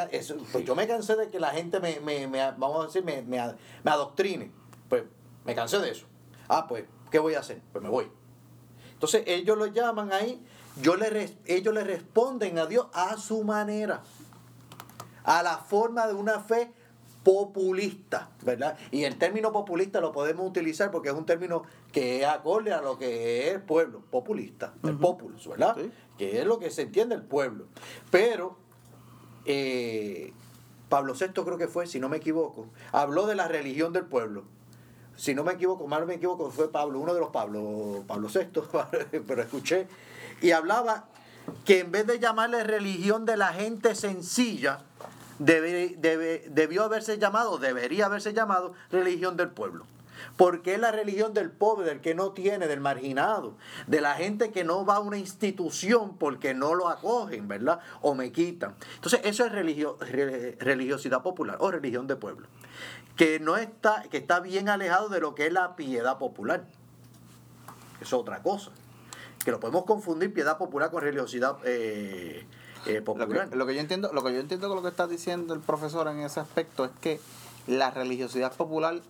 pues 0.50 0.64
yo 0.64 0.74
me 0.74 0.88
cansé 0.88 1.14
de 1.14 1.30
que 1.30 1.38
la 1.38 1.50
gente 1.50 1.78
me, 1.78 2.00
me, 2.00 2.26
vamos 2.26 2.82
a 2.82 2.86
decir, 2.86 3.04
me, 3.04 3.22
me, 3.22 3.38
adoctrine. 3.90 4.50
Pues 4.88 5.04
me 5.44 5.54
cansé 5.54 5.78
de 5.78 5.90
eso. 5.90 6.06
Ah, 6.48 6.66
pues, 6.66 6.84
¿qué 7.10 7.18
voy 7.20 7.34
a 7.34 7.40
hacer? 7.40 7.62
Pues 7.72 7.82
me 7.82 7.88
voy. 7.88 8.10
Entonces, 8.92 9.22
ellos 9.26 9.56
lo 9.56 9.66
llaman 9.66 10.12
ahí, 10.12 10.44
yo 10.80 10.96
le, 10.96 11.36
ellos 11.46 11.72
le 11.72 11.84
responden 11.84 12.58
a 12.58 12.66
Dios 12.66 12.86
a 12.92 13.16
su 13.16 13.44
manera, 13.44 14.02
a 15.22 15.42
la 15.42 15.58
forma 15.58 16.06
de 16.06 16.14
una 16.14 16.40
fe 16.40 16.72
populista, 17.22 18.30
¿verdad? 18.42 18.76
Y 18.90 19.04
el 19.04 19.16
término 19.18 19.52
populista 19.52 20.00
lo 20.00 20.12
podemos 20.12 20.48
utilizar 20.48 20.90
porque 20.90 21.08
es 21.08 21.14
un 21.14 21.26
término 21.26 21.62
que 21.94 22.22
es 22.22 22.26
acorde 22.26 22.72
a 22.72 22.82
lo 22.82 22.98
que 22.98 23.46
es 23.46 23.54
el 23.54 23.62
pueblo, 23.62 24.02
populista, 24.10 24.74
el 24.82 24.98
populus, 24.98 25.46
¿verdad? 25.46 25.76
Que 26.18 26.40
es 26.40 26.44
lo 26.44 26.58
que 26.58 26.68
se 26.70 26.82
entiende 26.82 27.14
el 27.14 27.22
pueblo. 27.22 27.66
Pero 28.10 28.56
eh, 29.44 30.32
Pablo 30.88 31.14
VI 31.14 31.28
creo 31.28 31.56
que 31.56 31.68
fue, 31.68 31.86
si 31.86 32.00
no 32.00 32.08
me 32.08 32.16
equivoco, 32.16 32.66
habló 32.90 33.26
de 33.26 33.36
la 33.36 33.46
religión 33.46 33.92
del 33.92 34.06
pueblo. 34.06 34.42
Si 35.14 35.36
no 35.36 35.44
me 35.44 35.52
equivoco, 35.52 35.86
mal 35.86 36.04
me 36.04 36.14
equivoco, 36.14 36.50
fue 36.50 36.68
Pablo, 36.72 36.98
uno 36.98 37.14
de 37.14 37.20
los 37.20 37.30
Pablo, 37.30 38.02
Pablo 38.08 38.26
VI, 38.28 39.20
pero 39.28 39.42
escuché, 39.42 39.86
y 40.42 40.50
hablaba 40.50 41.06
que 41.64 41.78
en 41.78 41.92
vez 41.92 42.08
de 42.08 42.18
llamarle 42.18 42.64
religión 42.64 43.24
de 43.24 43.36
la 43.36 43.52
gente 43.52 43.94
sencilla, 43.94 44.80
debió 45.38 46.82
haberse 46.82 47.18
llamado, 47.18 47.58
debería 47.58 48.06
haberse 48.06 48.32
llamado 48.32 48.72
religión 48.90 49.36
del 49.36 49.50
pueblo. 49.50 49.86
Porque 50.36 50.74
es 50.74 50.80
la 50.80 50.92
religión 50.92 51.34
del 51.34 51.50
pobre, 51.50 51.86
del 51.86 52.00
que 52.00 52.14
no 52.14 52.32
tiene, 52.32 52.66
del 52.66 52.80
marginado, 52.80 53.56
de 53.86 54.00
la 54.00 54.14
gente 54.14 54.50
que 54.50 54.64
no 54.64 54.84
va 54.84 54.96
a 54.96 55.00
una 55.00 55.18
institución 55.18 56.16
porque 56.16 56.54
no 56.54 56.74
lo 56.74 56.88
acogen, 56.88 57.48
¿verdad? 57.48 57.80
O 58.02 58.14
me 58.14 58.32
quitan. 58.32 58.74
Entonces, 58.96 59.20
eso 59.24 59.44
es 59.44 59.52
religiosidad 59.52 61.22
popular 61.22 61.56
o 61.60 61.70
religión 61.70 62.06
de 62.06 62.16
pueblo. 62.16 62.48
Que 63.16 63.38
no 63.38 63.56
está, 63.56 64.02
que 64.10 64.16
está 64.16 64.40
bien 64.40 64.68
alejado 64.68 65.08
de 65.08 65.20
lo 65.20 65.34
que 65.34 65.46
es 65.46 65.52
la 65.52 65.76
piedad 65.76 66.18
popular. 66.18 66.64
Es 68.00 68.12
otra 68.12 68.42
cosa. 68.42 68.72
Que 69.44 69.50
lo 69.50 69.60
podemos 69.60 69.84
confundir 69.84 70.32
piedad 70.32 70.58
popular 70.58 70.90
con 70.90 71.02
religiosidad 71.02 71.58
eh, 71.64 72.46
eh, 72.86 73.02
lo 73.06 73.66
que, 73.66 73.74
yo 73.74 73.80
entiendo, 73.80 74.12
lo 74.12 74.22
que 74.22 74.34
yo 74.34 74.40
entiendo 74.40 74.68
con 74.68 74.76
lo 74.76 74.82
que 74.82 74.88
está 74.88 75.06
diciendo 75.06 75.54
el 75.54 75.60
profesor 75.60 76.06
en 76.08 76.20
ese 76.20 76.40
aspecto 76.40 76.84
es 76.84 76.90
que 77.00 77.20
la 77.66 77.90
religiosidad 77.90 78.54
popular, 78.54 79.00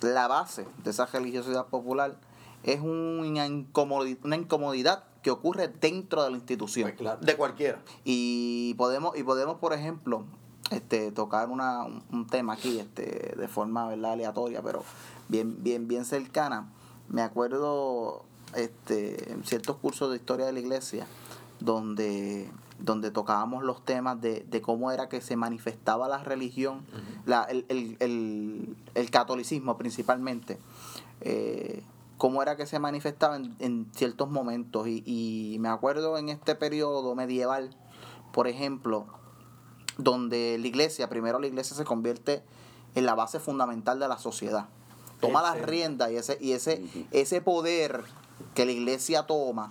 la 0.00 0.28
base 0.28 0.66
de 0.84 0.90
esa 0.90 1.06
religiosidad 1.06 1.66
popular 1.66 2.16
es 2.62 2.80
una 2.80 3.46
incomodidad, 3.46 4.18
una 4.24 4.36
incomodidad 4.36 5.04
que 5.22 5.30
ocurre 5.30 5.68
dentro 5.68 6.22
de 6.24 6.30
la 6.30 6.36
institución. 6.36 6.92
Pues 6.96 7.20
de 7.20 7.36
cualquiera. 7.36 7.80
Y 8.04 8.74
podemos, 8.74 9.16
y 9.16 9.22
podemos, 9.22 9.58
por 9.58 9.72
ejemplo, 9.72 10.24
este, 10.70 11.12
tocar 11.12 11.48
una, 11.48 11.84
un 11.84 12.26
tema 12.28 12.54
aquí, 12.54 12.78
este, 12.78 13.34
de 13.36 13.48
forma 13.48 13.88
¿verdad? 13.88 14.12
aleatoria, 14.12 14.62
pero 14.62 14.84
bien, 15.28 15.62
bien, 15.62 15.88
bien 15.88 16.04
cercana. 16.04 16.68
Me 17.08 17.22
acuerdo 17.22 18.24
este, 18.54 19.32
en 19.32 19.44
ciertos 19.44 19.76
cursos 19.76 20.10
de 20.10 20.16
historia 20.16 20.46
de 20.46 20.52
la 20.52 20.60
iglesia, 20.60 21.06
donde 21.60 22.50
donde 22.78 23.10
tocábamos 23.10 23.64
los 23.64 23.84
temas 23.84 24.20
de, 24.20 24.44
de 24.48 24.60
cómo 24.60 24.90
era 24.92 25.08
que 25.08 25.20
se 25.20 25.36
manifestaba 25.36 26.08
la 26.08 26.22
religión, 26.22 26.84
la, 27.24 27.44
el, 27.44 27.64
el, 27.68 28.76
el, 28.94 29.10
catolicismo 29.10 29.76
principalmente, 29.76 30.58
eh, 31.22 31.82
cómo 32.18 32.42
era 32.42 32.56
que 32.56 32.66
se 32.66 32.78
manifestaba 32.78 33.36
en, 33.36 33.56
en 33.58 33.90
ciertos 33.94 34.28
momentos. 34.30 34.86
Y, 34.88 35.02
y, 35.06 35.58
me 35.58 35.68
acuerdo 35.68 36.18
en 36.18 36.28
este 36.28 36.54
periodo 36.54 37.14
medieval, 37.14 37.76
por 38.32 38.46
ejemplo, 38.46 39.06
donde 39.98 40.58
la 40.58 40.66
iglesia, 40.66 41.08
primero 41.08 41.38
la 41.38 41.46
iglesia 41.46 41.76
se 41.76 41.84
convierte 41.84 42.42
en 42.94 43.06
la 43.06 43.14
base 43.14 43.40
fundamental 43.40 43.98
de 43.98 44.08
la 44.08 44.18
sociedad. 44.18 44.68
Toma 45.20 45.40
las 45.40 45.62
riendas 45.62 46.10
y 46.10 46.16
ese, 46.16 46.38
y 46.40 46.52
ese, 46.52 46.84
ese 47.10 47.40
poder 47.40 48.04
que 48.54 48.66
la 48.66 48.72
iglesia 48.72 49.26
toma 49.26 49.70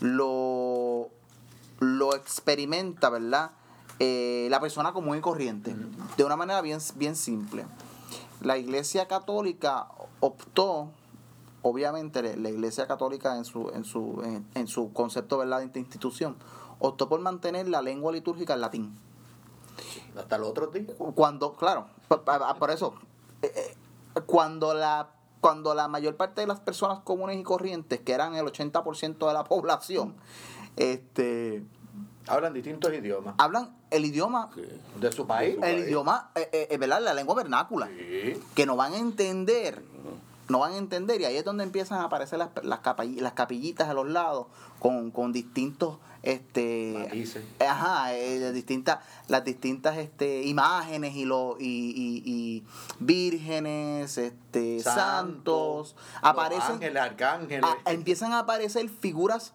lo 0.00 0.77
lo 1.80 2.14
experimenta, 2.14 3.10
¿verdad? 3.10 3.52
Eh, 3.98 4.46
la 4.50 4.60
persona 4.60 4.92
común 4.92 5.18
y 5.18 5.20
corriente, 5.20 5.74
de 6.16 6.24
una 6.24 6.36
manera 6.36 6.60
bien, 6.60 6.78
bien 6.96 7.16
simple. 7.16 7.66
La 8.40 8.56
Iglesia 8.56 9.08
Católica 9.08 9.88
optó, 10.20 10.90
obviamente 11.62 12.36
la 12.36 12.48
Iglesia 12.48 12.86
Católica 12.86 13.36
en 13.36 13.44
su, 13.44 13.70
en 13.70 13.84
su, 13.84 14.44
en, 14.54 14.66
su 14.68 14.92
concepto 14.92 15.38
¿verdad? 15.38 15.62
de 15.62 15.80
institución, 15.80 16.36
optó 16.78 17.08
por 17.08 17.20
mantener 17.20 17.68
la 17.68 17.82
lengua 17.82 18.12
litúrgica 18.12 18.54
en 18.54 18.60
latín. 18.60 18.98
Hasta 20.16 20.38
los 20.38 20.48
otros 20.48 20.72
días. 20.72 20.92
Cuando, 21.14 21.54
claro, 21.54 21.86
por, 22.58 22.70
eso, 22.70 22.94
eh, 23.42 23.52
eh, 23.54 24.20
cuando 24.26 24.74
la 24.74 25.10
cuando 25.40 25.74
la 25.74 25.86
mayor 25.88 26.16
parte 26.16 26.40
de 26.40 26.46
las 26.46 26.60
personas 26.60 27.00
comunes 27.00 27.38
y 27.38 27.42
corrientes, 27.42 28.00
que 28.00 28.12
eran 28.12 28.34
el 28.34 28.46
80% 28.46 29.26
de 29.26 29.32
la 29.32 29.44
población, 29.44 30.16
este 30.78 31.62
Hablan 32.26 32.52
distintos 32.52 32.92
idiomas. 32.92 33.34
Hablan 33.38 33.74
el 33.90 34.04
idioma, 34.04 34.50
De 35.00 35.10
su 35.12 35.26
país. 35.26 35.54
el 35.54 35.60
país. 35.60 35.86
idioma, 35.86 36.30
eh, 36.34 36.48
eh, 36.52 36.68
eh, 36.70 36.76
¿verdad? 36.76 37.00
La 37.02 37.14
lengua 37.14 37.34
vernácula. 37.34 37.88
Sí. 37.88 38.38
Que 38.54 38.66
no 38.66 38.76
van 38.76 38.92
a 38.92 38.98
entender. 38.98 39.82
No 40.50 40.58
van 40.58 40.72
a 40.72 40.76
entender. 40.76 41.20
Y 41.22 41.24
ahí 41.24 41.36
es 41.38 41.44
donde 41.44 41.64
empiezan 41.64 42.00
a 42.00 42.04
aparecer 42.04 42.38
las, 42.38 42.50
las, 42.62 42.80
las 43.16 43.32
capillitas 43.32 43.88
a 43.88 43.94
los 43.94 44.08
lados 44.08 44.46
con, 44.78 45.10
con 45.10 45.32
distintos 45.32 45.96
este 46.22 46.94
Matices. 46.98 47.44
ajá 47.60 48.12
eh, 48.14 48.40
las 48.40 48.52
distintas 48.52 48.98
las 49.28 49.44
distintas 49.44 49.96
este 49.98 50.42
imágenes 50.42 51.14
y 51.14 51.24
los 51.24 51.58
y, 51.60 51.64
y- 51.64 52.22
y 52.26 52.64
vírgenes 52.98 54.18
este 54.18 54.80
santos, 54.80 55.94
los 55.94 55.96
aparecen 56.22 56.72
Ángeles, 56.74 57.02
arcángeles. 57.02 57.64
a- 57.84 57.92
empiezan 57.92 58.32
a 58.32 58.40
aparecer 58.40 58.88
figuras 58.88 59.52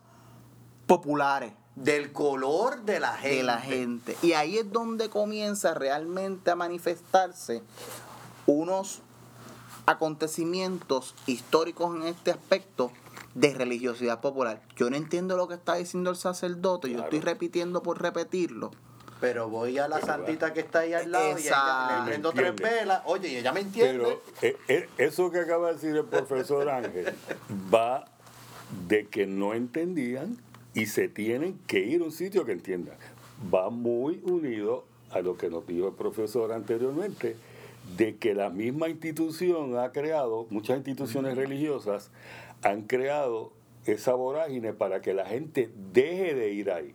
populares 0.86 1.54
del 1.76 2.12
color 2.12 2.84
de 2.84 3.00
la 3.00 3.14
gente. 3.14 3.38
de 3.38 3.44
la 3.44 3.60
gente. 3.60 4.18
Y 4.22 4.34
ahí 4.34 4.58
es 4.58 4.72
donde 4.72 5.10
comienza 5.10 5.74
realmente 5.74 6.52
a 6.52 6.56
manifestarse 6.56 7.64
unos 8.46 9.02
acontecimientos 9.86 11.16
históricos 11.26 11.96
en 11.96 12.04
este 12.04 12.32
aspecto 12.32 12.92
de 13.34 13.54
religiosidad 13.54 14.22
popular. 14.22 14.62
Yo 14.76 14.90
no 14.90 14.96
entiendo 14.96 15.36
lo 15.36 15.48
que 15.48 15.56
está 15.56 15.76
diciendo 15.76 16.12
el 16.12 16.16
sacerdote, 16.16 16.92
yo 16.92 17.00
estoy 17.00 17.20
repitiendo 17.20 17.82
por 17.82 18.02
repetirlo. 18.02 18.72
Pero 19.20 19.50
voy 19.50 19.78
a 19.78 19.88
la 19.88 19.96
Pero, 19.96 20.08
santita 20.08 20.54
que 20.54 20.60
está 20.60 20.80
ahí 20.80 20.94
al 20.94 21.10
lado 21.10 21.40
y 21.40 21.42
ella, 21.44 22.00
le 22.00 22.06
prendo 22.06 22.34
tres 22.34 22.56
velas. 22.56 23.02
Oye, 23.06 23.30
y 23.30 23.38
ella 23.38 23.54
me 23.54 23.62
entiende. 23.62 24.20
Pero 24.42 24.54
eh, 24.54 24.58
eh, 24.68 24.90
eso 24.98 25.32
que 25.32 25.40
acaba 25.40 25.68
de 25.68 25.74
decir 25.76 25.96
el 25.96 26.04
profesor 26.04 26.70
Ángel 26.70 27.16
va 27.74 28.04
de 28.88 29.08
que 29.08 29.26
no 29.26 29.54
entendían 29.54 30.38
y 30.74 30.86
se 30.88 31.08
tienen 31.08 31.60
que 31.68 31.80
ir 31.80 32.02
a 32.02 32.06
un 32.06 32.12
sitio 32.12 32.46
que 32.46 32.52
entiendan. 32.52 32.96
Va 33.54 33.70
muy 33.70 34.22
unido 34.24 34.86
a 35.12 35.22
lo 35.22 35.38
que 35.38 35.50
nos 35.50 35.66
dijo 35.68 35.88
el 35.90 35.94
profesor 35.94 36.52
anteriormente, 36.52 37.36
de 37.98 38.16
que 38.16 38.34
la 38.34 38.50
misma 38.50 38.90
institución 38.90 39.78
ha 39.78 39.92
creado, 39.92 40.48
muchas 40.50 40.78
instituciones 40.78 41.36
religiosas 41.36 42.10
han 42.64 42.84
creado 42.84 43.52
esa 43.86 44.14
vorágine 44.14 44.74
para 44.74 45.02
que 45.02 45.14
la 45.14 45.26
gente 45.26 45.70
deje 45.94 46.34
de 46.34 46.54
ir 46.54 46.72
ahí, 46.72 46.94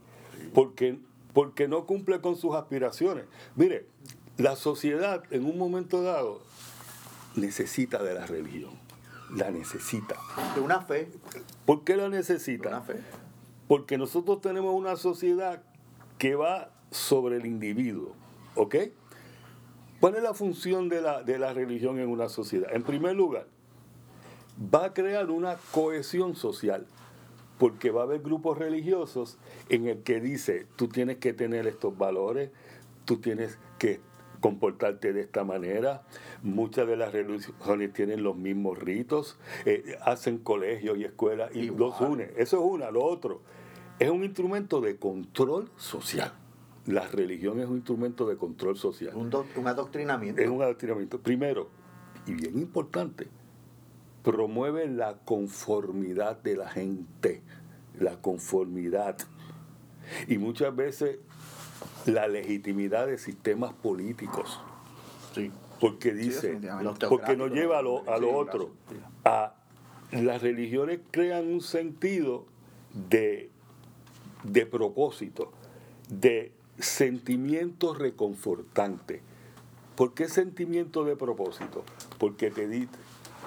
porque, 0.54 0.98
porque 1.34 1.68
no 1.68 1.84
cumple 1.84 2.20
con 2.20 2.36
sus 2.36 2.54
aspiraciones. 2.54 3.26
Mire, 3.54 3.84
la 4.38 4.56
sociedad 4.56 5.22
en 5.30 5.44
un 5.44 5.58
momento 5.58 6.02
dado 6.02 6.40
necesita 7.36 8.02
de 8.02 8.14
la 8.14 8.26
religión, 8.26 8.72
la 9.36 9.50
necesita. 9.50 10.16
de 10.54 10.60
una 10.62 10.80
fe. 10.80 11.08
¿Por 11.66 11.84
qué 11.84 11.96
la 11.96 12.04
De 12.04 12.16
necesita? 12.16 12.68
una 12.70 12.80
fe. 12.80 12.94
Porque 13.68 13.98
nosotros 13.98 14.40
tenemos 14.40 14.74
una 14.74 14.96
sociedad 14.96 15.62
que 16.18 16.34
va 16.34 16.70
sobre 16.90 17.36
el 17.36 17.46
individuo, 17.46 18.12
¿ok? 18.56 18.76
¿Cuál 20.00 20.16
es 20.16 20.22
la 20.22 20.34
función 20.34 20.88
de 20.88 21.02
la, 21.02 21.22
de 21.22 21.38
la 21.38 21.52
religión 21.52 21.98
en 21.98 22.08
una 22.08 22.28
sociedad? 22.28 22.74
En 22.74 22.82
primer 22.82 23.14
lugar, 23.14 23.46
va 24.74 24.86
a 24.86 24.94
crear 24.94 25.30
una 25.30 25.56
cohesión 25.72 26.34
social, 26.34 26.86
porque 27.58 27.90
va 27.90 28.02
a 28.02 28.04
haber 28.04 28.20
grupos 28.22 28.58
religiosos 28.58 29.38
en 29.68 29.86
el 29.86 30.02
que 30.02 30.20
dice, 30.20 30.66
tú 30.76 30.88
tienes 30.88 31.18
que 31.18 31.32
tener 31.32 31.66
estos 31.66 31.96
valores, 31.98 32.50
tú 33.04 33.18
tienes 33.18 33.58
que 33.78 34.00
comportarte 34.40 35.12
de 35.12 35.22
esta 35.22 35.44
manera. 35.44 36.02
Muchas 36.42 36.86
de 36.86 36.96
las 36.96 37.12
religiones 37.12 37.92
tienen 37.92 38.22
los 38.22 38.36
mismos 38.36 38.78
ritos, 38.78 39.36
eh, 39.64 39.98
hacen 40.02 40.38
colegios 40.38 40.98
y 40.98 41.04
escuelas 41.04 41.50
y 41.54 41.60
Igual. 41.60 41.78
los 41.78 42.00
une. 42.00 42.30
Eso 42.36 42.58
es 42.58 42.62
una, 42.62 42.90
lo 42.90 43.04
otro. 43.04 43.42
Es 43.98 44.10
un 44.10 44.24
instrumento 44.24 44.80
de 44.80 44.96
control 44.96 45.70
social. 45.76 46.32
La 46.86 47.06
religión 47.08 47.60
es 47.60 47.66
un 47.66 47.76
instrumento 47.76 48.26
de 48.28 48.36
control 48.36 48.76
social. 48.76 49.14
Un, 49.14 49.28
doc- 49.30 49.46
un 49.56 49.66
adoctrinamiento. 49.66 50.40
Es 50.40 50.48
un 50.48 50.62
adoctrinamiento. 50.62 51.18
Primero, 51.20 51.68
y 52.26 52.32
bien 52.34 52.58
importante, 52.58 53.28
promueve 54.22 54.86
la 54.86 55.18
conformidad 55.24 56.40
de 56.42 56.56
la 56.56 56.68
gente. 56.68 57.42
La 57.98 58.20
conformidad. 58.20 59.16
Y 60.28 60.38
muchas 60.38 60.74
veces 60.74 61.18
la 62.06 62.28
legitimidad 62.28 63.06
de 63.06 63.18
sistemas 63.18 63.72
políticos. 63.74 64.60
Sí. 65.34 65.50
Porque 65.80 66.12
dice, 66.14 66.58
porque 67.08 67.36
nos 67.36 67.50
lleva 67.52 67.78
a 67.78 67.82
lo, 67.82 68.08
a 68.10 68.18
lo 68.18 68.28
sí, 68.28 68.34
otro. 68.34 68.70
A, 69.24 69.54
las 70.10 70.40
religiones 70.42 71.00
crean 71.10 71.46
un 71.52 71.60
sentido 71.60 72.46
de, 73.10 73.50
de 74.44 74.66
propósito, 74.66 75.52
de 76.08 76.52
sentimiento 76.78 77.94
reconfortante. 77.94 79.20
¿Por 79.96 80.14
qué 80.14 80.28
sentimiento 80.28 81.04
de 81.04 81.16
propósito? 81.16 81.84
Porque 82.18 82.50
te 82.50 82.68
dice, 82.68 82.92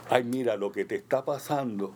ay 0.10 0.24
mira, 0.24 0.58
lo 0.58 0.72
que 0.72 0.86
te 0.86 0.96
está 0.96 1.24
pasando 1.24 1.94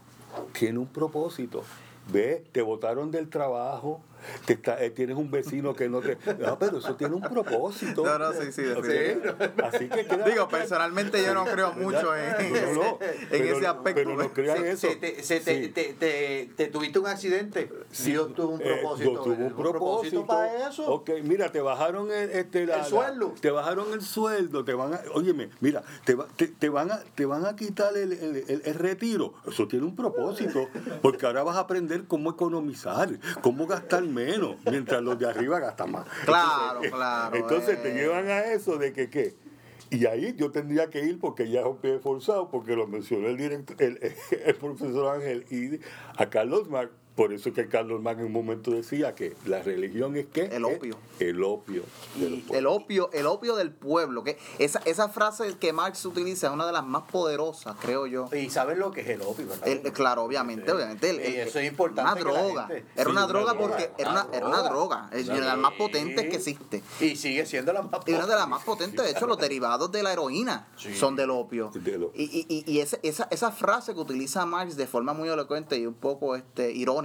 tiene 0.53 0.79
un 0.79 0.88
propósito. 0.88 1.63
Ve, 2.12 2.45
te 2.51 2.62
botaron 2.62 3.12
del 3.12 3.29
trabajo, 3.29 4.01
te 4.45 4.53
está- 4.53 4.83
eh, 4.83 4.89
tienes 4.91 5.17
un 5.17 5.29
vecino 5.31 5.73
que 5.75 5.89
no 5.89 6.01
te... 6.01 6.17
No, 6.39 6.57
pero 6.59 6.77
eso 6.79 6.95
tiene 6.95 7.15
un 7.15 7.21
propósito. 7.21 8.03
No, 8.03 8.17
no, 8.17 8.33
sí, 8.33 8.51
sí, 8.51 8.61
¿Ok? 8.67 8.83
definitivamente. 8.85 9.63
Así 9.63 9.88
que 9.89 10.05
queda- 10.05 10.25
Digo, 10.25 10.47
personalmente 10.47 11.23
yo 11.23 11.33
no 11.33 11.45
creo 11.45 11.73
mucho 11.73 12.15
en, 12.15 12.53
No, 12.75 12.83
en 12.83 12.97
pero- 13.29 13.57
ese 13.57 13.67
aspecto. 13.67 14.01
Pero 14.03 14.15
no 14.15 14.33
crean 14.33 14.57
Se- 14.57 14.71
eso. 14.71 14.88
se 14.89 14.95
te, 14.95 15.23
se 15.23 15.39
te- 15.39 15.63
Sí. 15.63 15.69
te- 15.69 15.93
te- 15.93 16.49
te 16.55 16.67
tuviste 16.67 16.99
un 16.99 17.07
accidente. 17.07 17.71
Dios 18.05 18.33
tuvo 18.33 18.49
un 18.55 18.61
Eh, 18.61 18.65
propósito. 18.65 19.11
Dios 19.11 19.23
tuvo 19.23 19.45
un 19.45 19.53
propósito. 19.71 20.25
para 20.25 20.69
eso. 20.69 20.85
Ok, 20.91 21.09
mira, 21.23 21.51
te 21.51 21.61
bajaron 21.61 22.11
el, 22.11 22.29
este, 22.31 22.65
la- 22.65 22.75
El 22.75 22.81
la- 22.81 22.85
sueldo. 22.88 23.33
te 23.39 23.51
bajaron 23.51 23.93
el 23.93 24.01
sueldo, 24.01 24.63
te 24.65 24.73
van 24.73 24.93
a, 24.93 25.01
óyeme, 25.13 25.49
mira, 25.61 25.83
te, 26.05 26.15
va- 26.15 26.27
te, 26.35 26.47
te 26.47 26.69
van 26.69 26.91
a, 26.91 26.99
te 27.15 27.25
van 27.25 27.45
a 27.45 27.55
quitar 27.55 27.95
el, 27.97 28.13
el- 28.13 28.43
el- 28.47 28.61
el 28.65 28.73
retiro. 28.75 29.33
Eso 29.47 29.67
tiene 29.67 29.85
un 29.85 29.95
propósito, 29.95 30.67
porque 31.01 31.25
ahora 31.25 31.43
vas 31.43 31.55
a 31.57 31.61
aprender 31.61 32.05
cómo 32.07 32.31
economizar, 32.31 33.09
cómo 33.41 33.67
gastar 33.67 34.03
menos, 34.15 34.56
mientras 34.69 35.01
los 35.04 35.19
de 35.19 35.30
arriba 35.30 35.60
gastan 35.60 35.91
más. 35.91 36.08
Claro, 36.25 36.82
Entonces, 36.84 36.91
claro, 36.91 37.36
Entonces 37.36 37.84
te 37.84 37.91
eh. 37.91 37.93
llevan 37.93 38.28
a 38.30 38.45
eso 38.54 38.78
de 38.78 38.93
que 38.93 39.10
qué. 39.10 39.36
Y 39.91 40.08
ahí 40.08 40.34
yo 40.36 40.51
tendría 40.51 40.89
que 40.89 41.06
ir 41.06 41.19
porque 41.19 41.49
ya 41.49 41.60
es 41.62 41.65
un 41.67 41.78
pie 41.78 41.99
forzado, 41.99 42.49
porque 42.49 42.75
lo 42.75 42.88
mencionó 42.88 43.28
el 43.28 43.38
director, 43.38 43.75
el, 43.80 43.99
el 44.45 44.56
profesor 44.56 45.15
Ángel 45.15 45.45
y 45.51 45.80
a 46.17 46.30
Carlos 46.30 46.69
Marx. 46.69 46.91
Por 47.15 47.32
eso 47.34 47.49
es 47.49 47.56
que 47.56 47.67
Carlos 47.69 48.01
Marx 48.01 48.19
en 48.19 48.25
un 48.28 48.34
momento 48.34 48.71
decía 48.71 49.15
que 49.15 49.36
la 49.45 49.62
religión 49.62 50.15
es 50.17 50.25
que 50.25 50.45
El 50.45 50.65
opio. 50.65 50.97
el 51.19 51.43
opio 51.43 51.84
el 52.51 52.67
opio, 52.67 53.10
el 53.13 53.25
opio 53.25 53.56
del 53.56 53.71
pueblo, 53.71 54.23
que 54.23 54.38
esa, 54.60 54.80
esa 54.86 55.08
frase 55.10 55.58
que 55.58 55.71
Marx 55.73 56.06
utiliza 56.06 56.47
es 56.47 56.54
una 56.54 56.65
de 56.65 56.73
las 56.73 56.86
más 56.86 57.04
poderosas, 57.12 57.75
creo 57.80 58.06
yo. 58.08 58.30
Y 58.36 58.49
sabes 58.49 58.78
lo 58.78 58.91
que 58.91 59.01
es 59.01 59.08
el 59.10 59.21
opio, 59.21 59.47
¿verdad? 59.47 59.67
El- 59.67 59.93
claro, 59.93 60.23
obviamente, 60.23 60.71
obviamente. 60.71 61.10
el- 61.10 61.19
Y 61.21 61.39
el- 61.39 61.47
eso 61.47 61.60
es 61.60 61.67
importante 61.69 62.12
Una 62.12 62.21
droga. 62.21 62.67
gente- 62.67 62.86
Era 62.95 63.04
Sí, 63.06 63.12
una 63.12 63.12
una 63.12 63.28
droga 63.28 63.54
droga, 63.54 63.67
porque 63.67 63.91
era 63.97 64.12
una 64.12 64.28
era 64.34 64.47
una 64.47 64.62
droga. 64.63 65.10
Es 65.13 65.25
Una 65.28 65.36
de 65.39 65.45
las 65.45 65.58
más 65.58 65.73
potentes 65.73 66.25
que 66.30 66.36
existe. 66.36 66.84
Y 66.99 67.15
sigue 67.15 67.45
siendo 67.45 67.71
la 67.73 67.82
más 67.82 67.91
Y 68.06 68.13
una 68.13 68.28
de 68.28 68.36
las 68.36 68.47
más 68.47 68.63
potentes, 68.63 69.04
de 69.06 69.12
hecho, 69.12 69.25
los 69.28 69.38
derivados 69.38 69.91
de 69.91 70.04
la 70.04 70.12
heroína 70.13 70.67
Sí. 70.78 70.93
son 70.95 71.15
del 71.15 71.30
opio. 71.30 71.71
Del 71.73 72.04
opio. 72.04 72.21
Y, 72.21 72.23
y, 72.25 72.45
y- 72.65 72.71
y 72.71 72.80
ese- 72.82 72.99
esa, 73.04 73.28
esa 73.32 73.51
frase 73.51 73.93
que 73.93 73.99
utiliza 73.99 74.45
Marx 74.45 74.75
de 74.75 74.86
forma 74.88 75.13
muy 75.13 75.30
elocuente 75.30 75.78
y 75.78 75.86
un 75.86 75.93
poco 75.93 76.36
este, 76.36 76.71
irónica, 76.71 77.04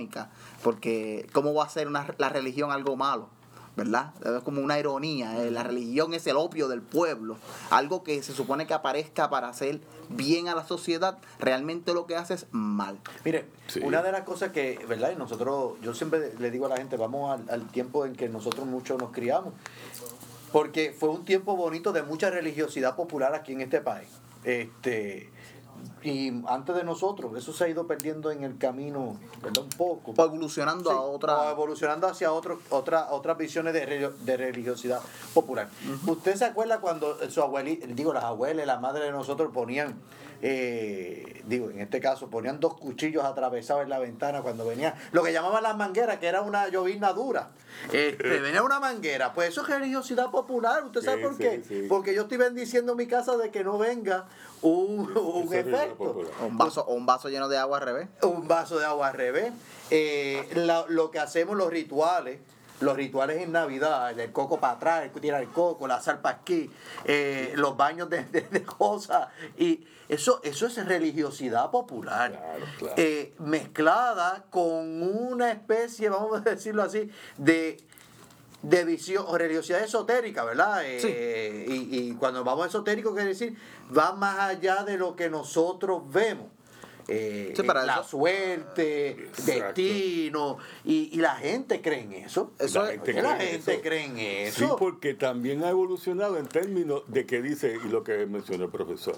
porque 0.63 1.27
¿cómo 1.33 1.53
va 1.55 1.65
a 1.65 1.69
ser 1.69 1.89
una, 1.89 2.07
la 2.19 2.29
religión 2.29 2.71
algo 2.73 2.97
malo? 2.97 3.29
¿Verdad? 3.77 4.13
Es 4.37 4.43
como 4.43 4.61
una 4.61 4.79
ironía. 4.79 5.43
eh, 5.43 5.51
La 5.51 5.63
religión 5.63 6.13
es 6.13 6.27
el 6.27 6.37
opio 6.37 6.69
del 6.69 6.83
pueblo. 6.83 7.37
Algo 7.71 8.03
que 8.03 8.23
se 8.23 8.35
supone 8.35 8.67
que 8.67 8.75
aparezca 8.75 9.31
para 9.31 9.49
hacer 9.49 9.81
bien 10.09 10.49
a 10.49 10.55
la 10.57 10.67
sociedad, 10.67 11.19
realmente 11.39 11.95
lo 11.95 12.05
que 12.05 12.17
hace 12.17 12.35
es 12.35 12.47
mal. 12.51 12.99
Mire, 13.25 13.47
Sí. 13.69 13.81
una 13.83 14.03
de 14.03 14.11
las 14.13 14.23
cosas 14.23 14.51
que, 14.51 14.85
¿verdad? 14.89 15.13
Y 15.13 15.17
nosotros, 15.17 15.75
yo 15.83 15.95
siempre 15.95 16.35
le 16.39 16.51
digo 16.51 16.67
a 16.67 16.69
la 16.69 16.77
gente, 16.79 16.97
vamos 16.97 17.33
al, 17.33 17.49
al 17.49 17.67
tiempo 17.69 18.05
en 18.05 18.17
que 18.17 18.29
nosotros 18.29 18.67
muchos 18.67 18.99
nos 18.99 19.13
criamos. 19.13 19.55
Porque 20.53 20.93
fue 20.99 21.09
un 21.11 21.25
tiempo 21.25 21.57
bonito 21.57 21.93
de 21.93 22.03
mucha 22.03 22.29
religiosidad 22.29 22.97
popular 22.97 23.35
aquí 23.35 23.53
en 23.53 23.61
este 23.61 23.81
país. 23.81 24.09
Este, 24.43 25.31
y 26.03 26.33
antes 26.49 26.75
de 26.75 26.85
nosotros, 26.85 27.37
eso 27.37 27.53
se 27.53 27.65
ha 27.65 27.69
ido 27.69 27.87
perdiendo 27.87 28.31
en 28.31 28.43
el 28.45 28.57
camino, 28.59 29.17
¿verdad? 29.43 29.65
Un 29.65 29.69
poco. 29.71 30.13
O 30.17 30.25
evolucionando 30.25 30.91
Sí, 30.91 30.97
a 30.97 31.01
o 31.01 31.13
otra. 31.13 31.51
evolucionando 31.51 32.07
hacia 32.07 32.33
otro, 32.33 32.61
otra, 32.71 33.09
otras 33.11 33.37
visiones 33.37 33.75
de, 33.75 34.11
de 34.25 34.37
religiosidad 34.37 35.01
popular. 35.35 35.69
¿Usted 36.07 36.37
se 36.37 36.45
acuerda 36.47 36.81
cuando 36.81 37.17
su 37.31 37.43
abuelita, 37.43 37.87
digo, 37.89 38.13
las 38.13 38.25
abuelas, 38.25 38.67
las 38.67 38.81
madres 38.81 39.05
de 39.05 39.13
nosotros 39.13 39.51
ponían, 39.53 39.95
eh, 40.43 41.43
digo, 41.47 41.71
en 41.71 41.81
este 41.81 42.01
caso, 42.01 42.29
ponían 42.31 42.61
dos 42.61 42.75
cuchillos 42.79 43.25
atravesados 43.25 43.83
en 43.83 43.89
la 43.91 43.99
ventana 43.99 44.43
cuando 44.43 44.67
venía, 44.67 44.95
lo 45.13 45.23
que 45.23 45.33
llamaban 45.33 45.63
las 45.63 45.77
mangueras, 45.77 46.19
que 46.19 46.27
era 46.27 46.43
una 46.43 46.69
llovizna 46.69 47.13
dura. 47.13 47.51
Este, 47.93 48.41
venía 48.41 48.63
una 48.63 48.81
manguera, 48.81 49.33
pues 49.33 49.51
eso 49.51 49.63
es 49.63 49.69
religiosidad 49.69 50.31
popular, 50.31 50.85
¿usted 50.85 51.03
sabe 51.03 51.19
Sí, 51.19 51.23
por 51.23 51.37
qué? 51.39 51.63
sí. 51.67 51.87
Porque 51.89 52.15
yo 52.15 52.23
estoy 52.23 52.39
bendiciendo 52.39 52.95
mi 52.95 53.07
casa 53.07 53.37
de 53.37 53.51
que 53.51 53.63
no 53.65 53.79
venga 53.79 54.27
un, 54.63 55.17
un 55.17 55.55
efecto 55.55 56.23
un 56.45 56.59
vaso, 56.59 56.85
o 56.87 56.95
un 56.95 57.07
vaso 57.07 57.29
lleno 57.29 57.49
de 57.49 57.59
agua 57.59 57.79
al 57.79 57.85
revés. 57.85 58.09
un 58.23 58.47
vaso 58.49 58.79
de 58.79 58.85
agua 58.87 59.09
al 59.09 59.15
revés. 59.15 59.53
Eh, 59.91 60.47
la- 60.55 60.85
lo 60.89 61.11
que 61.11 61.19
hacemos, 61.19 61.57
los 61.57 61.71
rituales, 61.71 62.39
los 62.81 62.97
rituales 62.97 63.43
en 63.43 63.53
Navidad, 63.53 64.19
el 64.19 64.33
coco 64.33 64.59
para 64.59 64.75
atrás, 64.75 65.05
el 65.05 65.21
tirar 65.21 65.43
el 65.43 65.51
coco, 65.51 65.87
la 65.87 66.01
salpa 66.01 66.31
aquí, 66.31 66.71
eh, 67.05 67.53
los 67.57 67.77
baños 67.77 68.09
de, 68.11 68.25
de, 68.25 68.63
cosas. 68.63 69.29
Y 69.59 69.87
eso, 70.09 70.41
eso 70.43 70.67
es 70.67 70.85
religiosidad 70.87 71.71
popular, 71.71 72.59
eh, 72.97 73.35
mezclada 73.39 74.45
con 74.51 75.03
una 75.03 75.53
especie, 75.53 76.09
vamos 76.09 76.41
a 76.41 76.51
decirlo 76.51 76.83
así, 76.83 77.11
de 77.37 77.79
de 78.63 78.85
visión 78.85 79.25
o 79.27 79.39
religiosidad 79.39 79.83
esotérica, 79.83 80.45
¿verdad? 80.45 80.83
Eh, 80.85 81.65
y, 81.67 81.99
y, 81.99 82.15
cuando 82.17 82.45
vamos 82.45 82.65
a 82.65 82.69
esotérico, 82.69 83.15
quiere 83.15 83.29
decir, 83.29 83.57
va 83.97 84.13
más 84.13 84.39
allá 84.39 84.85
de 84.85 84.99
lo 84.99 85.17
que 85.17 85.31
nosotros 85.31 86.03
vemos. 86.13 86.49
Eh, 87.13 87.53
la 87.57 88.05
suerte, 88.05 89.31
destino, 89.45 90.59
y, 90.85 91.17
la 91.17 91.35
gente 91.35 91.81
cree 91.81 92.03
en 92.03 92.13
eso. 92.13 92.53
la 92.59 92.87
gente, 92.87 93.21
la 93.21 93.37
gente 93.37 93.81
cree 93.81 94.05
en 94.05 94.19
eso. 94.19 94.59
Sí, 94.61 94.73
porque 94.79 95.15
también 95.15 95.65
ha 95.65 95.71
evolucionado 95.71 96.39
en 96.39 96.47
términos 96.47 97.03
de 97.09 97.27
que 97.27 97.43
dice, 97.43 97.77
y 97.85 97.89
lo 97.89 98.05
que 98.05 98.27
mencionó 98.27 98.67
el 98.67 98.71
profesor, 98.71 99.17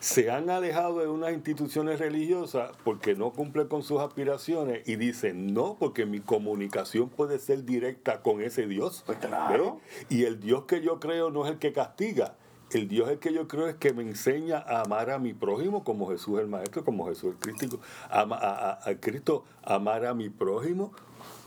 se 0.00 0.30
han 0.30 0.50
alejado 0.50 1.00
de 1.00 1.08
unas 1.08 1.32
instituciones 1.32 1.98
religiosas 1.98 2.70
porque 2.84 3.14
no 3.14 3.32
cumplen 3.32 3.68
con 3.68 3.82
sus 3.82 4.00
aspiraciones 4.00 4.86
y 4.88 4.96
dicen 4.96 5.52
no, 5.52 5.76
porque 5.78 6.06
mi 6.06 6.20
comunicación 6.20 7.08
puede 7.08 7.38
ser 7.38 7.64
directa 7.64 8.20
con 8.22 8.40
ese 8.40 8.66
Dios. 8.66 9.02
Pues 9.06 9.18
claro. 9.18 9.80
Y 10.08 10.24
el 10.24 10.40
Dios 10.40 10.64
que 10.64 10.80
yo 10.80 11.00
creo 11.00 11.30
no 11.30 11.44
es 11.46 11.52
el 11.52 11.58
que 11.58 11.72
castiga. 11.72 12.34
El 12.70 12.86
Dios 12.88 13.08
el 13.08 13.18
que 13.18 13.32
yo 13.32 13.48
creo 13.48 13.66
es 13.66 13.76
que 13.76 13.92
me 13.92 14.02
enseña 14.02 14.58
a 14.58 14.82
amar 14.82 15.10
a 15.10 15.18
mi 15.18 15.32
prójimo 15.32 15.84
como 15.84 16.08
Jesús 16.08 16.38
el 16.38 16.48
Maestro, 16.48 16.84
como 16.84 17.06
Jesús 17.08 17.34
el 17.34 17.38
Cristo, 17.38 17.80
a, 18.10 18.20
a, 18.20 18.90
a 18.90 18.94
Cristo, 18.96 19.44
amar 19.62 20.04
a 20.04 20.12
mi 20.12 20.28
prójimo, 20.28 20.92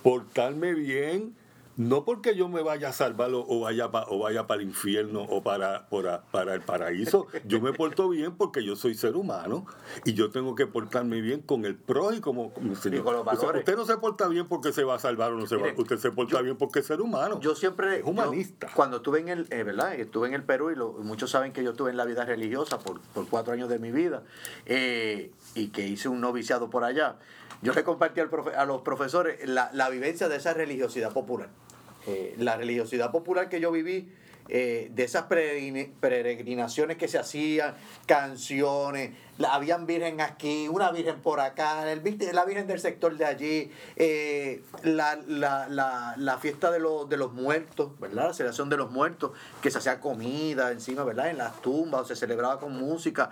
portarme 0.02 0.74
bien, 0.74 1.36
no 1.78 2.06
porque 2.06 2.36
yo 2.36 2.50
me 2.50 2.62
vaya 2.62 2.90
a 2.90 2.94
salvarlo 2.94 3.46
o 3.48 3.62
vaya 3.62 3.90
o 4.08 4.20
vaya 4.20 4.48
para 4.48 4.62
el 4.62 4.68
infierno 4.68 5.24
o 5.24 5.42
para, 5.42 5.88
para, 5.88 6.54
el 6.54 6.62
paraíso. 6.62 7.28
Yo 7.46 7.62
me 7.62 7.74
porto 7.74 8.10
bien 8.10 8.36
porque 8.36 8.64
yo 8.64 8.76
soy 8.76 8.96
ser 8.96 9.16
humano 9.16 9.66
y 10.06 10.14
yo 10.14 10.30
tengo 10.32 10.56
que 10.56 10.68
portarme 10.68 11.22
bien 11.22 11.42
con 11.42 11.66
el 11.66 11.76
pro 11.76 12.14
y 12.14 12.20
como, 12.20 12.54
usted 12.72 13.76
no 13.76 13.86
se 13.86 13.98
porta 13.98 14.28
bien 14.28 14.48
porque 14.48 14.74
se 14.74 14.84
va 14.84 14.96
a 14.96 15.00
salvar 15.00 15.32
o 15.32 15.38
no 15.38 15.48
se 15.48 15.56
va. 15.56 15.68
Usted 15.76 15.98
se 15.98 16.12
porta 16.12 16.42
bien 16.42 16.58
porque 16.58 16.80
es 16.80 16.86
ser 16.86 17.02
humano. 17.02 17.40
Yo 17.40 17.56
siempre 17.56 18.00
es 18.00 18.06
humanista. 18.06 18.70
cuando 18.74 18.98
estuve 18.98 19.20
en 19.20 19.30
el, 19.30 19.48
eh, 19.50 19.64
¿verdad? 19.64 19.96
Estuve 19.96 20.28
en 20.28 20.34
el 20.34 20.44
Perú 20.44 20.72
y 20.72 21.04
muchos 21.04 21.32
saben 21.32 21.54
que 21.54 21.64
yo 21.64 21.72
estuve 21.72 21.92
en 21.92 21.98
la 21.98 22.06
vida 22.06 22.26
religiosa 22.26 22.80
por, 22.80 23.00
cuatro 23.30 23.54
años 23.54 23.70
de 23.70 23.80
mi 23.80 23.92
vida 23.92 24.24
eh, 24.66 25.32
y 25.56 25.68
que 25.70 25.88
hice 25.88 26.10
un 26.10 26.22
noviciado 26.22 26.70
por 26.70 26.84
allá. 26.84 27.18
Yo 27.62 27.74
le 27.74 27.84
compartí 27.84 28.20
a 28.20 28.66
los 28.66 28.82
profesores 28.82 29.48
la, 29.48 29.70
la 29.74 29.90
vivencia 29.90 30.28
de 30.28 30.38
esa 30.38 30.54
religiosidad 30.54 31.14
popular. 31.14 31.50
Eh, 32.08 32.36
la 32.40 32.58
religiosidad 32.58 33.12
popular 33.12 33.48
que 33.48 33.60
yo 33.60 33.72
viví, 33.72 34.10
eh, 34.50 34.90
de 34.94 35.04
esas 35.04 35.26
peregrinaciones 35.26 36.98
que 36.98 37.08
se 37.08 37.20
hacían, 37.20 37.76
canciones, 38.08 39.12
la, 39.38 39.54
habían 39.54 39.86
virgen 39.86 40.20
aquí, 40.20 40.68
una 40.68 40.92
virgen 40.92 41.22
por 41.22 41.40
acá, 41.40 41.90
el, 41.92 42.02
la 42.34 42.44
virgen 42.44 42.66
del 42.66 42.80
sector 42.80 43.16
de 43.16 43.26
allí, 43.26 43.72
eh, 43.96 44.64
la, 44.84 45.20
la, 45.28 46.16
la, 46.18 46.38
fiesta 46.40 46.72
de, 46.72 46.80
los 46.80 47.08
de 47.08 47.18
los 47.18 47.34
muertos, 47.34 47.98
¿verdad? 48.00 48.28
La 48.30 48.34
celebración 48.34 48.70
de 48.70 48.78
los 48.78 48.92
muertos, 48.92 49.32
que 49.62 49.70
se 49.70 49.78
hacía 49.78 50.00
comida 50.00 50.72
encima, 50.72 51.04
¿verdad? 51.04 51.30
En 51.30 51.38
las 51.38 51.62
tumbas, 51.62 52.08
se 52.08 52.16
celebraba 52.16 52.60
con 52.60 52.76
música. 52.76 53.30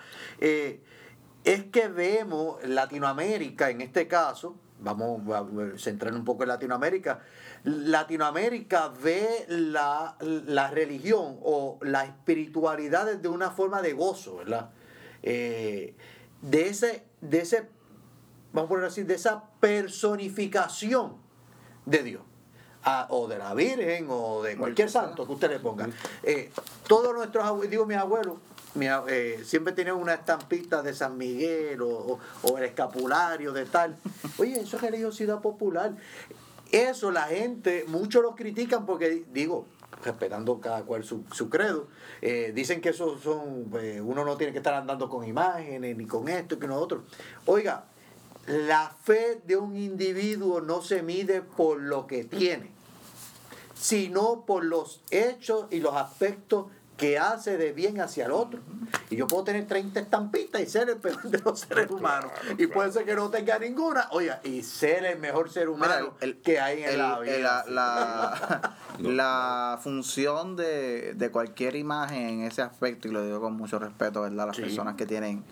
Es 1.44 1.66
que 1.66 1.88
vemos 1.88 2.64
Latinoamérica, 2.68 3.70
en 3.70 3.82
este 3.82 4.08
caso, 4.08 4.56
vamos 4.80 5.22
a 5.34 5.46
centrar 5.78 6.14
un 6.14 6.24
poco 6.24 6.44
en 6.44 6.50
Latinoamérica, 6.50 7.22
Latinoamérica 7.64 8.90
ve 8.90 9.46
la, 9.48 10.16
religión 10.72 11.38
o 11.42 11.80
la 11.82 12.06
espiritualidad 12.06 13.14
de 13.16 13.28
una 13.28 13.52
forma 13.52 13.82
de 13.82 13.94
gozo, 13.94 14.38
¿verdad? 14.38 14.72
Eh, 15.24 15.96
de 16.42 16.68
ese, 16.68 17.06
de 17.22 17.42
ese, 17.42 17.70
vamos 18.54 18.68
a 18.68 18.70
poner 18.70 18.86
así, 18.86 19.04
de 19.04 19.16
esa 19.16 19.50
personificación 19.60 21.18
de 21.86 22.04
Dios. 22.04 22.29
O 23.10 23.28
de 23.28 23.38
la 23.38 23.54
Virgen 23.54 24.08
o 24.10 24.42
de 24.42 24.58
cualquier 24.58 24.90
santo 24.90 25.26
que 25.26 25.34
usted 25.34 25.50
le 25.50 25.60
ponga. 25.60 25.90
Eh, 26.24 26.52
todos 26.88 27.14
nuestros 27.14 27.70
digo 27.70 27.86
mis 27.86 27.98
abuelos, 27.98 28.38
eh, 28.80 29.42
siempre 29.44 29.74
tenían 29.74 29.96
una 29.96 30.14
estampita 30.14 30.82
de 30.82 30.94
San 30.94 31.18
Miguel 31.18 31.82
o, 31.82 32.20
o, 32.44 32.58
el 32.58 32.64
escapulario 32.64 33.52
de 33.52 33.66
tal. 33.66 33.98
Oye, 34.38 34.60
eso 34.60 34.78
es 34.78 34.82
religiosidad 34.82 35.42
popular. 35.42 35.94
Eso 36.72 37.10
la 37.12 37.24
gente, 37.24 37.86
muchos 37.88 38.22
lo 38.22 38.36
critican 38.36 38.86
porque, 38.86 39.26
digo, 39.34 39.66
respetando 40.04 40.60
cada 40.60 40.84
cual 40.84 41.04
su, 41.04 41.24
credo, 41.50 41.88
eh, 42.22 42.52
dicen 42.54 42.82
que 42.82 42.90
eso 42.90 43.18
son, 43.18 43.72
eh, 43.80 44.02
uno 44.02 44.24
no 44.24 44.38
tiene 44.38 44.54
que 44.54 44.60
estar 44.60 44.74
andando 44.74 45.10
con 45.10 45.26
imágenes, 45.26 45.98
ni 45.98 46.06
con 46.06 46.30
esto, 46.30 46.56
y 46.56 46.60
con 46.60 46.70
lo 46.70 46.78
otro. 46.78 47.04
Oiga, 47.46 47.86
la 48.50 48.96
fe 49.04 49.42
de 49.46 49.58
un 49.58 49.78
individuo 49.78 50.60
no 50.60 50.82
se 50.82 51.04
mide 51.04 51.42
por 51.42 51.80
lo 51.80 52.08
que 52.08 52.24
tiene, 52.24 52.72
sino 53.76 54.44
por 54.46 54.66
los 54.66 55.02
hechos 55.12 55.68
y 55.70 55.80
los 55.80 55.96
aspectos 55.96 56.66
que 56.98 57.18
hace 57.18 57.58
de 57.58 57.72
bien 57.72 58.02
hacia 58.02 58.26
el 58.26 58.32
otro. 58.32 58.60
Y 59.12 59.16
yo 59.16 59.28
puedo 59.28 59.44
tener 59.44 59.68
30 59.68 60.00
estampitas 60.00 60.62
y 60.62 60.66
ser 60.66 60.90
el 60.90 60.98
peor 60.98 61.22
de 61.22 61.38
los 61.38 61.60
seres 61.60 61.92
humanos. 61.92 62.32
y 62.58 62.66
puede 62.66 62.92
ser 62.92 63.06
que 63.06 63.16
no 63.16 63.30
tenga 63.30 63.60
ninguna, 63.60 64.08
oiga, 64.12 64.42
y 64.44 64.64
ser 64.64 65.06
el 65.06 65.20
mejor 65.20 65.52
ser 65.52 65.70
humano 65.70 66.16
que 66.44 66.60
hay 66.60 66.84
en 66.84 66.98
la 66.98 67.20
vida. 67.20 67.64
La, 67.70 68.76
la, 69.00 69.80
función 69.82 70.56
de, 70.56 71.30
cualquier 71.32 71.76
imagen 71.76 72.30
en 72.30 72.42
ese 72.42 72.64
aspecto, 72.64 73.08
y 73.08 73.12
lo 73.12 73.24
digo 73.24 73.40
con 73.40 73.54
mucho 73.54 73.78
respeto, 73.78 74.22
¿verdad? 74.24 74.48
Las 74.48 74.58
personas 74.58 74.96
que 74.96 75.06
tienen 75.06 75.44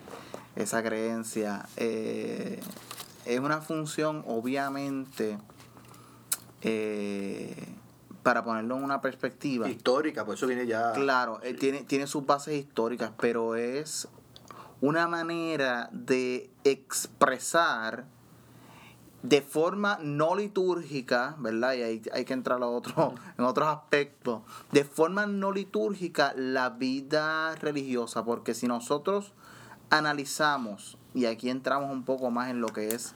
esa 0.58 0.82
creencia, 0.82 1.66
eh, 1.76 2.60
es 3.34 3.40
una 3.40 3.60
función 3.60 4.24
obviamente... 4.26 5.38
Eh, 6.62 7.74
para 8.24 8.44
ponerlo 8.44 8.76
en 8.76 8.84
una 8.84 9.00
perspectiva. 9.00 9.70
Histórica, 9.70 10.26
por 10.26 10.34
eso 10.34 10.46
viene 10.46 10.66
ya. 10.66 10.92
Claro, 10.92 11.40
eh, 11.42 11.54
tiene, 11.54 11.84
tiene 11.84 12.06
sus 12.06 12.26
bases 12.26 12.56
históricas, 12.56 13.12
pero 13.18 13.54
es 13.54 14.06
una 14.82 15.08
manera 15.08 15.88
de 15.92 16.50
expresar 16.64 18.04
de 19.22 19.40
forma 19.40 19.98
no 20.02 20.36
litúrgica, 20.36 21.36
¿verdad? 21.38 21.72
Y 21.74 21.82
ahí 21.82 22.02
hay 22.12 22.24
que 22.24 22.34
entrar 22.34 22.62
a 22.62 22.66
otro, 22.66 23.14
en 23.38 23.44
otros 23.44 23.68
aspectos, 23.68 24.42
de 24.72 24.84
forma 24.84 25.26
no 25.26 25.50
litúrgica 25.50 26.34
la 26.36 26.70
vida 26.70 27.54
religiosa, 27.56 28.24
porque 28.24 28.54
si 28.54 28.68
nosotros 28.68 29.32
analizamos, 29.90 30.97
y 31.14 31.24
aquí 31.26 31.50
entramos 31.50 31.90
un 31.90 32.04
poco 32.04 32.30
más 32.30 32.50
en 32.50 32.60
lo 32.60 32.68
que 32.68 32.94
es 32.94 33.14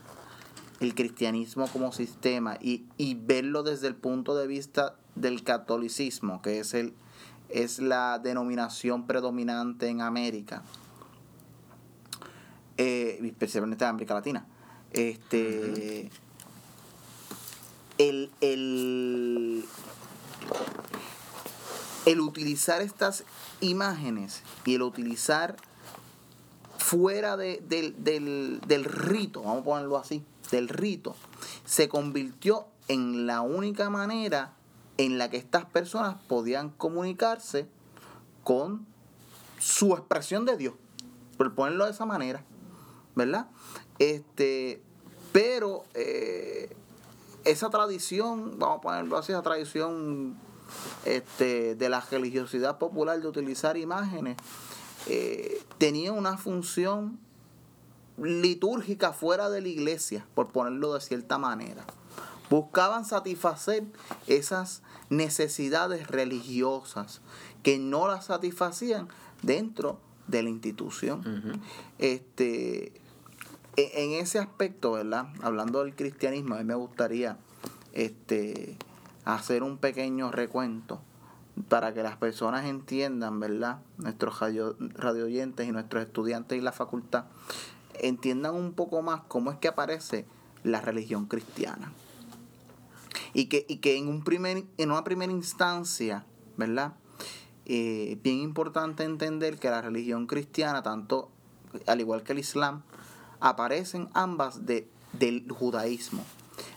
el 0.81 0.95
cristianismo 0.95 1.69
como 1.69 1.93
sistema 1.93 2.57
y, 2.61 2.85
y 2.97 3.15
verlo 3.15 3.63
desde 3.63 3.87
el 3.87 3.95
punto 3.95 4.35
de 4.35 4.47
vista 4.47 4.97
del 5.15 5.45
catolicismo, 5.45 6.43
que 6.43 6.59
es, 6.59 6.75
el, 6.75 6.95
es 7.49 7.79
la 7.79 8.19
denominación 8.19 9.07
predominante 9.07 9.89
en 9.89 10.01
América, 10.01 10.63
eh, 12.77 13.21
especialmente 13.23 13.85
en 13.85 13.91
América 13.91 14.15
Latina. 14.15 14.47
Este, 14.91 16.11
el, 17.99 18.31
el, 18.41 19.65
el 22.07 22.21
utilizar 22.21 22.83
estas 22.83 23.25
imágenes 23.61 24.43
y 24.65 24.75
el 24.75 24.83
utilizar 24.83 25.57
fuera 26.83 27.37
de, 27.37 27.63
del, 27.69 28.61
del, 28.67 28.85
rito, 28.85 29.43
vamos 29.43 29.61
a 29.61 29.65
ponerlo 29.65 29.97
así, 29.97 30.25
del 30.51 30.69
rito, 30.69 31.15
se 31.65 31.89
convirtió 31.89 32.67
en 32.89 33.27
la 33.27 33.41
única 33.41 33.89
manera 33.89 34.55
en 34.99 35.17
la 35.17 35.31
que 35.31 35.37
estas 35.37 35.65
personas 35.65 36.17
podían 36.29 36.71
comunicarse 36.71 37.69
con 38.43 38.85
su 39.59 39.95
expresión 39.95 40.45
de 40.45 40.57
Dios, 40.57 40.75
por 41.39 41.55
ponerlo 41.55 41.85
de 41.85 41.93
esa 41.93 42.05
manera, 42.05 42.45
¿verdad? 43.15 43.47
Este, 43.99 44.83
pero 45.31 45.85
eh, 45.95 46.75
esa 47.45 47.71
tradición, 47.71 48.59
vamos 48.59 48.79
a 48.79 48.81
ponerlo 48.81 49.17
así, 49.17 49.33
esa 49.33 49.43
tradición 49.43 50.37
este, 51.05 51.77
de 51.77 51.89
la 51.89 52.01
religiosidad 52.01 52.79
popular 52.79 53.21
de 53.21 53.29
utilizar 53.29 53.77
imágenes, 53.77 54.37
eh, 55.07 55.63
tenía 55.79 56.13
una 56.13 56.37
función 56.37 57.19
litúrgica 58.19 59.13
fuera 59.13 59.51
de 59.51 59.61
la 59.61 59.69
iglesia, 59.69 60.27
por 60.35 60.49
ponerlo 60.49 60.95
de 60.95 61.01
cierta 61.01 61.39
manera. 61.39 61.85
Buscaban 62.51 63.05
satisfacer 63.05 63.85
esas 64.27 64.83
necesidades 65.09 66.09
religiosas 66.09 67.21
que 67.63 67.79
no 67.79 68.09
las 68.09 68.27
satisfacían 68.27 69.09
dentro 69.43 69.99
de 70.29 70.43
la 70.43 70.51
institución. 70.51 71.61
este, 71.99 72.93
e, 73.77 74.05
en 74.05 74.13
ese 74.13 74.39
aspecto, 74.39 74.93
¿verdad? 74.93 75.29
Hablando 75.43 75.83
del 75.83 75.95
cristianismo, 75.95 76.55
a 76.55 76.59
mí 76.59 76.65
me 76.65 76.75
gustaría 76.75 77.39
este, 77.93 78.77
hacer 79.25 79.63
un 79.63 79.79
pequeño 79.79 80.31
recuento 80.31 81.01
para 81.69 81.93
que 81.93 82.03
las 82.03 82.17
personas 82.17 82.65
entiendan, 82.67 83.39
¿verdad? 83.41 83.81
Nuestros 83.99 84.41
radio, 84.41 84.77
oyentes 85.25 85.69
y 85.69 85.73
nuestros 85.73 86.05
estudiantes 86.05 86.59
y 86.59 86.61
la 86.61 86.73
facultad 86.73 87.25
entiendan 87.95 88.55
un 88.55 88.73
poco 88.73 89.03
más 89.03 89.21
cómo 89.29 89.51
es 89.51 89.59
que 89.59 89.69
aparece 89.69 90.27
la 90.65 90.81
religión 90.81 91.27
cristiana. 91.27 91.93
Y 93.35 93.47
que, 93.47 93.65
y 93.69 93.77
que 93.77 93.97
en, 93.97 94.09
un 94.09 94.25
primer, 94.25 94.65
en 94.79 94.91
una 94.91 95.05
primera 95.05 95.33
instancia, 95.33 96.25
¿verdad? 96.57 96.95
Eh, 97.65 98.19
bien 98.23 98.39
importante 98.39 99.05
entender 99.05 99.59
que 99.59 99.71
la 99.71 99.83
religión 99.83 100.27
cristiana, 100.27 100.83
tanto 100.83 101.31
al 101.87 102.01
igual 102.01 102.23
que 102.23 102.33
el 102.33 102.39
Islam, 102.39 102.83
aparecen 103.41 104.09
ambas 104.15 104.67
de, 104.67 104.89
del 105.13 105.51
judaísmo. 105.51 106.25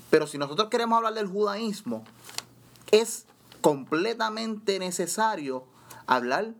Pero 0.10 0.28
si 0.28 0.38
nosotros 0.38 0.70
queremos 0.70 0.98
hablar 0.98 1.14
del 1.14 1.28
judaísmo, 1.28 2.04
es 2.92 3.26
completamente 3.66 4.78
necesario 4.78 5.66
hablar 6.06 6.54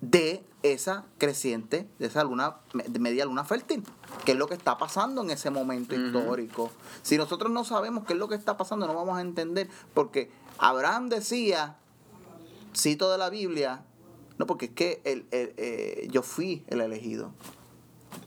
de 0.00 0.42
esa 0.62 1.04
creciente, 1.18 1.86
de 1.98 2.06
esa 2.06 2.24
luna, 2.24 2.56
de 2.72 2.98
media 2.98 3.26
luna 3.26 3.44
fértil, 3.44 3.84
que 4.24 4.32
es 4.32 4.38
lo 4.38 4.46
que 4.46 4.54
está 4.54 4.78
pasando 4.78 5.20
en 5.20 5.28
ese 5.28 5.50
momento 5.50 5.94
histórico. 5.94 6.70
Si 7.02 7.18
nosotros 7.18 7.52
no 7.52 7.62
sabemos 7.64 8.06
qué 8.06 8.14
es 8.14 8.18
lo 8.18 8.26
que 8.26 8.36
está 8.36 8.56
pasando, 8.56 8.86
no 8.86 8.94
vamos 8.94 9.18
a 9.18 9.20
entender, 9.20 9.68
porque 9.92 10.30
Abraham 10.56 11.10
decía, 11.10 11.76
cito 12.74 13.12
de 13.12 13.18
la 13.18 13.28
Biblia, 13.28 13.84
no, 14.38 14.46
porque 14.46 14.64
es 14.64 14.72
que 14.72 15.02
el, 15.04 15.26
eh, 15.30 16.08
yo 16.10 16.22
fui 16.22 16.64
el 16.68 16.80
elegido, 16.80 17.32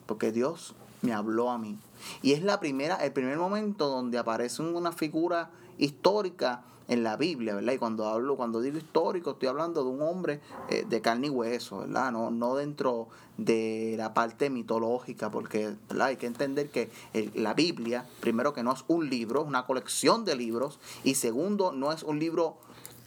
porque 0.05 0.32
Dios 0.32 0.76
me 1.01 1.13
habló 1.13 1.49
a 1.49 1.57
mí. 1.57 1.80
Y 2.22 2.34
es 2.34 2.43
la 2.43 2.59
primera, 2.59 2.97
el 2.97 3.11
primer 3.11 3.39
momento 3.39 3.88
donde 3.88 4.20
aparece 4.20 4.61
una 4.61 4.91
figura 4.91 5.49
histórica 5.80 6.63
en 6.88 7.04
la 7.04 7.18
Biblia, 7.18 7.56
¿verdad? 7.56 7.74
Y 7.74 7.78
cuando 7.78 8.08
hablo, 8.08 8.36
cuando 8.36 8.62
digo 8.62 8.78
histórico, 8.78 9.32
estoy 9.32 9.48
hablando 9.48 9.84
de 9.84 9.90
un 9.90 10.02
hombre 10.02 10.42
eh, 10.70 10.86
de 10.88 11.02
carne 11.02 11.28
y 11.28 11.30
hueso, 11.30 11.80
¿verdad? 11.80 12.12
No, 12.12 12.32
no 12.32 12.56
dentro 12.56 13.08
de 13.38 13.96
la 13.98 14.14
parte 14.14 14.50
mitológica, 14.50 15.32
porque 15.32 15.76
¿verdad? 15.90 16.08
hay 16.08 16.18
que 16.18 16.28
entender 16.28 16.70
que 16.70 16.90
la 17.34 17.54
Biblia, 17.54 18.06
primero 18.22 18.54
que 18.54 18.64
no 18.64 18.74
es 18.74 18.84
un 18.88 19.10
libro, 19.10 19.42
es 19.42 19.48
una 19.48 19.66
colección 19.66 20.26
de 20.26 20.36
libros, 20.36 20.80
y 21.04 21.16
segundo, 21.16 21.72
no 21.72 21.92
es 21.92 22.04
un 22.04 22.20
libro, 22.20 22.58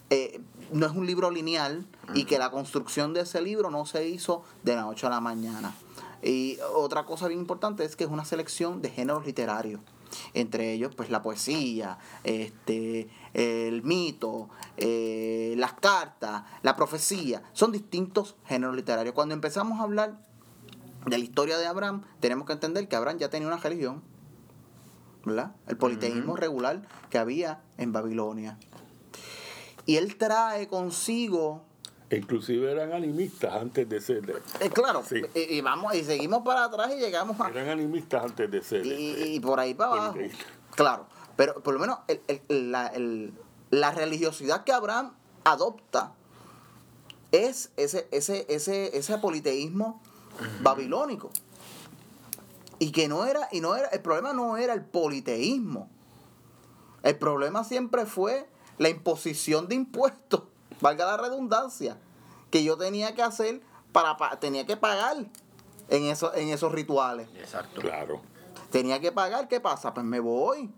eh, 0.09 0.41
no 0.71 0.85
es 0.85 0.91
un 0.91 1.05
libro 1.05 1.31
lineal, 1.31 1.85
y 2.13 2.25
que 2.25 2.37
la 2.37 2.51
construcción 2.51 3.13
de 3.13 3.21
ese 3.21 3.41
libro 3.41 3.69
no 3.69 3.85
se 3.85 4.07
hizo 4.07 4.43
de 4.63 4.75
la 4.75 4.81
noche 4.81 5.07
a 5.07 5.09
la 5.09 5.21
mañana. 5.21 5.73
Y 6.21 6.57
otra 6.75 7.05
cosa 7.05 7.27
bien 7.27 7.39
importante 7.39 7.85
es 7.85 7.95
que 7.95 8.03
es 8.03 8.09
una 8.09 8.25
selección 8.25 8.81
de 8.81 8.89
géneros 8.89 9.25
literarios 9.25 9.79
entre 10.33 10.73
ellos 10.73 10.93
pues 10.95 11.09
la 11.09 11.21
poesía, 11.21 11.97
este, 12.23 13.09
el 13.33 13.83
mito, 13.83 14.49
eh, 14.77 15.53
las 15.57 15.73
cartas, 15.73 16.43
la 16.61 16.75
profecía, 16.75 17.43
son 17.53 17.71
distintos 17.71 18.35
géneros 18.45 18.75
literarios. 18.75 19.13
Cuando 19.13 19.33
empezamos 19.33 19.79
a 19.79 19.83
hablar 19.83 20.21
de 21.05 21.17
la 21.17 21.23
historia 21.23 21.57
de 21.57 21.67
Abraham, 21.67 22.03
tenemos 22.19 22.45
que 22.45 22.53
entender 22.53 22.87
que 22.87 22.95
Abraham 22.95 23.17
ya 23.17 23.29
tenía 23.29 23.47
una 23.47 23.57
religión, 23.57 24.03
¿verdad? 25.25 25.55
El 25.67 25.77
politeísmo 25.77 26.35
regular 26.35 26.87
que 27.09 27.17
había 27.17 27.61
en 27.77 27.91
Babilonia. 27.91 28.57
Y 29.85 29.95
él 29.95 30.17
trae 30.17 30.67
consigo 30.67 31.65
Inclusive 32.11 32.71
eran 32.71 32.91
animistas 32.93 33.53
antes 33.53 33.87
de 33.87 34.01
ser. 34.01 34.41
Eh, 34.59 34.69
claro, 34.71 35.03
y, 35.35 35.61
vamos 35.61 35.93
y 35.93 36.03
seguimos 36.03 36.41
para 36.43 36.63
atrás 36.63 36.91
y 36.95 36.99
llegamos 36.99 37.39
a. 37.39 37.49
Eran 37.49 37.69
animistas 37.69 38.23
antes 38.23 38.49
de 38.49 38.63
ser. 38.63 38.85
Y, 38.85 39.35
y 39.35 39.39
por 39.39 39.59
ahí 39.59 39.75
para 39.75 39.91
abajo. 39.91 40.17
Claro, 40.71 41.05
pero 41.35 41.61
por 41.61 41.75
lo 41.75 41.79
menos 41.79 41.99
la, 42.47 42.91
la, 43.69 43.91
religiosidad 43.91 44.63
que 44.63 44.71
Abraham 44.71 45.13
adopta 45.43 46.13
es 47.31 47.71
ese, 47.77 48.07
ese, 48.11 48.45
ese, 48.49 48.97
ese 48.97 49.17
politeísmo 49.19 50.01
babilónico. 50.61 51.29
Y 52.79 52.91
que 52.91 53.07
no 53.07 53.25
era, 53.25 53.49
y 53.51 53.61
no 53.61 53.75
era, 53.75 53.87
el 53.89 54.01
problema 54.01 54.33
no 54.33 54.57
era 54.57 54.73
el 54.73 54.83
politeísmo. 54.83 55.89
El 57.03 57.17
problema 57.17 57.63
siempre 57.63 58.05
fue 58.07 58.49
la 58.79 58.89
imposición 58.89 59.67
de 59.67 59.75
impuestos 59.75 60.43
valga 60.81 61.05
la 61.05 61.17
redundancia, 61.17 61.97
que 62.51 62.63
yo 62.63 62.77
tenía 62.77 63.15
que 63.15 63.21
hacer 63.21 63.61
para, 63.91 64.15
tenía 64.39 64.65
que 64.65 64.77
pagar 64.77 65.17
en, 65.89 66.03
eso, 66.05 66.33
en 66.35 66.49
esos 66.49 66.71
rituales. 66.71 67.27
Exacto. 67.35 67.81
Claro. 67.81 68.21
Tenía 68.71 68.99
que 68.99 69.11
pagar, 69.11 69.47
¿qué 69.47 69.59
pasa? 69.59 69.93
Pues 69.93 70.05
me 70.05 70.19
voy. 70.19 70.71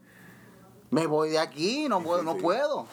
Me 0.90 1.08
voy 1.08 1.30
de 1.30 1.40
aquí, 1.40 1.88
no 1.90 2.02
puedo, 2.02 2.24
no 2.24 2.38
puedo. 2.38 2.86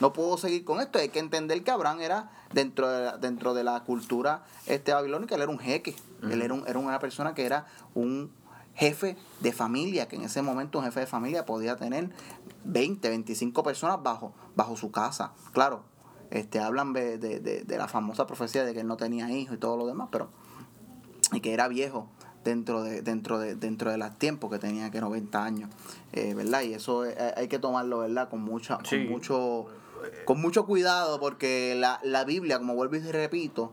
No 0.00 0.12
puedo 0.12 0.36
seguir 0.36 0.64
con 0.64 0.80
esto. 0.80 0.98
Hay 0.98 1.08
que 1.08 1.18
entender 1.18 1.62
que 1.64 1.70
Abraham 1.70 2.00
era 2.00 2.30
dentro 2.52 2.88
de 2.88 3.04
la, 3.04 3.16
dentro 3.16 3.54
de 3.54 3.64
la 3.64 3.80
cultura 3.84 4.44
este 4.66 4.92
babilónica, 4.92 5.34
él 5.34 5.42
era 5.42 5.50
un 5.50 5.58
jeque. 5.58 5.96
Él 6.22 6.42
era, 6.42 6.54
era 6.66 6.78
una 6.78 6.98
persona 6.98 7.34
que 7.34 7.46
era 7.46 7.66
un 7.94 8.30
jefe 8.74 9.16
de 9.40 9.52
familia, 9.52 10.06
que 10.06 10.16
en 10.16 10.22
ese 10.22 10.40
momento 10.40 10.78
un 10.78 10.84
jefe 10.84 11.00
de 11.00 11.06
familia 11.06 11.44
podía 11.44 11.76
tener 11.76 12.10
20, 12.64 13.08
25 13.08 13.62
personas 13.62 14.02
bajo, 14.02 14.32
bajo 14.54 14.76
su 14.76 14.92
casa. 14.92 15.32
Claro, 15.52 15.82
este, 16.30 16.60
hablan 16.60 16.92
de, 16.92 17.18
de, 17.18 17.40
de, 17.40 17.78
la 17.78 17.88
famosa 17.88 18.26
profecía 18.26 18.64
de 18.64 18.74
que 18.74 18.80
él 18.80 18.86
no 18.86 18.96
tenía 18.96 19.30
hijos 19.30 19.56
y 19.56 19.58
todo 19.58 19.76
lo 19.76 19.86
demás, 19.86 20.08
pero 20.10 20.30
y 21.32 21.40
que 21.40 21.52
era 21.52 21.68
viejo 21.68 22.08
dentro 22.44 22.82
de 22.82 23.02
dentro 23.02 23.38
de 23.38 23.54
dentro 23.54 23.90
de 23.90 23.98
los 23.98 24.18
tiempos 24.18 24.50
que 24.50 24.58
tenía 24.58 24.90
que 24.90 25.00
90 25.00 25.44
años, 25.44 25.70
eh, 26.12 26.34
¿verdad? 26.34 26.62
Y 26.62 26.74
eso 26.74 27.04
hay 27.36 27.48
que 27.48 27.58
tomarlo, 27.58 27.98
¿verdad? 27.98 28.28
Con 28.28 28.42
mucha 28.42 28.78
con 28.88 29.08
mucho 29.08 29.66
con 30.24 30.40
mucho 30.40 30.64
cuidado 30.66 31.18
porque 31.20 31.74
la, 31.78 32.00
la 32.02 32.24
Biblia, 32.24 32.58
como 32.58 32.74
vuelvo 32.74 32.96
y 32.96 33.00
repito, 33.00 33.72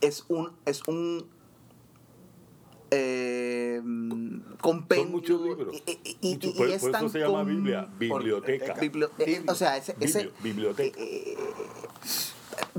es 0.00 0.24
un 0.28 0.52
es 0.66 0.86
un 0.86 1.26
eh, 2.90 3.82
compendio. 4.60 5.04
Son 5.04 5.12
muchos 5.12 5.40
libros. 5.40 5.76
Y, 5.86 6.18
y, 6.20 6.36
por, 6.36 6.68
eso 6.68 7.08
se 7.08 7.18
llama 7.20 7.44
Biblia, 7.44 7.88
biblioteca. 7.98 8.74
Eh, 9.18 9.44
o 9.46 9.54
sea, 9.54 9.76
ese, 9.76 9.96
ese 10.00 10.32
biblioteca. 10.42 10.98
Eh, 11.00 11.36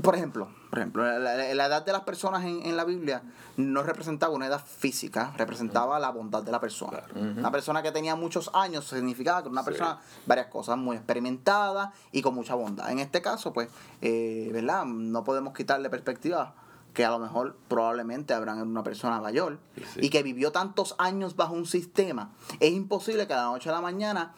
por 0.00 0.14
ejemplo, 0.14 0.48
por 0.70 0.78
ejemplo 0.78 1.18
la, 1.18 1.50
edad 1.50 1.84
de 1.84 1.92
las 1.92 2.02
personas 2.02 2.44
en, 2.44 2.64
en, 2.64 2.76
la 2.76 2.84
Biblia 2.84 3.22
no 3.56 3.82
representaba 3.82 4.32
una 4.32 4.46
edad 4.46 4.64
física, 4.64 5.32
representaba 5.36 5.98
la 5.98 6.10
bondad 6.10 6.42
de 6.42 6.50
la 6.50 6.60
persona. 6.60 7.02
Una 7.14 7.50
persona 7.50 7.82
que 7.82 7.92
tenía 7.92 8.16
muchos 8.16 8.50
años 8.54 8.86
significaba 8.86 9.42
que 9.42 9.48
una 9.48 9.64
persona, 9.64 9.98
varias 10.26 10.46
cosas, 10.46 10.78
muy 10.78 10.96
experimentada 10.96 11.92
y 12.10 12.22
con 12.22 12.34
mucha 12.34 12.54
bondad. 12.54 12.90
En 12.90 12.98
este 12.98 13.20
caso, 13.20 13.52
pues, 13.52 13.68
eh, 14.00 14.50
¿verdad? 14.52 14.84
No 14.86 15.24
podemos 15.24 15.52
quitarle 15.54 15.90
perspectiva 15.90 16.54
que 16.94 17.04
a 17.04 17.10
lo 17.10 17.18
mejor 17.18 17.56
probablemente 17.68 18.34
habrán 18.34 18.60
una 18.60 18.82
persona 18.82 19.20
mayor 19.20 19.58
y 19.96 20.10
que 20.10 20.22
vivió 20.22 20.52
tantos 20.52 20.94
años 20.98 21.36
bajo 21.36 21.54
un 21.54 21.66
sistema, 21.66 22.32
es 22.60 22.72
imposible 22.72 23.26
que 23.26 23.32
a 23.32 23.38
la 23.38 23.44
noche 23.44 23.70
a 23.70 23.72
la 23.72 23.80
mañana, 23.80 24.34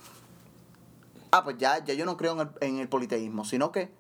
ah, 1.33 1.43
pues 1.43 1.59
ya, 1.59 1.85
ya 1.85 1.95
yo 1.95 2.05
no 2.05 2.17
creo 2.17 2.33
en 2.35 2.41
el, 2.41 2.51
en 2.61 2.79
el 2.79 2.89
politeísmo, 2.89 3.45
sino 3.45 3.73
que, 3.73 3.91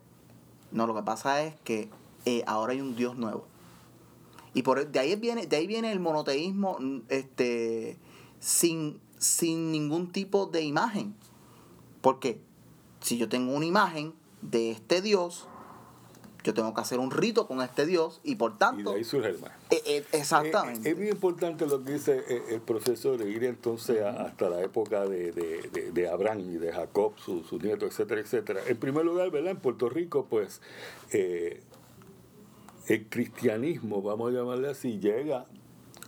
no, 0.70 0.86
lo 0.86 0.94
que 0.94 1.02
pasa 1.02 1.42
es 1.42 1.56
que 1.60 1.90
eh, 2.26 2.42
ahora 2.46 2.72
hay 2.72 2.80
un 2.80 2.96
Dios 2.96 3.16
nuevo. 3.16 3.46
Y 4.54 4.62
por 4.62 4.86
de 4.86 4.98
ahí 4.98 5.16
viene, 5.16 5.46
de 5.46 5.56
ahí 5.56 5.66
viene 5.66 5.90
el 5.90 6.00
monoteísmo 6.00 6.78
este, 7.08 7.98
sin, 8.38 9.00
sin 9.18 9.72
ningún 9.72 10.12
tipo 10.12 10.46
de 10.46 10.62
imagen. 10.62 11.14
Porque 12.00 12.40
si 13.00 13.18
yo 13.18 13.28
tengo 13.28 13.52
una 13.52 13.66
imagen 13.66 14.14
de 14.42 14.70
este 14.70 15.02
Dios, 15.02 15.48
yo 16.44 16.52
tengo 16.52 16.74
que 16.74 16.80
hacer 16.82 16.98
un 17.00 17.10
rito 17.10 17.48
con 17.48 17.62
este 17.62 17.86
Dios 17.86 18.20
y 18.22 18.36
por 18.36 18.58
tanto... 18.58 18.90
Y 18.90 18.92
de 18.92 18.98
ahí 18.98 19.04
surge 19.04 19.30
el 19.30 19.36
eh, 19.70 19.82
eh, 19.86 20.04
exactamente. 20.12 20.86
Eh, 20.86 20.92
es, 20.92 20.98
muy 20.98 21.08
importante 21.08 21.66
lo 21.66 21.82
que 21.82 21.94
dice 21.94 22.22
el 22.50 22.60
profesor, 22.60 23.16
de 23.16 23.30
ir 23.30 23.44
entonces 23.44 24.02
hasta 24.02 24.50
la 24.50 24.60
época 24.62 25.06
de, 25.06 25.32
de, 25.32 25.90
de, 25.90 26.08
Abraham 26.08 26.40
y 26.40 26.56
de 26.58 26.70
Jacob, 26.70 27.14
sus 27.16 27.46
su 27.46 27.58
nietos, 27.58 27.88
etcétera, 27.88 28.20
etcétera. 28.20 28.60
En 28.66 28.76
primer 28.76 29.06
lugar, 29.06 29.30
¿verdad? 29.30 29.52
En 29.52 29.56
Puerto 29.56 29.88
Rico, 29.88 30.26
pues, 30.28 30.60
el 31.10 33.06
cristianismo, 33.08 34.02
vamos 34.02 34.30
a 34.30 34.36
llamarle 34.36 34.68
así, 34.68 34.98
llega 34.98 35.46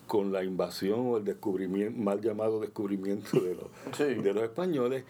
con 0.07 0.33
la 0.33 0.45
invasión 0.45 1.01
o 1.07 1.17
el 1.17 1.25
descubrimiento, 1.25 1.99
mal 1.99 2.21
llamado 2.21 2.61
descubrimiento 2.61 3.41
de 3.41 3.55
los, 3.55 3.99
de 3.99 4.35
los 4.35 4.43
españoles, 4.43 5.05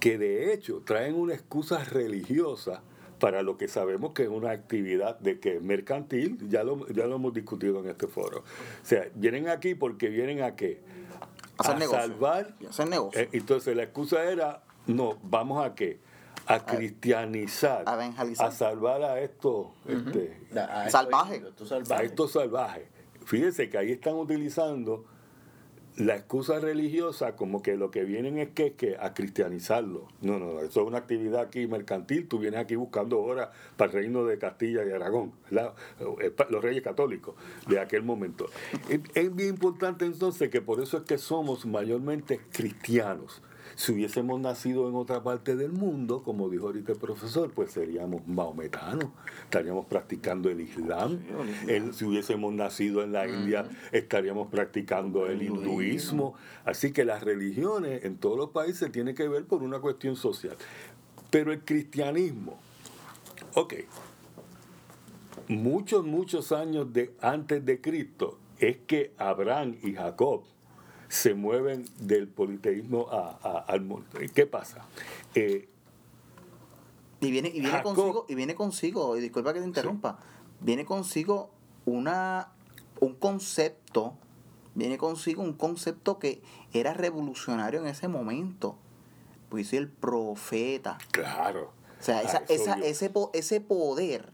que 0.00 0.16
de 0.16 0.54
hecho 0.54 0.80
traen 0.86 1.16
una 1.16 1.34
excusa 1.34 1.84
religiosa 1.84 2.82
para 3.18 3.42
lo 3.42 3.56
que 3.56 3.68
sabemos 3.68 4.12
que 4.12 4.24
es 4.24 4.28
una 4.28 4.50
actividad 4.50 5.18
de 5.18 5.40
que 5.40 5.60
mercantil, 5.60 6.48
ya 6.48 6.62
lo, 6.64 6.86
ya 6.88 7.06
lo 7.06 7.16
hemos 7.16 7.34
discutido 7.34 7.80
en 7.80 7.88
este 7.88 8.06
foro. 8.06 8.38
O 8.38 8.86
sea, 8.86 9.08
vienen 9.14 9.48
aquí 9.48 9.74
porque 9.74 10.08
vienen 10.08 10.42
a 10.42 10.56
qué? 10.56 10.80
A, 11.58 11.64
salvar. 11.64 12.54
hacer 12.68 12.88
negocio. 12.88 13.20
Eh, 13.20 13.28
entonces 13.32 13.76
la 13.76 13.82
excusa 13.84 14.22
era, 14.24 14.62
no, 14.86 15.18
vamos 15.22 15.64
a 15.64 15.74
qué? 15.74 15.98
A 16.46 16.64
cristianizar, 16.64 17.84
a, 17.86 18.50
salvar 18.50 19.02
a 19.02 19.20
estos 19.20 19.66
este, 19.86 20.34
salvajes. 20.88 21.42
A 21.90 22.02
estos 22.02 22.32
salvajes. 22.32 22.84
Fíjense 23.26 23.68
que 23.68 23.76
ahí 23.76 23.92
están 23.92 24.14
utilizando 24.14 25.04
la 25.98 26.14
excusa 26.14 26.60
religiosa 26.60 27.34
como 27.34 27.60
que 27.60 27.76
lo 27.76 27.90
que 27.90 28.04
vienen 28.04 28.38
es 28.38 28.50
que, 28.50 28.74
que 28.74 28.96
a 28.98 29.14
cristianizarlo. 29.14 30.06
No, 30.22 30.38
no, 30.38 30.60
eso 30.60 30.82
es 30.82 30.86
una 30.86 30.98
actividad 30.98 31.40
aquí 31.40 31.66
mercantil. 31.66 32.28
Tú 32.28 32.38
vienes 32.38 32.60
aquí 32.60 32.76
buscando 32.76 33.20
horas 33.20 33.48
para 33.76 33.90
el 33.90 33.98
reino 33.98 34.24
de 34.24 34.38
Castilla 34.38 34.84
y 34.84 34.92
Aragón. 34.92 35.32
Eh, 35.50 36.32
los 36.50 36.62
reyes 36.62 36.82
católicos 36.82 37.34
de 37.66 37.80
aquel 37.80 38.04
momento. 38.04 38.46
Es, 38.88 39.00
es 39.14 39.34
bien 39.34 39.50
importante 39.50 40.04
entonces 40.04 40.50
que 40.50 40.60
por 40.60 40.80
eso 40.80 40.98
es 40.98 41.02
que 41.02 41.18
somos 41.18 41.66
mayormente 41.66 42.40
cristianos. 42.52 43.42
Si 43.78 43.92
hubiésemos 43.92 44.40
nacido 44.40 44.88
en 44.88 44.96
otra 44.96 45.22
parte 45.22 45.54
del 45.54 45.70
mundo, 45.70 46.24
como 46.24 46.48
dijo 46.50 46.66
ahorita 46.66 46.90
el 46.90 46.98
profesor, 46.98 47.52
pues 47.52 47.70
seríamos 47.70 48.26
maometanos, 48.26 49.10
estaríamos 49.44 49.86
practicando 49.86 50.48
el 50.50 50.62
Islam. 50.62 51.20
El- 51.68 51.94
si 51.94 52.04
hubiésemos 52.04 52.52
nacido 52.52 53.04
en 53.04 53.12
la 53.12 53.28
India, 53.28 53.68
estaríamos 53.92 54.48
practicando 54.48 55.28
el 55.28 55.42
hinduismo. 55.42 56.34
Así 56.64 56.90
que 56.92 57.04
las 57.04 57.22
religiones 57.22 58.04
en 58.04 58.16
todos 58.16 58.36
los 58.36 58.50
países 58.50 58.90
tienen 58.90 59.14
que 59.14 59.28
ver 59.28 59.44
por 59.44 59.62
una 59.62 59.78
cuestión 59.78 60.16
social. 60.16 60.56
Pero 61.30 61.52
el 61.52 61.60
cristianismo, 61.64 62.58
ok, 63.54 63.74
muchos, 65.46 66.04
muchos 66.04 66.50
años 66.50 66.92
de, 66.92 67.14
antes 67.20 67.64
de 67.64 67.80
Cristo, 67.80 68.40
es 68.58 68.78
que 68.88 69.12
Abraham 69.18 69.76
y 69.84 69.92
Jacob 69.94 70.42
se 71.08 71.34
mueven 71.34 71.84
del 71.98 72.28
politeísmo 72.28 73.08
a- 73.10 73.38
a- 73.42 73.58
al 73.66 73.80
mundo. 73.80 74.06
¿Qué 74.34 74.46
pasa? 74.46 74.84
Eh, 75.34 75.68
Y 77.20 77.30
viene, 77.30 77.48
y 77.48 77.52
viene 77.60 77.70
Jacob. 77.70 77.94
consigo, 77.96 78.26
y 78.28 78.34
viene 78.36 78.54
consigo, 78.54 79.16
y 79.16 79.20
disculpa 79.20 79.52
que 79.52 79.60
te 79.60 79.66
interrumpa, 79.66 80.18
viene 80.60 80.84
consigo 80.84 81.50
una 81.84 82.52
un 83.00 83.14
concepto, 83.14 84.14
viene 84.74 84.98
consigo 84.98 85.42
un 85.42 85.52
concepto 85.52 86.18
que 86.18 86.42
era 86.72 86.94
revolucionario 86.94 87.80
en 87.80 87.86
ese 87.86 88.08
momento. 88.08 88.76
Pues 89.48 89.72
el 89.72 89.88
profeta. 89.88 90.98
claro. 91.12 91.72
O 92.00 92.02
sea, 92.02 92.22
esa, 92.22 92.42
esa, 92.48 92.74
ese, 92.74 93.10
ese 93.32 93.60
poder 93.60 94.30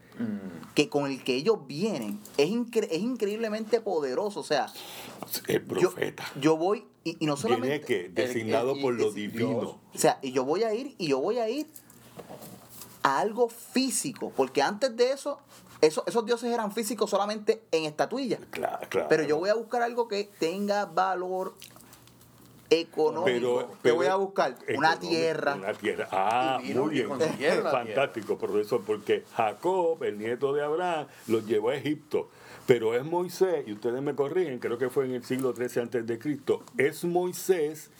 que 0.73 0.89
con 0.89 1.05
el 1.09 1.23
que 1.23 1.35
ellos 1.35 1.65
vienen 1.67 2.19
es, 2.37 2.49
incre- 2.49 2.87
es 2.91 2.99
increíblemente 3.01 3.81
poderoso. 3.81 4.39
O 4.41 4.43
sea, 4.43 4.67
el 5.47 5.65
yo, 5.67 5.91
profeta. 5.91 6.25
yo 6.39 6.57
voy 6.57 6.85
y, 7.03 7.11
y 7.19 7.25
no 7.25 7.35
Viene 7.35 7.41
solamente... 7.55 7.81
que 7.85 8.09
designado 8.09 8.73
el- 8.73 8.81
por 8.81 8.93
lo 8.93 9.07
es 9.09 9.13
Dios. 9.15 9.31
divino. 9.33 9.79
O 9.93 9.97
sea, 9.97 10.19
y 10.21 10.31
yo 10.31 10.43
voy 10.43 10.63
a 10.63 10.73
ir, 10.73 10.95
y 10.97 11.07
yo 11.07 11.19
voy 11.19 11.37
a 11.39 11.49
ir 11.49 11.67
a 13.03 13.19
algo 13.19 13.49
físico, 13.49 14.31
porque 14.35 14.61
antes 14.61 14.95
de 14.97 15.11
eso, 15.11 15.39
eso 15.81 16.03
esos 16.07 16.25
dioses 16.25 16.51
eran 16.51 16.71
físicos 16.71 17.09
solamente 17.09 17.61
en 17.71 17.85
estatuillas. 17.85 18.39
Claro, 18.49 18.87
claro. 18.89 19.07
Pero 19.09 19.23
yo 19.23 19.37
voy 19.37 19.49
a 19.49 19.53
buscar 19.55 19.81
algo 19.83 20.07
que 20.07 20.29
tenga 20.39 20.85
valor 20.85 21.55
económico. 22.69 23.25
Pero, 23.25 23.67
¿Qué 23.69 23.75
pero- 23.83 23.95
voy 23.95 24.05
a 24.07 24.15
buscar? 24.15 24.55
Una 24.77 24.99
tierra. 24.99 25.55
Una 25.55 25.73
tierra. 25.73 26.07
Ah, 26.11 26.59
Y 26.63 26.69
vino 26.69 26.85
muy 26.85 26.99
y 26.99 27.03
bien. 27.37 27.63
la 27.63 27.71
Fantástico, 27.71 28.37
profesor, 28.37 28.81
porque 28.85 29.23
Jacob, 29.35 30.03
el 30.03 30.17
nieto 30.17 30.53
de 30.53 30.63
Abraham, 30.63 31.07
los 31.27 31.45
llevó 31.45 31.69
a 31.69 31.75
Egipto. 31.75 32.29
Pero 32.65 32.95
es 32.95 33.03
Moisés, 33.05 33.63
y 33.67 33.73
ustedes 33.73 34.01
me 34.01 34.15
corrigen, 34.15 34.57
creo 34.57 34.77
que 34.79 34.89
fue 34.89 35.05
en 35.05 35.11
el 35.13 35.23
siglo 35.23 35.53
XIII 35.55 35.83
antes 35.83 36.07
de 36.07 36.17
Cristo, 36.17 36.63
es 36.77 37.05
Moisés 37.05 37.91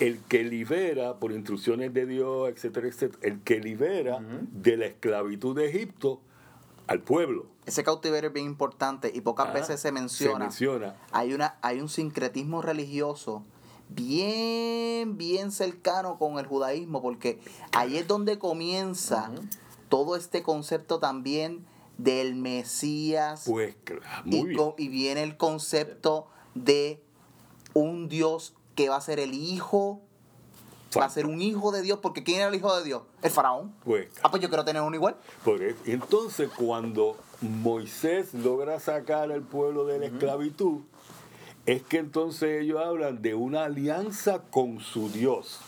el 0.00 0.18
que 0.28 0.42
libera, 0.44 1.14
por 1.14 1.32
instrucciones 1.32 1.94
de 1.94 2.04
Dios, 2.04 2.50
etcétera, 2.50 2.88
etcétera, 2.88 3.18
el 3.22 3.40
que 3.40 3.60
libera 3.60 4.18
de 4.52 4.76
la 4.76 4.86
esclavitud 4.86 5.56
de 5.56 5.70
Egipto 5.70 6.20
al 6.86 7.00
pueblo. 7.00 7.46
Ese 7.64 7.82
cautiverio 7.82 8.28
es 8.28 8.34
bien 8.34 8.44
importante 8.44 9.10
y 9.14 9.22
pocas 9.22 9.46
Ah, 9.48 9.52
veces 9.54 9.80
se 9.80 9.90
menciona. 9.90 10.34
Se 10.34 10.40
menciona. 10.66 10.96
Hay, 11.12 11.32
una, 11.32 11.56
hay 11.62 11.80
un 11.80 11.88
sincretismo 11.88 12.60
religioso 12.60 13.42
bien, 13.88 15.16
bien 15.16 15.50
cercano 15.50 16.18
con 16.18 16.38
el 16.38 16.46
judaísmo, 16.46 17.02
porque 17.02 17.40
ahí 17.72 17.96
es 17.96 18.06
donde 18.06 18.38
comienza 18.38 19.30
todo 19.88 20.16
este 20.16 20.42
concepto 20.42 20.98
también 20.98 21.64
del 21.98 22.34
Mesías. 22.34 23.44
Pues 23.46 23.76
claro, 23.84 24.02
muy 24.24 24.56
y, 24.78 24.88
viene 24.88 25.22
el 25.22 25.36
concepto 25.36 26.26
de 26.54 27.00
un 27.72 28.08
Dios 28.08 28.54
que 28.74 28.88
va 28.88 28.96
a 28.96 29.00
ser 29.00 29.20
el 29.20 29.34
hijo, 29.34 30.00
va 30.98 31.04
a 31.04 31.10
ser 31.10 31.26
un 31.26 31.40
hijo 31.40 31.72
de 31.72 31.82
Dios, 31.82 31.98
porque 32.00 32.22
¿quién 32.22 32.38
era 32.38 32.48
el 32.48 32.54
hijo 32.54 32.74
de 32.76 32.84
Dios? 32.84 33.02
El 33.22 33.30
faraón. 33.30 33.74
Pues 33.84 34.08
Ah, 34.22 34.30
pues 34.30 34.42
yo 34.42 34.48
quiero 34.48 34.64
tener 34.64 34.82
uno 34.82 34.94
igual. 34.94 35.16
Por 35.44 35.62
eso. 35.62 35.78
Entonces, 35.84 36.50
cuando 36.56 37.16
Moisés 37.40 38.34
logra 38.34 38.80
sacar 38.80 39.30
al 39.30 39.42
pueblo 39.42 39.84
de 39.86 39.98
la 39.98 40.06
esclavitud, 40.06 40.80
es 41.66 41.82
que 41.82 41.98
entonces 41.98 42.62
ellos 42.62 42.80
hablan 42.84 43.22
de 43.22 43.34
una 43.34 43.64
alianza 43.64 44.42
con 44.50 44.80
su 44.80 45.08
Dios. 45.10 45.60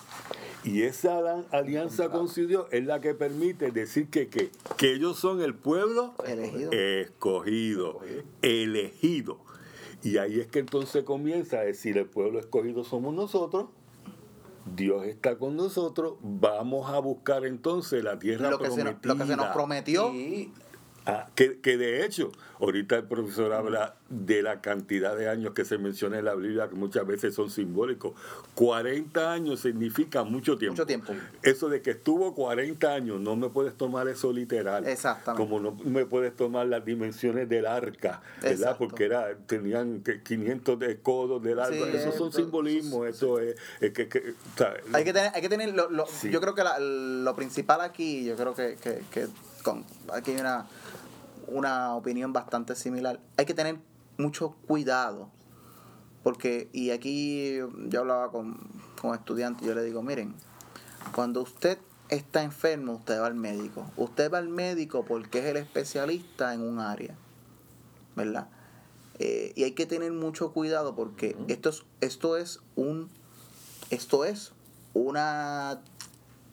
Y 0.64 0.82
esa 0.82 1.44
alianza 1.52 2.10
con 2.10 2.28
su 2.28 2.46
Dios 2.46 2.66
es 2.70 2.84
la 2.84 3.00
que 3.00 3.14
permite 3.14 3.70
decir 3.70 4.08
que, 4.08 4.28
que, 4.28 4.50
que 4.76 4.92
ellos 4.94 5.18
son 5.18 5.40
el 5.40 5.54
pueblo 5.54 6.14
Elegido. 6.26 6.72
escogido, 6.72 8.00
elegido. 8.42 9.38
Y 10.02 10.18
ahí 10.18 10.40
es 10.40 10.48
que 10.48 10.58
entonces 10.58 11.04
comienza 11.04 11.58
a 11.58 11.62
decir, 11.62 11.96
el 11.96 12.06
pueblo 12.06 12.38
escogido 12.38 12.84
somos 12.84 13.14
nosotros, 13.14 13.66
Dios 14.74 15.06
está 15.06 15.38
con 15.38 15.56
nosotros, 15.56 16.14
vamos 16.20 16.90
a 16.90 16.98
buscar 16.98 17.44
entonces 17.44 18.02
la 18.02 18.18
tierra 18.18 18.50
Lo 18.50 18.58
que, 18.58 18.70
se 18.70 18.82
prometida. 18.82 19.14
lo 19.14 19.18
que 19.18 19.26
se 19.26 19.36
nos 19.36 19.46
prometió. 19.48 20.12
Y 20.12 20.52
Ah, 21.06 21.28
que, 21.36 21.60
que 21.60 21.76
de 21.76 22.04
hecho, 22.04 22.32
ahorita 22.60 22.96
el 22.96 23.04
profesor 23.04 23.52
habla 23.52 23.94
de 24.10 24.42
la 24.42 24.60
cantidad 24.60 25.16
de 25.16 25.28
años 25.28 25.52
que 25.54 25.64
se 25.64 25.78
menciona 25.78 26.18
en 26.18 26.24
la 26.24 26.34
Biblia, 26.34 26.68
que 26.68 26.74
muchas 26.74 27.06
veces 27.06 27.34
son 27.34 27.48
simbólicos. 27.48 28.14
40 28.56 29.32
años 29.32 29.60
significa 29.60 30.24
mucho 30.24 30.58
tiempo. 30.58 30.72
Mucho 30.74 30.86
tiempo. 30.86 31.12
Eso 31.42 31.68
de 31.68 31.82
que 31.82 31.90
estuvo 31.92 32.34
40 32.34 32.92
años, 32.92 33.20
no 33.20 33.36
me 33.36 33.48
puedes 33.50 33.76
tomar 33.76 34.08
eso 34.08 34.32
literal. 34.32 34.86
Exactamente. 34.86 35.40
Como 35.48 35.60
no 35.60 35.76
me 35.84 36.06
puedes 36.06 36.34
tomar 36.34 36.66
las 36.66 36.84
dimensiones 36.84 37.48
del 37.48 37.66
arca, 37.66 38.20
¿verdad? 38.42 38.52
Exacto. 38.52 38.78
Porque 38.78 39.04
era, 39.04 39.36
tenían 39.46 40.00
que 40.02 40.22
500 40.22 40.78
de 40.78 41.00
codos 41.00 41.42
del 41.42 41.60
arca. 41.60 41.74
Sí, 41.76 41.96
Esos 41.96 42.14
son 42.16 42.32
simbolismos, 42.32 43.06
eso 43.06 43.38
es, 43.38 43.54
es 43.80 43.92
que, 43.92 44.08
que, 44.08 44.18
o 44.54 44.58
sea, 44.58 44.74
Hay 44.92 45.04
que 45.04 45.12
tener, 45.12 45.30
hay 45.34 45.42
que 45.42 45.48
tener 45.48 45.72
lo, 45.74 45.88
lo- 45.90 46.06
Sí. 46.06 46.30
yo 46.30 46.40
creo 46.40 46.54
que 46.54 46.64
la- 46.64 46.78
lo 46.80 47.34
principal 47.36 47.80
aquí, 47.82 48.24
yo 48.24 48.34
creo 48.36 48.54
que, 48.54 48.76
que, 48.82 49.02
que 49.10 49.26
con, 49.62 49.84
aquí 50.12 50.30
hay 50.32 50.40
una, 50.40 50.66
una 51.48 51.94
opinión 51.94 52.32
bastante 52.32 52.74
similar. 52.74 53.20
Hay 53.36 53.46
que 53.46 53.54
tener 53.54 53.78
mucho 54.18 54.56
cuidado. 54.66 55.30
Porque, 56.22 56.68
y 56.72 56.90
aquí 56.90 57.58
yo 57.88 58.00
hablaba 58.00 58.32
con, 58.32 58.58
con 59.00 59.14
estudiantes, 59.14 59.66
yo 59.66 59.74
le 59.74 59.84
digo, 59.84 60.02
miren, 60.02 60.34
cuando 61.14 61.42
usted 61.42 61.78
está 62.08 62.42
enfermo, 62.42 62.94
usted 62.94 63.20
va 63.20 63.26
al 63.26 63.36
médico. 63.36 63.86
Usted 63.96 64.32
va 64.32 64.38
al 64.38 64.48
médico 64.48 65.04
porque 65.04 65.38
es 65.38 65.44
el 65.46 65.56
especialista 65.56 66.52
en 66.52 66.62
un 66.62 66.80
área, 66.80 67.14
¿verdad? 68.16 68.48
Eh, 69.18 69.52
y 69.54 69.62
hay 69.62 69.72
que 69.72 69.86
tener 69.86 70.12
mucho 70.12 70.52
cuidado 70.52 70.94
porque 70.94 71.36
esto 71.48 71.70
es, 71.70 71.84
esto 72.00 72.36
es 72.36 72.60
un 72.74 73.08
esto 73.90 74.24
es 74.24 74.52
una 74.94 75.80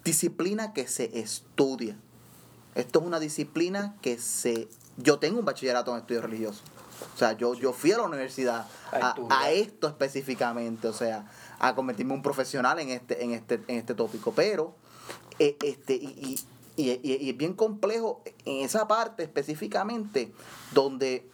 disciplina 0.03 0.73
que 0.73 0.87
se 0.87 1.19
estudia. 1.19 1.97
Esto 2.75 2.99
es 2.99 3.05
una 3.05 3.19
disciplina 3.19 3.95
que 4.01 4.19
se... 4.19 4.67
Yo 4.97 5.17
tengo 5.19 5.39
un 5.39 5.45
bachillerato 5.45 5.91
en 5.91 5.97
estudios 6.01 6.23
religiosos. 6.23 6.61
O 7.15 7.17
sea, 7.17 7.33
yo, 7.33 7.53
yo 7.55 7.73
fui 7.73 7.91
a 7.91 7.97
la 7.97 8.03
universidad 8.03 8.67
A 8.91 9.15
a, 9.29 9.51
esto 9.51 9.87
específicamente, 9.87 10.87
o 10.87 10.93
sea, 10.93 11.29
a 11.59 11.73
convertirme 11.75 12.13
en 12.13 12.17
un 12.19 12.23
profesional 12.23 12.79
en 12.79 12.89
este, 12.89 13.23
en 13.23 13.31
este, 13.31 13.55
en 13.67 13.77
este 13.77 13.95
tópico. 13.95 14.31
Pero, 14.33 14.75
eh, 15.39 15.57
este, 15.63 15.95
y, 15.95 16.37
y, 16.77 16.83
y- 16.83 16.99
y- 17.03 17.17
y 17.25 17.29
es 17.31 17.37
bien 17.37 17.53
complejo 17.53 18.21
en 18.45 18.63
esa 18.63 18.87
parte 18.87 19.23
específicamente, 19.23 20.31
donde 20.73 21.27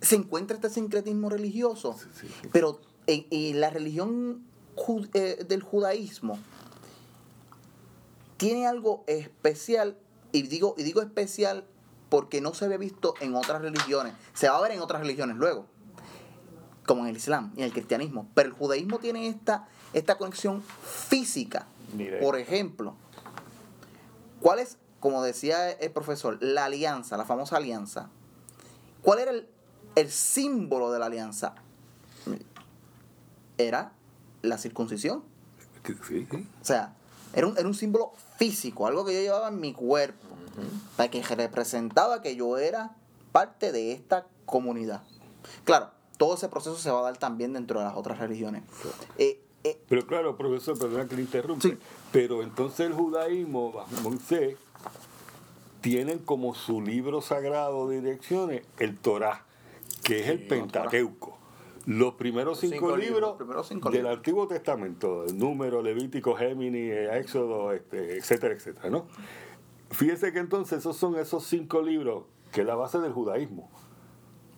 se 0.00 0.16
encuentra 0.16 0.56
este 0.56 0.70
sincretismo 0.70 1.28
religioso, 1.28 1.94
sí, 1.98 2.26
sí. 2.40 2.48
pero 2.52 2.80
en, 3.06 3.26
en 3.30 3.60
la 3.60 3.68
religión 3.68 4.42
eh, 5.12 5.44
del 5.46 5.62
judaísmo 5.62 6.38
tiene 8.38 8.66
algo 8.66 9.04
especial, 9.06 9.98
y 10.32 10.42
digo, 10.42 10.74
y 10.78 10.82
digo 10.84 11.02
especial 11.02 11.66
porque 12.10 12.40
no 12.40 12.52
se 12.52 12.68
ve 12.68 12.76
visto 12.76 13.14
en 13.20 13.34
otras 13.34 13.62
religiones, 13.62 14.12
se 14.34 14.50
va 14.50 14.58
a 14.58 14.60
ver 14.60 14.72
en 14.72 14.80
otras 14.80 15.00
religiones 15.00 15.36
luego, 15.36 15.64
como 16.84 17.02
en 17.02 17.08
el 17.08 17.16
Islam 17.16 17.52
y 17.56 17.60
en 17.60 17.66
el 17.66 17.72
cristianismo, 17.72 18.28
pero 18.34 18.48
el 18.48 18.54
judaísmo 18.54 18.98
tiene 18.98 19.28
esta, 19.28 19.68
esta 19.94 20.18
conexión 20.18 20.62
física. 20.82 21.66
Por 22.20 22.36
ejemplo, 22.36 22.94
¿cuál 24.40 24.58
es, 24.58 24.76
como 24.98 25.22
decía 25.22 25.70
el 25.70 25.90
profesor, 25.92 26.38
la 26.42 26.66
alianza, 26.66 27.16
la 27.16 27.24
famosa 27.24 27.56
alianza? 27.56 28.10
¿Cuál 29.02 29.20
era 29.20 29.30
el, 29.30 29.48
el 29.94 30.10
símbolo 30.10 30.92
de 30.92 30.98
la 30.98 31.06
alianza? 31.06 31.54
Era 33.56 33.92
la 34.42 34.58
circuncisión. 34.58 35.22
sí, 35.84 36.26
sí. 36.30 36.48
O 36.60 36.64
sea, 36.64 36.94
era 37.32 37.46
un, 37.46 37.56
era 37.56 37.68
un 37.68 37.74
símbolo 37.74 38.12
físico, 38.36 38.86
algo 38.86 39.04
que 39.04 39.14
yo 39.14 39.20
llevaba 39.20 39.48
en 39.48 39.60
mi 39.60 39.72
cuerpo, 39.72 40.29
para 40.96 41.10
que 41.10 41.22
representaba 41.22 42.22
que 42.22 42.36
yo 42.36 42.58
era 42.58 42.96
parte 43.32 43.72
de 43.72 43.92
esta 43.92 44.26
comunidad. 44.46 45.02
Claro, 45.64 45.90
todo 46.16 46.34
ese 46.34 46.48
proceso 46.48 46.76
se 46.76 46.90
va 46.90 47.00
a 47.00 47.02
dar 47.02 47.16
también 47.16 47.52
dentro 47.52 47.80
de 47.80 47.86
las 47.86 47.96
otras 47.96 48.18
religiones. 48.18 48.62
Eh, 49.16 49.40
eh, 49.64 49.80
Pero 49.88 50.06
claro, 50.06 50.36
profesor, 50.36 50.78
perdona 50.78 51.06
que 51.06 51.16
le 51.16 51.22
interrumpa. 51.22 51.62
Sí. 51.62 51.76
Pero 52.12 52.42
entonces 52.42 52.86
el 52.86 52.92
judaísmo, 52.92 53.84
Moisés, 54.02 54.56
tienen 55.80 56.18
como 56.18 56.54
su 56.54 56.80
libro 56.80 57.20
sagrado 57.20 57.88
de 57.88 58.00
direcciones 58.00 58.62
el 58.78 58.98
Torá, 58.98 59.44
que 60.02 60.20
es 60.20 60.28
el 60.28 60.46
Pentateuco. 60.46 61.38
Los 61.86 62.14
primeros 62.14 62.60
cinco, 62.60 62.74
cinco 62.74 62.96
libros, 62.96 63.06
libros, 63.06 63.28
los 63.30 63.36
primeros 63.38 63.68
cinco 63.68 63.90
del 63.90 64.02
libros. 64.02 64.16
Antiguo 64.18 64.46
Testamento, 64.46 65.24
el 65.24 65.38
número, 65.38 65.80
Levítico, 65.80 66.36
Géminis, 66.36 66.92
Éxodo, 67.12 67.72
este, 67.72 68.18
etcétera, 68.18 68.54
etcétera, 68.54 68.90
¿no? 68.90 69.06
Fíjese 69.90 70.32
que 70.32 70.38
entonces 70.38 70.78
esos 70.78 70.96
son 70.96 71.16
esos 71.16 71.44
cinco 71.46 71.82
libros 71.82 72.24
que 72.52 72.60
es 72.62 72.66
la 72.66 72.74
base 72.74 72.98
del 72.98 73.12
judaísmo, 73.12 73.70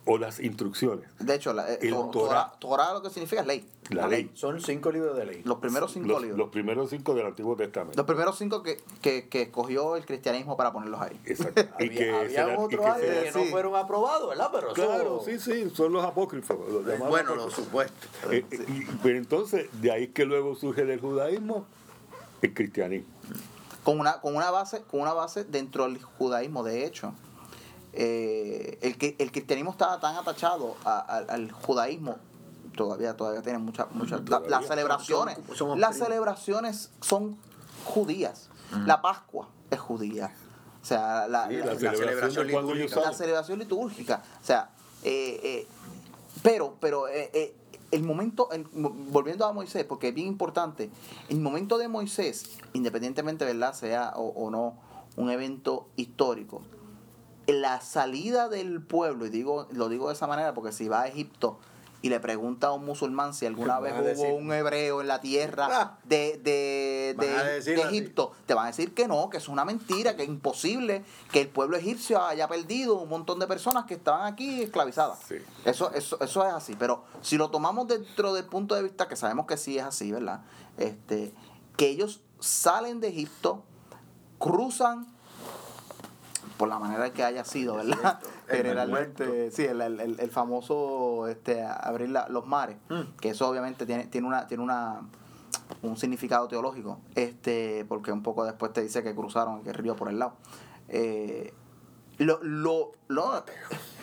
o 0.04 0.18
las 0.18 0.40
instrucciones, 0.40 1.08
de 1.20 1.34
hecho, 1.36 1.52
la, 1.52 1.72
eh, 1.74 1.78
El 1.82 1.90
to- 1.90 2.50
Torá 2.58 2.92
lo 2.92 3.02
que 3.02 3.10
significa 3.10 3.42
es 3.42 3.46
ley. 3.46 3.64
la 3.90 4.08
ley. 4.08 4.30
Son 4.34 4.60
cinco 4.60 4.90
libros 4.90 5.16
de 5.16 5.24
ley. 5.26 5.42
Los 5.44 5.58
primeros 5.58 5.92
cinco 5.92 6.08
Los, 6.08 6.22
libros. 6.22 6.38
los 6.38 6.48
primeros 6.50 6.90
cinco 6.90 7.14
del 7.14 7.26
Antiguo 7.26 7.54
Testamento. 7.54 7.96
Los 7.96 8.06
primeros 8.06 8.36
cinco 8.36 8.62
que, 8.64 8.78
que, 9.00 9.28
que 9.28 9.42
escogió 9.42 9.94
el 9.94 10.04
cristianismo 10.04 10.56
para 10.56 10.72
ponerlos 10.72 11.00
ahí. 11.00 11.20
Exacto. 11.24 11.62
Y 11.78 11.84
Había, 11.86 11.98
que 11.98 12.10
había 12.10 12.52
y 12.52 12.56
otros 12.56 12.96
que 12.96 13.30
no 13.32 13.42
sí. 13.44 13.50
fueron 13.50 13.76
aprobados, 13.76 14.28
¿verdad? 14.28 14.50
Pero 14.52 14.72
Claro, 14.72 15.20
sí, 15.24 15.38
sí, 15.38 15.70
son 15.70 15.92
los 15.92 16.04
apócrifos. 16.04 16.58
los 16.68 16.84
llamados 16.84 17.08
Bueno, 17.10 17.34
lo 17.36 17.42
apócrifos. 17.42 17.64
supuesto. 17.64 18.08
Eh, 18.32 18.44
eh, 18.50 18.64
y- 18.68 18.84
pero 19.04 19.18
entonces, 19.18 19.68
de 19.80 19.92
ahí 19.92 20.08
que 20.08 20.24
luego 20.24 20.56
surge 20.56 20.84
del 20.84 21.00
judaísmo 21.00 21.64
el 22.42 22.52
cristianismo. 22.54 23.06
Con 23.84 23.98
una, 23.98 24.20
con 24.20 24.36
una 24.36 24.50
base, 24.50 24.82
con 24.82 25.00
una 25.00 25.12
base 25.12 25.44
dentro 25.44 25.84
del 25.84 26.00
judaísmo, 26.02 26.62
de 26.62 26.84
hecho. 26.86 27.12
eh, 27.94 28.78
el, 28.80 28.96
que, 28.96 29.16
el 29.18 29.30
cristianismo 29.30 29.70
estaba 29.72 30.00
tan 30.00 30.16
atachado 30.16 30.76
a- 30.84 30.98
a- 31.00 31.18
al 31.34 31.50
judaísmo, 31.52 32.16
todavía, 32.74 33.14
todavía 33.16 33.42
tiene 33.42 33.58
muchas, 33.58 33.90
muchas. 33.92 34.26
la- 34.30 34.40
las 34.40 34.66
celebraciones. 34.66 35.36
Somos- 35.36 35.58
somos 35.58 35.78
las 35.78 35.90
primos. 35.90 36.08
celebraciones 36.08 36.90
son 37.02 37.36
judías. 37.84 38.48
La 38.86 39.02
Pascua 39.02 39.48
es 39.70 39.78
judía. 39.78 40.32
O 40.80 40.84
sea, 40.86 41.28
la, 41.28 41.48
Sí, 41.48 41.56
la- 41.56 41.66
la, 41.66 41.72
la- 41.74 41.78
celebración, 41.78 42.46
litúrgica. 42.46 43.00
la 43.02 43.12
celebración 43.12 43.58
litúrgica. 43.58 44.22
O 44.42 44.44
sea, 44.46 44.70
eh, 45.04 45.40
eh, 45.42 45.66
pero, 46.42 46.76
pero 46.80 47.08
eh, 47.08 47.30
eh, 47.34 47.54
el 47.92 48.02
momento, 48.02 48.50
el- 48.50 48.64
volviendo 48.72 49.46
a 49.46 49.52
Moisés, 49.52 49.84
porque 49.84 50.08
es 50.08 50.14
bien 50.14 50.26
importante, 50.26 50.90
el 51.28 51.38
momento 51.40 51.78
de 51.78 51.86
Moisés, 51.88 52.58
independientemente, 52.72 53.44
¿verdad?, 53.44 53.74
sea 53.74 54.12
o, 54.16 54.28
o 54.30 54.50
no 54.50 54.74
un 55.16 55.30
evento 55.30 55.88
histórico, 55.96 56.62
la 57.46 57.80
salida 57.80 58.48
del 58.48 58.82
pueblo, 58.82 59.26
y 59.26 59.30
digo, 59.30 59.68
lo 59.72 59.88
digo 59.88 60.08
de 60.08 60.14
esa 60.14 60.26
manera 60.26 60.54
porque 60.54 60.72
si 60.72 60.88
va 60.88 61.02
a 61.02 61.08
Egipto 61.08 61.58
y 62.02 62.08
le 62.08 62.18
pregunta 62.20 62.66
a 62.66 62.72
un 62.72 62.84
musulmán 62.84 63.32
si 63.32 63.46
alguna 63.46 63.78
vez 63.80 63.94
hubo 63.94 64.02
decir- 64.02 64.34
un 64.34 64.52
hebreo 64.52 65.00
en 65.00 65.06
la 65.08 65.20
tierra 65.20 65.68
Ah. 65.70 65.98
de, 66.04 66.36
de, 66.42 67.14
de- 67.16 67.58
así. 67.58 67.70
Egipto, 67.72 68.32
te 68.44 68.54
van 68.54 68.64
a 68.64 68.68
decir 68.68 68.92
que 68.92 69.06
no, 69.06 69.30
que 69.30 69.36
es 69.36 69.48
una 69.48 69.64
mentira, 69.64 70.16
que 70.16 70.24
es 70.24 70.28
imposible 70.28 71.04
que 71.30 71.40
el 71.42 71.48
pueblo 71.48 71.76
egipcio 71.76 72.20
haya 72.22 72.48
perdido 72.48 72.96
un 73.00 73.08
montón 73.08 73.38
de 73.38 73.46
personas 73.46 73.84
que 73.86 73.94
estaban 73.94 74.26
aquí 74.32 74.62
esclavizadas. 74.62 75.20
Sí. 75.28 75.36
Eso, 75.64 75.92
eso, 75.94 76.18
eso 76.20 76.44
es 76.46 76.52
así. 76.52 76.74
Pero 76.76 77.04
si 77.22 77.38
lo 77.38 77.50
tomamos 77.50 77.86
dentro 77.86 78.34
del 78.34 78.46
punto 78.46 78.74
de 78.74 78.82
vista, 78.82 79.06
que 79.06 79.14
sabemos 79.16 79.46
que 79.46 79.56
sí 79.56 79.78
es 79.78 79.84
así, 79.84 80.10
¿verdad? 80.10 80.40
Este, 80.78 81.32
que 81.76 81.88
ellos 81.88 82.20
salen 82.40 82.98
de 82.98 83.08
Egipto, 83.08 83.62
cruzan 84.38 85.06
por 86.62 86.68
la 86.68 86.78
manera 86.78 87.12
que 87.12 87.24
haya 87.24 87.44
sido, 87.44 87.74
¿verdad? 87.74 88.20
El 88.48 88.58
Generalmente, 88.58 89.50
sí, 89.50 89.64
el, 89.64 89.80
el- 89.80 89.98
el- 89.98 90.20
el 90.20 90.30
famoso 90.30 91.26
este, 91.26 91.60
abrir 91.64 92.10
la- 92.10 92.28
los 92.28 92.46
mares, 92.46 92.76
Mm. 92.88 93.16
que 93.20 93.30
eso 93.30 93.48
obviamente 93.48 93.84
tiene, 93.84 94.04
tiene 94.06 94.28
una, 94.28 94.46
tiene 94.46 94.62
una 94.62 95.00
un 95.82 95.96
significado 95.96 96.46
teológico, 96.46 97.00
este, 97.16 97.84
porque 97.88 98.12
un 98.12 98.22
poco 98.22 98.44
después 98.44 98.72
te 98.72 98.80
dice 98.80 99.02
que 99.02 99.12
cruzaron 99.12 99.62
el 99.66 99.74
río 99.74 99.96
por 99.96 100.08
el 100.08 100.20
lado. 100.20 100.34
Eh, 100.86 101.52
lo, 102.18 102.38
lo, 102.44 102.92
lo- 103.08 103.44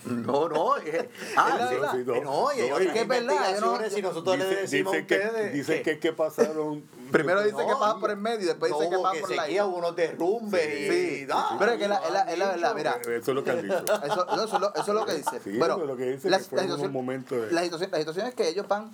No, 0.06 0.48
no. 0.48 0.78
eh, 0.78 1.10
ah, 1.38 1.58
Es 1.72 1.80
la 1.82 1.92
sí, 1.92 1.98
no, 2.06 2.14
no, 2.22 2.54
y 2.54 2.70
No, 2.70 2.82
y- 2.82 2.88
que 2.88 3.02
es 3.02 3.08
verdad, 3.08 3.56
yo 3.60 3.62
no- 3.62 3.98
y 3.98 4.02
nosotros 4.02 4.38
le 4.38 4.46
Dice- 4.50 4.62
decimos 4.62 4.94
a 4.94 4.98
dicen 4.98 5.08
que, 5.08 5.50
dicen 5.52 5.84
que, 5.84 6.00
que 6.00 6.14
pasaron. 6.14 6.84
primero 7.12 7.42
dice 7.44 7.58
que 7.66 7.74
pasan 7.74 8.00
por 8.00 8.12
el 8.12 8.18
medio 8.18 8.42
y 8.42 8.46
después 8.46 8.72
dice 8.72 8.90
que 8.90 8.98
pasan 8.98 9.20
por 9.22 9.30
la 9.36 9.44
sequía, 9.44 9.66
hubo 9.66 9.78
unos 9.78 9.96
derrumbes 9.96 10.66
y, 10.80 10.90
Sí, 11.26 11.28
ah, 11.32 11.56
pero 11.60 11.72
es 11.74 11.78
que 11.80 11.88
la- 11.88 11.98
es 11.98 12.12
la- 12.12 12.22
es 12.32 12.38
la 12.40 12.48
verdad, 12.52 12.76
mira. 12.76 12.98
Eso 13.02 13.12
es 13.12 13.28
lo 13.28 13.44
que 13.44 13.52
han 13.52 13.62
dicho. 13.62 13.84
Eso, 14.04 14.28
eso, 14.30 14.44
es 14.56 14.62
lo, 14.62 14.74
eso 14.74 14.82
es 14.82 14.88
lo 14.88 15.06
que 15.06 15.14
dice. 15.16 15.40
Sí, 15.44 15.58
bueno, 15.58 15.78
es 15.82 15.88
lo 15.88 15.98
que 15.98 16.06
dice, 16.12 16.30
las- 16.30 16.44
que 16.44 16.50
fue 16.50 16.60
un 16.60 16.66
situación- 16.66 16.94
momento 16.94 17.36
de- 17.36 17.52
la 17.52 17.64
situación, 17.64 17.92
la 17.92 17.98
situación 17.98 18.28
es 18.28 18.34
que 18.36 18.48
ellos 18.48 18.68
van, 18.68 18.92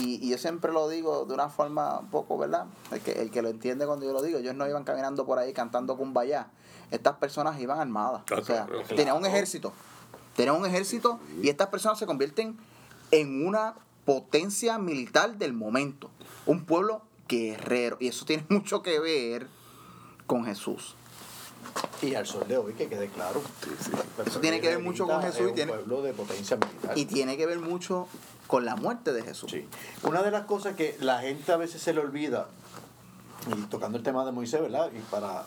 y, 0.00 0.26
y 0.26 0.30
yo 0.30 0.38
siempre 0.38 0.72
lo 0.72 0.88
digo 0.88 1.24
de 1.24 1.34
una 1.34 1.48
forma 1.48 1.98
un 1.98 2.10
poco, 2.10 2.36
¿verdad? 2.38 2.66
El 2.90 3.00
que, 3.00 3.12
el 3.12 3.30
que 3.30 3.40
lo 3.42 3.48
entiende 3.48 3.86
cuando 3.86 4.04
yo 4.06 4.12
lo 4.12 4.22
digo, 4.22 4.38
ellos 4.38 4.54
no 4.54 4.68
iban 4.68 4.84
caminando 4.84 5.24
por 5.24 5.38
ahí 5.38 5.52
cantando 5.52 5.96
kumbaya. 5.96 6.48
Estas 6.90 7.16
personas 7.16 7.58
iban 7.58 7.80
armadas. 7.80 8.22
O 8.30 8.44
sea, 8.44 8.66
claro, 8.66 8.82
tenían 8.94 9.16
un 9.16 9.24
ejército. 9.24 9.72
Tenían 10.36 10.56
un 10.56 10.66
ejército 10.66 11.20
y 11.42 11.48
estas 11.48 11.68
personas 11.68 11.98
se 11.98 12.06
convierten 12.06 12.56
en 13.10 13.46
una 13.46 13.74
potencia 14.04 14.78
militar 14.78 15.36
del 15.36 15.52
momento. 15.52 16.10
Un 16.46 16.64
pueblo 16.64 17.02
guerrero. 17.28 17.96
Y 18.00 18.08
eso 18.08 18.24
tiene 18.24 18.44
mucho 18.48 18.82
que 18.82 18.98
ver 19.00 19.46
con 20.26 20.44
Jesús. 20.44 20.94
Y 22.02 22.14
al 22.16 22.26
sol 22.26 22.44
de 22.48 22.56
hoy, 22.56 22.72
que 22.72 22.88
quede 22.88 23.08
claro. 23.08 23.40
Eso 24.26 24.40
tiene 24.40 24.60
que 24.60 24.68
ver 24.68 24.80
mucho 24.80 25.06
con 25.06 25.22
Jesús 25.22 25.50
y 25.50 25.54
tiene- 25.54 25.72
pueblo 25.72 26.02
de 26.02 26.12
potencia 26.12 26.56
militar. 26.56 26.98
Y 26.98 27.04
tiene 27.04 27.36
que 27.36 27.46
ver 27.46 27.60
mucho 27.60 28.08
con 28.48 28.64
la 28.64 28.74
muerte 28.74 29.12
de 29.12 29.22
Jesús. 29.22 29.50
Sí. 29.52 29.66
Una 30.02 30.22
de 30.22 30.30
las 30.32 30.44
cosas 30.46 30.74
que 30.74 30.96
la 31.00 31.20
gente 31.20 31.52
a 31.52 31.56
veces 31.56 31.80
se 31.80 31.94
le 31.94 32.00
olvida, 32.00 32.48
y 33.46 33.60
tocando 33.66 33.96
el 33.98 34.04
tema 34.04 34.24
de 34.24 34.32
Moisés, 34.32 34.60
¿verdad? 34.60 34.90
Y 34.92 34.98
para 35.10 35.44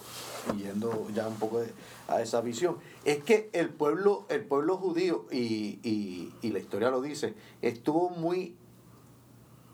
yendo 0.54 1.08
ya 1.14 1.28
un 1.28 1.36
poco 1.36 1.62
a 2.08 2.22
esa 2.22 2.42
visión, 2.42 2.78
es 3.04 3.24
que 3.24 3.50
el 3.54 3.70
pueblo, 3.70 4.26
el 4.30 4.44
pueblo 4.46 4.78
judío, 4.78 5.26
y, 5.32 5.80
y- 5.84 6.34
y 6.42 6.52
la 6.52 6.60
historia 6.60 6.90
lo 6.92 7.02
dice, 7.02 7.34
estuvo 7.62 8.10
muy 8.10 8.56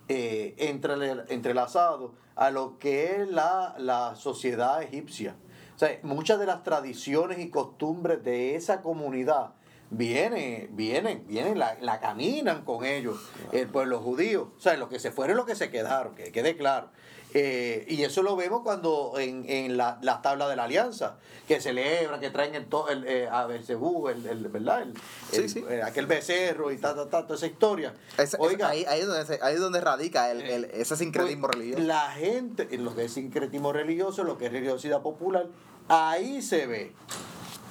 eh, 0.07 0.55
entrele- 0.57 1.25
entrelazado 1.29 2.13
a 2.35 2.49
lo 2.51 2.77
que 2.79 3.21
es 3.21 3.29
la, 3.29 3.75
la 3.77 4.15
sociedad 4.15 4.81
egipcia. 4.81 5.35
O 5.75 5.79
sea, 5.79 5.97
muchas 6.03 6.39
de 6.39 6.45
las 6.45 6.63
tradiciones 6.63 7.39
y 7.39 7.49
costumbres 7.49 8.23
de 8.23 8.55
esa 8.55 8.81
comunidad 8.81 9.51
vienen, 9.89 10.69
vienen, 10.75 11.25
vienen, 11.27 11.57
la, 11.59 11.77
la 11.81 11.99
caminan 11.99 12.63
con 12.63 12.85
ellos, 12.85 13.19
el 13.51 13.67
pueblo 13.67 13.99
judío. 13.99 14.51
O 14.57 14.59
sea, 14.59 14.75
los 14.77 14.89
que 14.89 14.99
se 14.99 15.11
fueron, 15.11 15.37
los 15.37 15.45
que 15.45 15.55
se 15.55 15.69
quedaron, 15.69 16.15
que 16.15 16.31
quede 16.31 16.55
claro. 16.55 16.89
Eh, 17.33 17.85
y 17.87 18.03
eso 18.03 18.23
lo 18.23 18.35
vemos 18.35 18.61
cuando 18.61 19.13
en, 19.17 19.45
en 19.49 19.77
la, 19.77 19.97
las 20.01 20.21
tablas 20.21 20.49
de 20.49 20.55
la 20.57 20.65
alianza, 20.65 21.15
que 21.47 21.61
celebran, 21.61 22.19
que 22.19 22.29
traen 22.29 22.55
el, 22.55 22.65
to- 22.65 22.89
el 22.89 23.05
eh, 23.07 23.27
a 23.31 23.45
Beelzebú, 23.45 24.09
el, 24.09 24.25
el- 24.25 24.47
¿verdad? 24.49 24.81
El, 24.81 24.93
Sí, 25.31 25.47
sí. 25.47 25.65
eh, 25.69 25.81
aquel 25.81 26.07
becerro 26.07 26.71
y 26.71 26.77
ta, 26.77 26.93
ta, 26.93 27.09
ta, 27.09 27.23
toda 27.23 27.35
esa 27.35 27.47
historia. 27.47 27.93
Oiga, 28.37 28.67
ahí, 28.69 28.83
ahí 28.85 29.01
es 29.01 29.07
donde, 29.07 29.25
se- 29.25 29.39
ahí 29.41 29.53
es 29.55 29.59
donde 29.61 29.79
radica 29.79 30.29
el, 30.31 30.41
el- 30.41 30.65
ese 30.65 30.97
sincretismo 30.97 31.47
pues, 31.47 31.55
religioso. 31.57 31.83
La 31.83 32.11
gente, 32.11 32.67
en 32.71 32.83
lo 32.83 32.95
que 32.95 33.05
es 33.05 33.13
sincretismo 33.13 33.71
religioso, 33.71 34.23
lo 34.25 34.37
que 34.37 34.47
es 34.47 34.51
religiosidad 34.51 35.01
popular, 35.01 35.47
ahí 35.87 36.41
se 36.41 36.67
ve. 36.67 36.91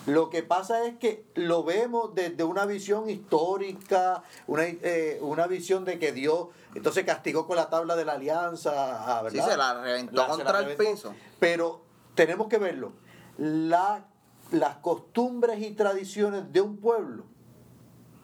Lo 0.07 0.31
que 0.31 0.43
pasa 0.43 0.87
es 0.87 0.97
que 0.99 1.27
lo 1.35 1.63
vemos 1.63 2.15
desde 2.15 2.43
una 2.43 2.65
visión 2.67 3.11
histórica, 3.11 4.23
una, 4.47 4.65
eh, 4.65 5.19
una 5.21 5.47
visión 5.47 5.85
de 5.85 5.99
que 5.99 6.13
Dios 6.13 6.49
entonces 6.75 7.05
castigó 7.05 7.47
con 7.47 7.57
la 7.57 7.69
tabla 7.69 7.97
de 7.97 8.05
la 8.05 8.13
alianza, 8.13 9.19
ah, 9.19 9.23
¿verdad? 9.23 9.45
Sí, 9.45 9.51
se 9.51 9.57
la 9.57 9.83
reventó 9.83 10.27
contra 10.27 10.59
el 10.61 10.67
reventó. 10.67 10.91
piso. 10.93 11.15
Pero 11.39 11.83
tenemos 12.15 12.49
que 12.49 12.59
verlo. 12.59 12.93
La, 13.37 14.07
las 14.53 14.77
costumbres 14.77 15.61
y 15.61 15.73
tradiciones 15.73 16.53
de 16.53 16.61
un 16.61 16.79
pueblo 16.79 17.25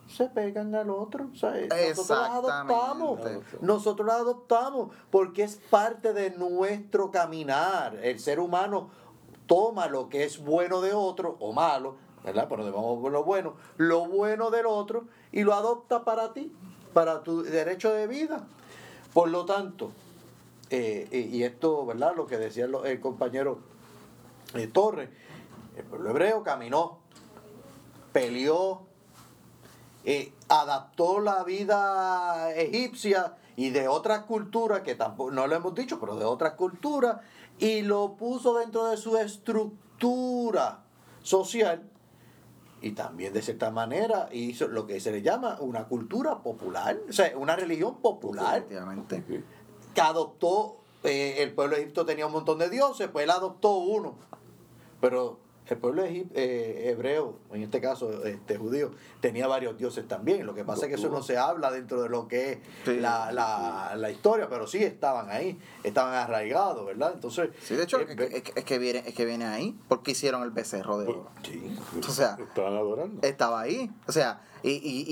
se 0.09 0.27
pegan 0.27 0.75
al 0.75 0.91
otro. 0.91 1.31
nosotros 1.33 2.09
las 2.09 2.31
adoptamos. 2.31 3.21
Nosotros 3.61 4.07
las 4.07 4.17
adoptamos 4.17 4.91
porque 5.11 5.43
es 5.43 5.57
parte 5.71 6.13
de 6.13 6.31
nuestro 6.31 7.11
caminar. 7.11 7.97
El 7.97 8.21
ser 8.21 8.39
humano 8.39 8.91
toma 9.47 9.89
lo 9.89 10.09
que 10.09 10.25
es 10.25 10.39
bueno 10.39 10.81
de 10.81 10.93
otro 10.93 11.37
o 11.41 11.53
malo, 11.53 11.97
¿verdad? 12.25 12.47
Pero 12.49 12.65
vamos 12.73 13.01
por 13.01 13.13
lo 13.13 13.25
bueno, 13.25 13.55
lo 13.77 14.07
bueno 14.07 14.51
del 14.51 14.67
otro 14.67 15.05
y 15.33 15.43
lo 15.43 15.55
adopta 15.55 16.05
para 16.05 16.33
ti, 16.33 16.53
para 16.93 17.23
tu 17.23 17.43
derecho 17.43 17.93
de 17.93 18.07
vida. 18.07 18.47
Por 19.13 19.29
lo 19.29 19.45
tanto, 19.45 19.93
eh, 20.71 21.31
y 21.33 21.43
esto, 21.43 21.87
¿verdad? 21.87 22.15
Lo 22.17 22.27
que 22.27 22.37
decía 22.37 22.67
el 22.85 23.01
compañero 23.01 23.59
eh, 24.55 24.67
Torres, 24.67 25.09
el 25.77 25.85
pueblo 25.85 26.11
hebreo 26.11 26.43
caminó, 26.43 26.99
peleó, 28.13 28.83
eh, 30.05 30.33
adaptó 30.49 31.21
la 31.21 31.45
vida 31.45 32.53
egipcia 32.55 33.37
y 33.57 33.71
de 33.71 33.89
otras 33.89 34.25
culturas, 34.25 34.83
que 34.83 34.95
tampoco, 34.95 35.31
no 35.31 35.47
lo 35.47 35.57
hemos 35.57 35.75
dicho, 35.75 35.99
pero 35.99 36.17
de 36.17 36.25
otras 36.25 36.55
culturas, 36.55 37.19
y 37.59 37.83
lo 37.83 38.17
puso 38.17 38.55
dentro 38.59 38.87
de 38.87 38.97
su 38.97 39.17
estructura 39.17 40.85
social. 41.23 41.91
y 42.83 42.93
también 42.93 43.33
de 43.33 43.43
cierta 43.43 43.71
manera 43.71 44.29
hizo 44.33 44.69
lo 44.69 44.87
que 44.87 45.01
se 45.01 45.11
le 45.11 45.23
llama 45.23 45.57
una 45.61 45.89
cultura 45.89 46.43
popular, 46.43 46.99
o 47.09 47.13
sea, 47.13 47.37
una 47.37 47.57
religión 47.57 47.97
popular 48.01 48.61
Definitivamente. 48.69 49.25
que 49.95 50.01
adoptó, 50.01 50.77
eh, 51.03 51.37
el 51.39 51.55
pueblo 51.55 51.75
de 51.77 51.83
Egipto 51.83 52.05
tenía 52.05 52.27
un 52.27 52.33
montón 52.33 52.59
de 52.59 52.69
dioses, 52.69 53.09
pues 53.09 53.25
él 53.25 53.31
adoptó 53.31 53.77
uno. 53.79 54.15
Pero 55.01 55.41
el 55.75 55.81
pueblo 55.81 56.05
eh, 56.05 56.91
hebreo, 56.91 57.39
en 57.53 57.63
este 57.63 57.81
caso 57.81 58.25
este 58.25 58.57
judío, 58.57 58.93
tenía 59.21 59.47
varios 59.47 59.77
dioses 59.77 60.07
también. 60.07 60.47
Lo 60.47 60.55
que 60.55 60.65
pasa 60.65 60.87
es 60.87 60.89
que 60.91 60.95
eso 60.95 61.09
no 61.09 61.23
se 61.23 61.37
habla 61.39 61.71
dentro 61.71 62.01
de 62.03 62.09
lo 62.09 62.29
que 62.29 62.53
es 62.53 62.59
Sí, 62.85 63.01
la, 63.01 63.33
la, 63.33 63.95
la 63.97 64.11
historia, 64.11 64.49
pero 64.49 64.67
sí 64.67 64.83
estaban 64.83 65.31
ahí, 65.31 65.59
estaban 65.83 66.15
arraigados, 66.15 66.87
¿verdad? 66.87 67.13
Entonces, 67.15 67.51
Sí, 67.63 67.75
de 67.75 67.83
hecho, 67.85 67.99
eh, 68.01 68.07
es, 68.09 68.17
que- 68.17 68.25
es 68.37 68.43
que- 68.43 68.53
es 68.61 68.65
que 68.65 68.79
viene, 68.79 69.03
es 69.07 69.15
que 69.15 69.25
viene 69.25 69.45
ahí 69.47 69.77
porque 69.89 70.13
hicieron 70.13 70.43
el 70.43 70.51
becerro 70.51 70.99
de 70.99 71.09
oro. 71.09 71.29
sí. 71.43 71.77
O 71.99 72.13
sea, 72.13 72.37
Estaban 72.41 72.75
adorando. 72.77 73.27
estaba 73.27 73.61
ahí. 73.61 73.91
O 74.07 74.13
sea, 74.13 74.41
y. 74.63 74.71
y, 74.71 75.05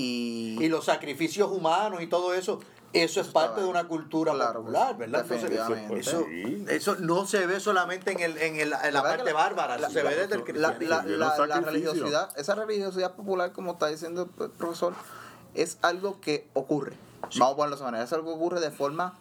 y- 0.59 0.65
Y 0.65 0.69
los 0.69 0.85
sacrificios 0.85 1.51
humanos 1.51 2.01
y 2.03 2.07
todo 2.07 2.33
eso, 2.35 2.61
eso 2.95 3.21
es 3.21 3.29
parte 3.29 3.61
de 3.61 3.67
una 3.67 3.85
cultura 3.89 4.33
Claro 4.33 4.61
popular, 4.61 4.97
¿verdad? 4.97 5.21
Entonces, 5.31 5.51
eso, 5.91 6.25
Sí. 6.29 6.65
eso 6.69 6.97
no 7.01 7.27
se 7.27 7.47
ve 7.47 7.61
solamente 7.61 8.13
en, 8.13 8.21
el, 8.21 8.39
en, 8.39 8.57
el- 8.57 8.73
en 8.83 8.95
la 8.95 9.03
parte 9.03 9.25
la- 9.25 9.33
bárbara, 9.33 9.79
la- 9.79 9.91
se 9.91 10.03
ve 10.03 10.15
desde 10.17 10.37
el 10.37 10.61
la- 10.61 10.69
la, 10.71 10.75
cristianismo. 10.77 11.17
la, 11.19 11.47
la- 11.47 11.61
religiosidad, 11.61 12.31
esa 12.39 12.55
religiosidad 12.55 13.15
popular, 13.15 13.53
como 13.53 13.73
está 13.73 13.89
diciendo 13.89 14.29
el 14.41 14.51
profesor, 14.51 14.95
es 15.55 15.79
algo 15.83 16.21
que 16.21 16.49
ocurre. 16.55 16.97
Vamos 17.39 17.55
a 17.55 17.57
ponerlo 17.57 17.77
de 17.77 17.81
esa 17.81 17.85
manera. 17.85 18.05
Es 18.05 18.13
algo 18.13 18.27
que 18.33 18.37
ocurre 18.37 18.61
de 18.61 18.71
forma 18.71 19.15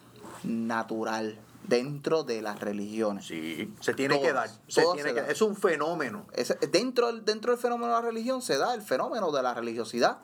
natural 0.44 1.38
dentro 1.68 2.24
de 2.24 2.42
las 2.42 2.60
religiones. 2.60 3.26
Sí, 3.26 3.74
se 3.80 3.94
tiene 3.94 4.16
Todas, 4.16 4.28
que 4.28 4.34
dar. 4.34 4.50
se 4.68 4.82
tiene 4.94 5.10
se 5.10 5.16
que- 5.16 5.22
dan. 5.22 5.32
es 5.32 5.42
un 5.42 5.56
fenómeno. 5.56 6.26
Es- 6.34 6.56
dentro, 6.72 7.12
dentro 7.14 7.52
del 7.54 7.60
fenómeno 7.62 7.88
de 7.96 8.02
la 8.02 8.08
religión 8.08 8.42
se 8.42 8.58
da 8.58 8.74
el 8.74 8.82
fenómeno 8.82 9.32
de 9.32 9.42
la 9.42 9.54
religiosidad 9.54 10.18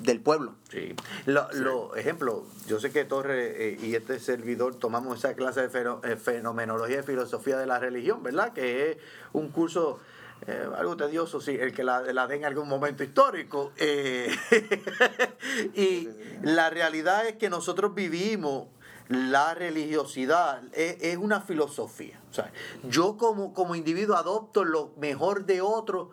del 0.00 0.20
pueblo. 0.20 0.54
Sí. 0.70 0.94
Lo, 1.26 1.48
lo- 1.52 1.94
ejemplo, 1.96 2.44
yo 2.66 2.80
sé 2.80 2.90
que 2.90 3.04
Torres 3.04 3.54
eh, 3.56 3.78
y 3.82 3.94
este 3.94 4.18
servidor 4.18 4.74
tomamos 4.76 5.18
esa 5.18 5.34
clase 5.34 5.68
de 5.68 5.90
eh, 6.04 6.16
fenomenología 6.16 7.00
y 7.00 7.02
filosofía 7.02 7.58
de 7.58 7.66
la 7.66 7.78
religión, 7.78 8.22
¿verdad? 8.22 8.52
Que 8.52 8.92
es 8.92 8.96
un 9.32 9.48
curso 9.50 10.00
eh, 10.46 10.66
algo 10.76 10.96
tedioso, 10.96 11.40
sí, 11.40 11.52
el 11.52 11.72
que 11.72 11.84
la, 11.84 12.00
la 12.00 12.26
dé 12.26 12.36
en 12.36 12.44
algún 12.44 12.68
momento 12.68 13.04
histórico. 13.04 13.72
eh, 13.76 14.28
y 15.74 16.08
la 16.42 16.70
realidad 16.70 17.26
es 17.26 17.36
que 17.36 17.48
nosotros 17.50 17.94
vivimos 17.94 18.66
la 19.08 19.54
religiosidad, 19.54 20.62
es, 20.72 20.96
es 21.00 21.16
una 21.16 21.40
filosofía. 21.42 22.20
O 22.30 22.34
sea, 22.34 22.50
yo 22.84 23.16
como, 23.18 23.52
como 23.52 23.74
individuo 23.74 24.16
adopto 24.16 24.64
lo 24.64 24.92
mejor 24.96 25.44
de 25.44 25.60
otro 25.60 26.10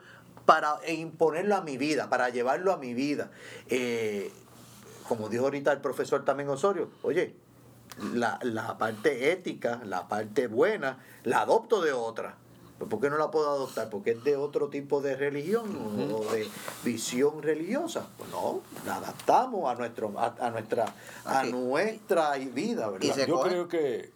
para 0.49 0.79
imponerlo 0.91 1.55
a 1.57 1.61
mi 1.61 1.77
vida, 1.77 2.09
para 2.09 2.29
llevarlo 2.29 2.73
a 2.73 2.77
mi 2.77 2.95
vida. 2.95 3.29
Eh, 3.69 4.31
como 5.07 5.29
dijo 5.29 5.43
ahorita 5.43 5.71
el 5.71 5.79
profesor 5.79 6.25
también 6.25 6.49
Osorio, 6.49 6.89
oye, 7.03 7.35
la, 8.15 8.39
la 8.41 8.75
parte 8.79 9.31
ética, 9.31 9.79
la 9.85 10.07
parte 10.07 10.47
buena, 10.47 10.97
la 11.23 11.41
adopto 11.41 11.81
de 11.83 11.91
otra. 11.93 12.35
Pues, 12.79 12.89
¿Por 12.89 12.99
qué 12.99 13.11
no 13.11 13.17
la 13.19 13.29
puedo 13.29 13.47
adoptar? 13.47 13.91
Porque 13.91 14.11
es 14.11 14.23
de 14.23 14.37
otro 14.37 14.69
tipo 14.69 15.01
de 15.01 15.15
religión 15.17 15.67
o 16.13 16.31
de 16.31 16.47
visión 16.83 17.43
religiosa. 17.43 18.07
Pues 18.17 18.31
no, 18.31 18.61
la 18.87 18.95
adaptamos 18.95 19.69
a 19.69 19.75
nuestro, 19.75 20.17
a, 20.17 20.33
a 20.39 20.49
nuestra, 20.49 20.85
a 21.25 21.43
nuestra 21.43 22.33
vida, 22.37 22.89
¿verdad? 22.89 23.25
Yo 23.27 23.35
coge- 23.39 23.49
creo 23.49 23.67
que. 23.67 24.11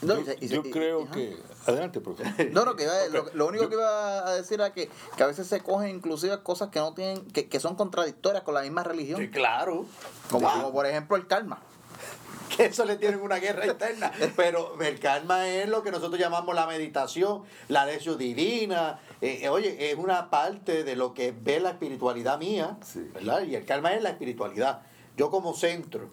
No, 0.00 0.14
yo 0.14 0.20
y 0.20 0.24
se- 0.24 0.38
y 0.40 0.48
se- 0.48 0.54
yo 0.54 0.62
y- 0.64 0.70
creo 0.70 1.10
que. 1.10 1.36
Adelante, 1.66 2.00
profesor. 2.00 2.32
No, 2.52 2.64
no, 2.64 2.76
que 2.76 2.84
iba 2.84 2.92
a- 2.94 3.08
lo, 3.08 3.26
lo 3.34 3.46
único 3.46 3.64
Yo- 3.64 3.68
que 3.70 3.74
iba 3.76 4.26
a 4.26 4.34
decir 4.34 4.54
era 4.60 4.72
que, 4.72 4.88
que 5.16 5.22
a 5.22 5.26
veces 5.26 5.46
se 5.46 5.60
cogen 5.60 5.90
inclusive 5.90 6.42
cosas 6.42 6.68
que 6.70 6.78
no 6.78 6.94
tienen, 6.94 7.26
que, 7.30 7.48
que 7.48 7.60
son 7.60 7.74
contradictorias 7.76 8.42
con 8.42 8.54
la 8.54 8.62
misma 8.62 8.82
religión. 8.84 9.20
Sí, 9.20 9.28
claro. 9.30 9.84
Como 10.30 10.72
por 10.72 10.86
ejemplo 10.86 11.16
el 11.16 11.26
karma. 11.26 11.60
que 12.56 12.66
eso 12.66 12.84
le 12.86 12.96
tienen 12.96 13.20
una 13.20 13.36
guerra 13.36 13.66
interna. 13.66 14.10
Pero 14.34 14.80
el 14.80 14.98
karma 14.98 15.46
es 15.48 15.68
lo 15.68 15.82
que 15.82 15.90
nosotros 15.90 16.18
llamamos 16.18 16.54
la 16.54 16.66
meditación, 16.66 17.42
la 17.68 17.84
lección 17.84 18.16
divina. 18.16 18.98
Eh, 19.20 19.40
eh, 19.42 19.48
oye, 19.50 19.90
es 19.90 19.98
una 19.98 20.30
parte 20.30 20.84
de 20.84 20.96
lo 20.96 21.12
que 21.12 21.32
ve 21.38 21.60
la 21.60 21.70
espiritualidad 21.70 22.38
mía, 22.38 22.78
Sí. 22.84 23.00
¿verdad? 23.12 23.42
Y 23.42 23.54
el 23.56 23.66
karma 23.66 23.92
es 23.92 24.02
la 24.02 24.10
espiritualidad. 24.10 24.80
Yo 25.18 25.30
como 25.30 25.52
centro. 25.54 26.08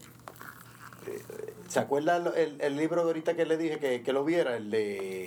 eh, 1.07 1.53
¿Se 1.75 1.81
acuerda 1.81 2.15
el, 2.37 2.61
el- 2.61 2.77
libro 2.77 3.01
de 3.01 3.07
ahorita 3.07 3.35
que 3.35 3.45
le 3.45 3.57
dije 3.57 3.79
que, 3.79 4.01
que 4.01 4.13
lo 4.13 4.23
viera? 4.23 4.55
El 4.55 4.71
de... 4.71 5.25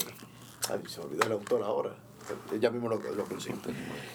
Ay, 0.70 0.80
se 0.88 1.00
me 1.00 1.04
olvidó 1.04 1.26
el 1.26 1.32
autor 1.32 1.62
ahora. 1.62 1.94
Ya 2.58 2.70
mismo 2.70 2.88
lo, 2.88 2.96
lo. 2.96 3.26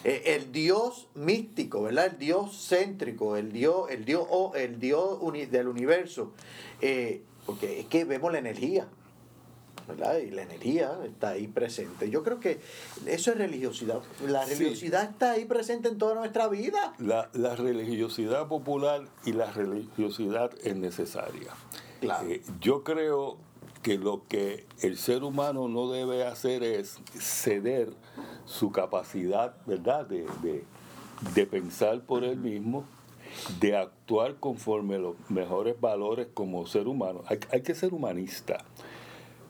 Eh, 0.03 0.23
el 0.25 0.51
Dios 0.51 1.09
místico, 1.13 1.83
¿verdad? 1.83 2.07
El 2.07 2.17
Dios 2.17 2.67
céntrico, 2.67 3.37
el 3.37 3.51
Dios, 3.51 3.91
el 3.91 4.03
Dios, 4.03 4.25
o- 4.31 4.55
el 4.55 4.79
Dios 4.79 5.19
uni- 5.21 5.45
del 5.45 5.67
universo. 5.67 6.33
Eh, 6.81 7.21
porque 7.45 7.81
es 7.81 7.85
que 7.85 8.03
vemos 8.03 8.31
la 8.31 8.39
energía, 8.39 8.87
¿verdad? 9.87 10.17
Y 10.17 10.31
la 10.31 10.41
energía 10.41 10.91
está 11.05 11.29
ahí 11.29 11.47
presente. 11.47 12.09
Yo 12.09 12.23
creo 12.23 12.39
que 12.39 12.59
eso 13.05 13.29
es 13.29 13.37
religiosidad. 13.37 14.01
La 14.25 14.43
Sí. 14.47 14.55
religiosidad 14.55 15.03
está 15.03 15.33
ahí 15.33 15.45
presente 15.45 15.87
en 15.87 15.99
toda 15.99 16.15
nuestra 16.15 16.47
vida. 16.47 16.95
La, 16.97 17.29
la 17.33 17.55
religiosidad 17.55 18.47
popular 18.47 19.03
y 19.23 19.33
la 19.33 19.51
religiosidad 19.51 20.49
es 20.63 20.75
necesaria. 20.75 21.51
Claro. 22.05 22.27
Eh, 22.29 22.41
yo 22.59 22.83
creo 22.83 23.37
que 23.81 23.97
lo 23.97 24.23
que 24.27 24.65
el 24.81 24.97
ser 24.97 25.23
humano 25.23 25.67
no 25.67 25.89
debe 25.89 26.25
hacer 26.25 26.63
es 26.63 26.99
ceder 27.19 27.93
su 28.45 28.71
capacidad, 28.71 29.55
¿verdad?, 29.65 30.05
de, 30.07 30.25
de- 30.41 30.63
de 31.33 31.45
pensar 31.45 32.01
por 32.01 32.23
él 32.23 32.37
mismo, 32.37 32.83
de 33.59 33.77
actuar 33.77 34.35
conforme 34.39 34.99
los 34.99 35.15
mejores 35.29 35.79
valores 35.79 36.27
como 36.33 36.65
ser 36.67 36.87
humano. 36.87 37.21
Hay, 37.27 37.39
hay 37.51 37.61
que 37.61 37.75
ser 37.75 37.93
humanista. 37.93 38.63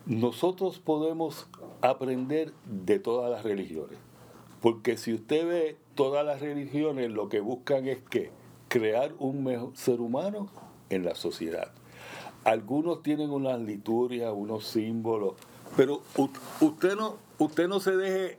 Nosotros 0.05 0.79
podemos 0.79 1.47
aprender 1.81 2.53
de 2.65 2.99
todas 2.99 3.31
las 3.31 3.43
religiones. 3.43 3.97
Porque 4.61 4.97
si 4.97 5.13
usted 5.13 5.47
ve 5.47 5.77
todas 5.95 6.25
las 6.25 6.41
religiones, 6.41 7.09
lo 7.11 7.27
que 7.29 7.39
buscan 7.39 7.87
es 7.87 7.99
que 8.09 8.31
crear 8.67 9.13
un 9.19 9.43
mejor 9.43 9.75
ser 9.75 9.99
humano 10.01 10.49
en 10.89 11.03
la 11.05 11.15
sociedad. 11.15 11.71
Algunos 12.43 13.03
tienen 13.03 13.29
unas 13.29 13.59
liturgias, 13.59 14.31
unos 14.35 14.65
símbolos, 14.67 15.35
pero 15.77 16.01
usted 16.59 16.95
no, 16.95 17.17
usted 17.39 17.67
no 17.67 17.79
se 17.79 17.95
deje 17.95 18.37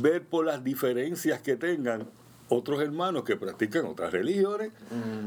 ver 0.00 0.26
por 0.26 0.44
las 0.44 0.62
diferencias 0.62 1.40
que 1.40 1.56
tengan 1.56 2.08
otros 2.50 2.80
hermanos 2.80 3.24
que 3.24 3.36
practican 3.36 3.86
otras 3.86 4.12
religiones. 4.12 4.72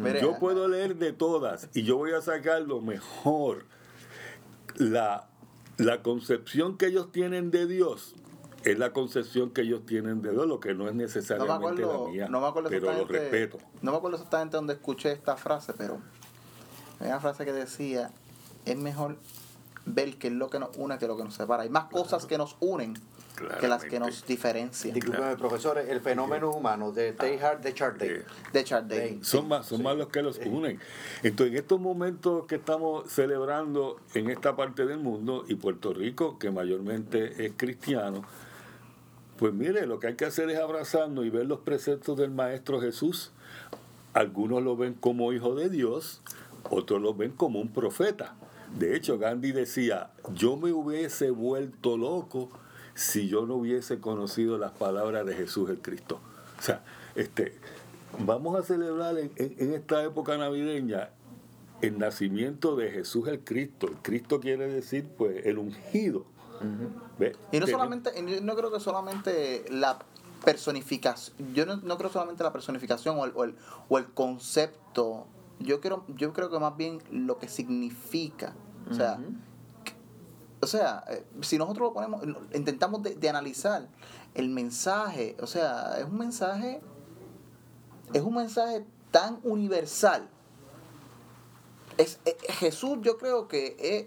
Mire, 0.02 0.22
yo 0.22 0.38
puedo 0.40 0.68
leer 0.68 0.96
de 0.96 1.14
todas 1.14 1.70
y 1.74 1.84
yo 1.84 1.98
voy 1.98 2.12
a 2.12 2.22
sacar 2.22 2.62
lo 2.62 2.82
mejor. 2.82 3.66
La, 4.78 5.28
la 5.78 6.02
concepción 6.02 6.78
que 6.78 6.88
ellos 6.88 7.12
tienen 7.12 7.52
de 7.52 7.68
Dios 7.68 8.16
es 8.64 8.78
la 8.78 8.94
concepción 8.94 9.52
que 9.52 9.62
ellos 9.62 9.86
tienen 9.86 10.22
de 10.22 10.32
Dios, 10.32 10.48
lo 10.48 10.60
que 10.60 10.74
no 10.74 10.86
es 10.88 10.94
No 10.94 10.98
me 10.98 11.04
necesariamente 11.04 11.84
acuerdo, 11.84 12.06
la 12.06 12.12
mía, 12.12 12.28
no 12.30 12.42
me 12.42 12.48
acuerdo 12.48 12.70
pero 12.70 12.94
lo 12.94 13.06
respeto. 13.06 13.58
No 13.82 13.92
me 13.92 13.98
acuerdo 13.98 14.18
exactamente 14.18 14.58
dónde 14.58 14.74
escuché 14.74 15.12
esta 15.12 15.36
frase, 15.36 15.74
pero 15.78 16.00
hay 17.02 17.08
una 17.08 17.20
frase 17.20 17.46
que 17.46 17.54
decía, 17.54 18.12
es 18.66 18.78
mejor 18.78 19.18
ver 19.86 20.16
qué 20.18 20.28
es 20.28 20.34
lo 20.34 20.50
que 20.50 20.60
nos 20.60 20.76
une 20.78 20.98
que 20.98 21.08
lo 21.08 21.18
que 21.18 21.24
nos 21.24 21.36
separa. 21.36 21.64
Hay 21.64 21.70
más 21.70 21.86
cosas 21.86 22.26
que 22.26 22.38
nos 22.38 22.56
unen 22.60 22.94
que 23.60 23.68
las 23.68 23.84
que 23.84 24.00
nos 24.00 24.26
diferencian. 24.26 24.94
Discúlpeme, 24.94 25.36
profesores, 25.36 25.90
el 25.90 26.02
fenómeno 26.02 26.52
humano 26.52 26.92
de 26.92 27.14
Teilhard 27.14 27.60
de 27.62 27.74
Chardin. 27.74 28.12
Eh, 28.12 28.24
De 28.54 28.64
Chardin. 28.64 29.24
Son 29.24 29.48
más, 29.48 29.66
son 29.66 29.82
más 29.82 29.98
los 29.98 30.08
que 30.08 30.22
los 30.22 30.40
unen. 30.46 30.80
Entonces, 31.24 31.54
en 31.54 31.60
estos 31.60 31.80
momentos 31.80 32.46
que 32.46 32.56
estamos 32.56 33.12
celebrando 33.12 34.00
en 34.14 34.30
esta 34.30 34.56
parte 34.56 34.86
del 34.86 35.00
mundo, 35.00 35.46
y 35.48 35.56
Puerto 35.56 35.94
Rico, 35.94 36.38
que 36.38 36.52
mayormente 36.52 37.46
es 37.46 37.54
cristiano, 37.58 38.24
pues 39.38 39.54
mire, 39.54 39.88
lo 39.88 40.00
que 40.00 40.08
hay 40.08 40.16
que 40.16 40.26
hacer 40.26 40.50
es 40.52 40.60
abrazarnos 40.60 41.26
y 41.26 41.30
ver 41.30 41.48
los 41.48 41.60
preceptos 41.62 42.18
del 42.18 42.30
Maestro 42.30 42.80
Jesús. 42.80 43.32
Algunos 44.14 44.62
lo 44.62 44.76
ven 44.76 44.94
como 44.94 45.34
hijo 45.34 45.56
de 45.56 45.70
Dios, 45.70 46.22
otros 46.72 47.02
lo 47.02 47.14
ven 47.14 47.32
como 47.32 47.60
un 47.60 47.70
profeta. 47.72 48.36
De 48.78 48.96
hecho, 48.96 49.18
Gandhi 49.20 49.52
decía, 49.52 50.12
yo 50.34 50.56
me 50.58 50.72
hubiese 50.72 51.30
vuelto 51.30 51.98
loco 51.98 52.50
si 52.96 53.28
yo 53.28 53.46
no 53.46 53.56
hubiese 53.56 54.00
conocido 54.00 54.58
las 54.58 54.72
palabras 54.72 55.26
de 55.26 55.36
Jesús 55.36 55.70
el 55.70 55.80
Cristo. 55.80 56.20
O 56.60 56.62
sea, 56.62 56.84
este, 57.16 57.54
vamos 58.20 58.58
a 58.60 58.64
celebrar 58.64 59.18
en, 59.18 59.32
en- 59.36 59.56
en 59.58 59.74
esta 59.74 60.04
época 60.04 60.38
navideña 60.38 61.10
el 61.82 61.98
nacimiento 61.98 62.76
de 62.76 62.92
Jesús 62.92 63.28
el 63.28 63.40
Cristo. 63.42 63.88
El 63.88 63.96
Cristo 63.98 64.40
quiere 64.40 64.68
decir, 64.68 65.06
pues, 65.18 65.46
el 65.46 65.58
ungido. 65.58 66.26
Y 67.52 67.60
no 67.60 67.66
solamente, 67.72 68.42
no 68.42 68.56
creo 68.56 68.72
que 68.72 68.80
solamente 68.80 69.66
la 69.72 69.98
personificación, 70.46 71.54
yo 71.54 71.66
no, 71.66 71.78
no 71.78 71.98
creo 71.98 72.10
solamente 72.12 72.44
la 72.44 72.54
personificación 72.54 73.18
o 73.18 73.26
el, 73.26 73.32
o 73.36 73.44
el, 73.44 73.56
o 73.90 73.98
el 73.98 74.06
concepto, 74.06 75.26
yo 75.64 75.82
creo, 75.82 76.04
yo 76.08 76.34
creo 76.34 76.50
que 76.50 76.60
más 76.60 76.76
bien 76.78 77.02
lo 77.12 77.38
que 77.38 77.48
significa. 77.48 78.54
O 78.90 78.94
sea, 78.94 79.18
que- 79.84 79.94
o 80.62 80.68
sea, 80.68 81.04
eh, 81.10 81.26
si 81.42 81.58
nosotros 81.58 81.90
lo 81.90 81.94
ponemos, 81.94 82.22
intentamos 82.54 83.04
de, 83.04 83.16
de 83.16 83.30
analizar 83.30 83.88
el 84.34 84.50
mensaje, 84.50 85.36
o 85.42 85.48
sea, 85.48 85.98
es 86.00 86.06
un 86.06 86.18
mensaje 86.18 86.82
es 88.14 88.22
un 88.22 88.36
mensaje 88.36 88.86
tan 89.12 89.40
universal. 89.44 90.28
Es, 91.98 92.20
eh, 92.26 92.36
Jesús 92.50 92.98
yo 93.02 93.18
creo 93.18 93.48
que 93.48 93.76
es 93.80 94.06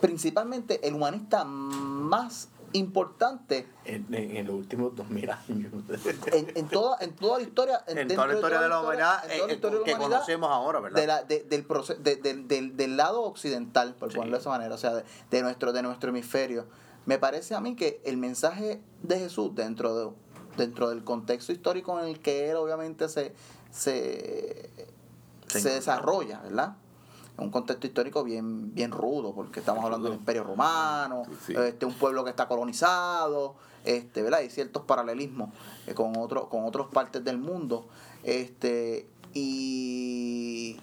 principalmente 0.00 0.86
el 0.86 0.94
humanista 0.94 1.44
más 1.44 2.48
importante 2.72 3.66
En, 3.84 4.06
en- 4.14 4.36
en 4.36 4.46
los 4.46 4.54
últimos 4.56 4.94
2000 4.94 5.30
años. 5.30 5.72
en, 6.32 6.52
en 6.54 6.68
toda, 6.68 6.96
en 7.00 7.14
toda 7.16 7.38
la 7.38 7.44
historia 7.44 7.82
en 7.86 8.08
toda 8.08 8.26
la 8.26 8.34
historia 8.34 8.60
de 8.60 8.68
la 8.68 8.80
humanidad 8.80 9.22
en 9.24 9.30
toda 9.36 9.46
la 9.46 9.52
eh, 9.52 9.54
historia 9.54 9.78
de 9.78 9.80
la 9.80 9.84
que 9.84 9.94
humanidad, 9.94 10.18
conocemos 10.18 10.50
ahora, 10.50 10.80
¿verdad? 10.80 11.00
de 11.00 11.06
la- 11.06 11.22
de- 11.24 11.44
del, 11.44 11.66
de- 12.02 12.16
del- 12.16 12.48
del- 12.48 12.76
del 12.76 12.96
lado 12.96 13.22
occidental, 13.22 13.94
por 13.94 14.10
Sí. 14.10 14.16
ponerlo 14.16 14.36
de 14.36 14.40
esa 14.40 14.50
manera, 14.50 14.74
o 14.74 14.78
sea, 14.78 14.94
de, 14.94 15.04
de 15.30 15.42
nuestro, 15.42 15.72
de 15.72 15.82
nuestro 15.82 16.10
hemisferio. 16.10 16.66
Me 17.06 17.18
parece 17.18 17.54
a 17.54 17.60
mí 17.60 17.74
que 17.74 18.00
el 18.04 18.16
mensaje 18.18 18.80
de 19.02 19.18
Jesús 19.18 19.54
dentro, 19.54 19.94
de, 19.96 20.12
dentro 20.58 20.90
del 20.90 21.04
contexto 21.04 21.52
histórico 21.52 21.98
en 22.00 22.06
el 22.08 22.20
que 22.20 22.50
él 22.50 22.56
obviamente 22.56 23.08
se, 23.08 23.32
se, 23.70 24.70
Se 25.46 25.60
se 25.60 25.70
desarrolla, 25.70 26.40
¿verdad? 26.40 26.76
En 27.38 27.44
un 27.44 27.50
contexto 27.50 27.86
histórico 27.86 28.24
bien, 28.24 28.74
bien 28.74 28.90
rudo, 28.90 29.32
porque 29.32 29.60
estamos 29.60 29.84
hablando 29.84 30.08
del 30.10 30.18
Imperio 30.18 30.42
Romano, 30.42 31.22
Sí. 31.46 31.54
este, 31.56 31.86
un 31.86 31.94
pueblo 31.94 32.24
que 32.24 32.30
está 32.30 32.48
colonizado, 32.48 33.54
este, 33.84 34.22
¿verdad? 34.22 34.40
Hay 34.40 34.50
ciertos 34.50 34.82
paralelismos 34.82 35.50
eh, 35.86 35.94
con, 35.94 36.16
otro, 36.16 36.48
con 36.48 36.64
otras 36.64 36.88
partes 36.88 37.22
del 37.24 37.38
mundo. 37.38 37.86
Este, 38.24 39.08
y, 39.34 40.78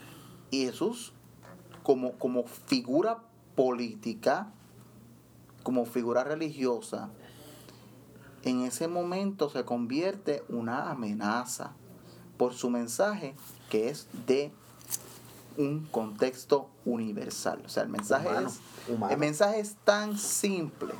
y 0.49 0.65
Jesús, 0.65 1.11
como, 1.83 2.13
como 2.13 2.45
figura 2.45 3.19
política, 3.55 4.47
como 5.63 5.85
figura 5.85 6.23
religiosa, 6.23 7.09
en 8.43 8.61
ese 8.61 8.87
momento 8.87 9.49
se 9.49 9.65
convierte 9.65 10.43
una 10.47 10.89
amenaza 10.89 11.73
por 12.37 12.53
su 12.53 12.69
mensaje 12.69 13.35
que 13.69 13.89
es 13.89 14.07
de 14.27 14.51
un 15.57 15.85
contexto 15.85 16.69
universal. 16.85 17.61
O 17.65 17.69
sea, 17.69 17.83
el 17.83 17.89
mensaje 17.89 18.27
Humano, 18.27 18.47
es 18.49 18.59
humano. 18.89 19.13
el 19.13 19.19
mensaje 19.19 19.59
es 19.59 19.75
tan 19.83 20.17
simple. 20.17 20.93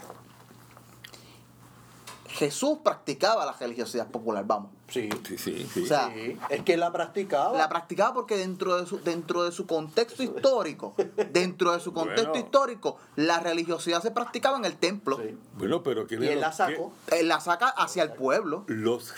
Jesús 2.27 2.79
practicaba 2.83 3.45
la 3.45 3.53
religiosidad 3.53 4.07
popular, 4.07 4.43
vamos. 4.45 4.69
Sí. 4.89 5.07
Sí, 5.25 5.37
sí, 5.37 5.67
sí. 5.73 5.83
O 5.83 5.85
sea, 5.85 6.11
Sí, 6.13 6.37
es 6.49 6.63
que 6.63 6.75
la 6.75 6.91
practicaba. 6.91 7.57
la 7.57 7.69
practicaba 7.69 8.13
porque 8.13 8.35
dentro 8.35 8.75
de 8.75 8.85
su 8.85 8.99
dentro 8.99 9.43
de 9.45 9.51
su 9.53 9.65
contexto 9.65 10.21
histórico, 10.21 10.93
dentro 11.31 11.71
de 11.71 11.79
su 11.79 11.93
contexto 11.93 12.31
Bueno. 12.31 12.45
histórico, 12.45 12.97
la 13.15 13.39
religiosidad 13.39 14.01
se 14.01 14.11
practicaba 14.11 14.57
en 14.57 14.65
el 14.65 14.75
templo. 14.75 15.17
Sí. 15.17 15.37
bueno, 15.57 15.81
pero 15.81 16.07
¿quién 16.07 16.23
Y 16.23 16.27
él 16.27 16.35
lo- 16.35 16.41
la 16.41 16.51
sacó. 16.51 16.91
qué- 17.07 17.21
Él 17.21 17.29
la 17.29 17.39
saca 17.39 17.69
hacia 17.69 18.03
el 18.03 18.11
pueblo. 18.11 18.65
Los 18.67 19.13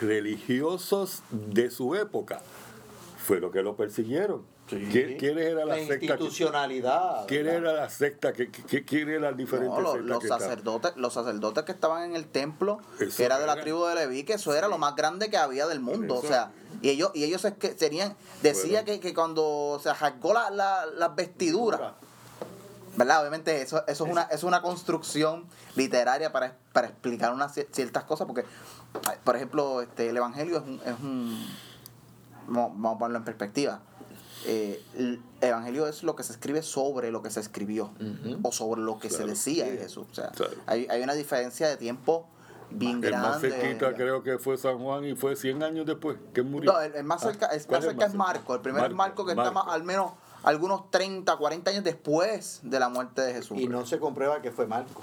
religiosos 0.00 1.22
de 1.30 1.70
su 1.70 1.94
época 1.94 2.40
fueron 3.24 3.52
que 3.52 3.62
lo 3.62 3.76
persiguieron. 3.76 4.42
Sí. 4.68 4.86
¿Quién, 4.92 5.16
quién 5.18 5.38
era 5.38 5.64
la, 5.64 5.64
la 5.64 5.74
secta? 5.76 5.98
que- 5.98 6.06
institucionalidad. 6.06 7.26
¿Quién 7.26 7.44
¿verdad? 7.46 7.60
era 7.62 7.72
la 7.84 7.90
secta? 7.90 8.32
¿Qué, 8.34 8.50
qué- 8.50 8.84
quién 8.84 9.08
era 9.08 9.20
las 9.30 9.36
diferentes 9.36 9.74
No, 9.74 9.80
los, 9.80 10.00
los 10.00 10.18
que 10.18 10.26
estaban? 10.26 10.42
sacerdotes, 10.42 10.92
los 10.96 11.14
sacerdotes 11.14 11.64
que 11.64 11.72
estaban 11.72 12.02
en 12.02 12.14
el 12.16 12.26
templo, 12.26 12.80
Eso 13.00 13.16
que 13.16 13.24
era 13.24 13.38
de 13.38 13.46
la 13.46 13.60
tribu 13.60 13.84
de 13.86 13.94
Leví, 13.94 14.24
que 14.24 14.34
eso 14.34 14.54
era 14.54 14.68
lo 14.68 14.76
más 14.76 14.94
grande 14.94 15.30
que 15.30 15.38
había 15.38 15.66
del 15.66 15.80
mundo. 15.80 16.16
O 16.16 16.22
sea, 16.22 16.50
y 16.82 16.90
ellos, 16.90 17.10
y 17.14 17.24
ellos 17.24 17.44
es 17.46 17.54
que 17.54 17.68
tenían, 17.70 18.14
decía 18.42 18.82
Bueno. 18.82 18.84
que, 18.84 19.00
que 19.00 19.14
cuando 19.14 19.80
se 19.82 19.92
rasgó 19.94 20.34
la, 20.34 20.50
la- 20.50 20.84
las 20.86 21.14
vestiduras, 21.16 21.80
¿verdad? 22.96 23.20
Obviamente 23.20 23.62
eso, 23.62 23.82
eso 23.86 24.04
es 24.04 24.10
una, 24.12 24.22
es 24.24 24.42
una 24.42 24.60
construcción 24.60 25.46
literaria 25.76 26.30
para, 26.30 26.56
para 26.74 26.88
explicar 26.88 27.32
unas 27.32 27.56
cier- 27.56 27.68
ciertas 27.72 28.04
cosas, 28.04 28.26
porque, 28.26 28.44
por 29.24 29.34
ejemplo, 29.36 29.80
este, 29.80 30.10
el 30.10 30.16
Evangelio 30.18 30.58
es 30.58 30.62
un, 30.64 30.80
es 30.84 31.00
un 31.00 31.46
vamos 32.48 32.72
vamos 32.74 32.96
a 32.96 32.98
ponerlo 32.98 33.18
en 33.18 33.24
perspectiva. 33.24 33.80
Eh, 34.46 34.82
el 34.96 35.20
Evangelio 35.40 35.86
es 35.88 36.02
lo 36.02 36.14
que 36.16 36.22
se 36.22 36.32
escribe 36.32 36.62
sobre 36.62 37.10
lo 37.10 37.22
que 37.22 37.30
se 37.30 37.40
escribió 37.40 37.90
o 38.42 38.52
sobre 38.52 38.80
lo 38.80 38.98
que 38.98 39.10
se 39.10 39.24
decía 39.26 39.64
de 39.64 39.78
Jesús. 39.78 40.06
O 40.10 40.14
sea, 40.14 40.30
Claro. 40.30 40.52
hay, 40.66 40.86
hay 40.90 41.02
una 41.02 41.14
diferencia 41.14 41.68
de 41.68 41.76
tiempo 41.76 42.26
bien 42.70 43.02
El 43.02 43.12
más 43.12 43.40
grande. 43.40 43.50
cerquita 43.50 43.94
creo 43.94 44.22
que 44.22 44.38
fue 44.38 44.56
San 44.58 44.78
Juan 44.78 45.04
y 45.06 45.14
fue 45.16 45.34
100 45.36 45.62
años 45.62 45.86
después 45.86 46.18
que 46.34 46.42
murió. 46.42 46.72
No, 46.72 46.80
el, 46.80 46.94
el 46.94 47.04
más 47.04 47.22
cerca, 47.22 47.48
Ah, 47.50 47.54
el 47.54 47.64
¿cuál 47.66 47.80
más 47.80 47.88
cerca 47.90 48.06
es? 48.06 48.14
Marco. 48.14 48.54
El 48.54 48.60
primer 48.60 48.94
Marco, 48.94 49.24
que 49.24 49.32
está 49.32 49.50
Marco. 49.50 49.64
más, 49.66 49.74
al 49.74 49.82
menos 49.84 50.12
algunos 50.44 50.90
30, 50.90 51.36
40 51.36 51.70
años 51.70 51.82
después 51.84 52.60
de 52.62 52.78
la 52.78 52.88
muerte 52.88 53.22
de 53.22 53.32
Jesús. 53.34 53.58
Y 53.58 53.66
no 53.68 53.84
se 53.86 53.98
comprueba 53.98 54.40
que 54.42 54.52
fue 54.52 54.66
Marco. 54.66 55.02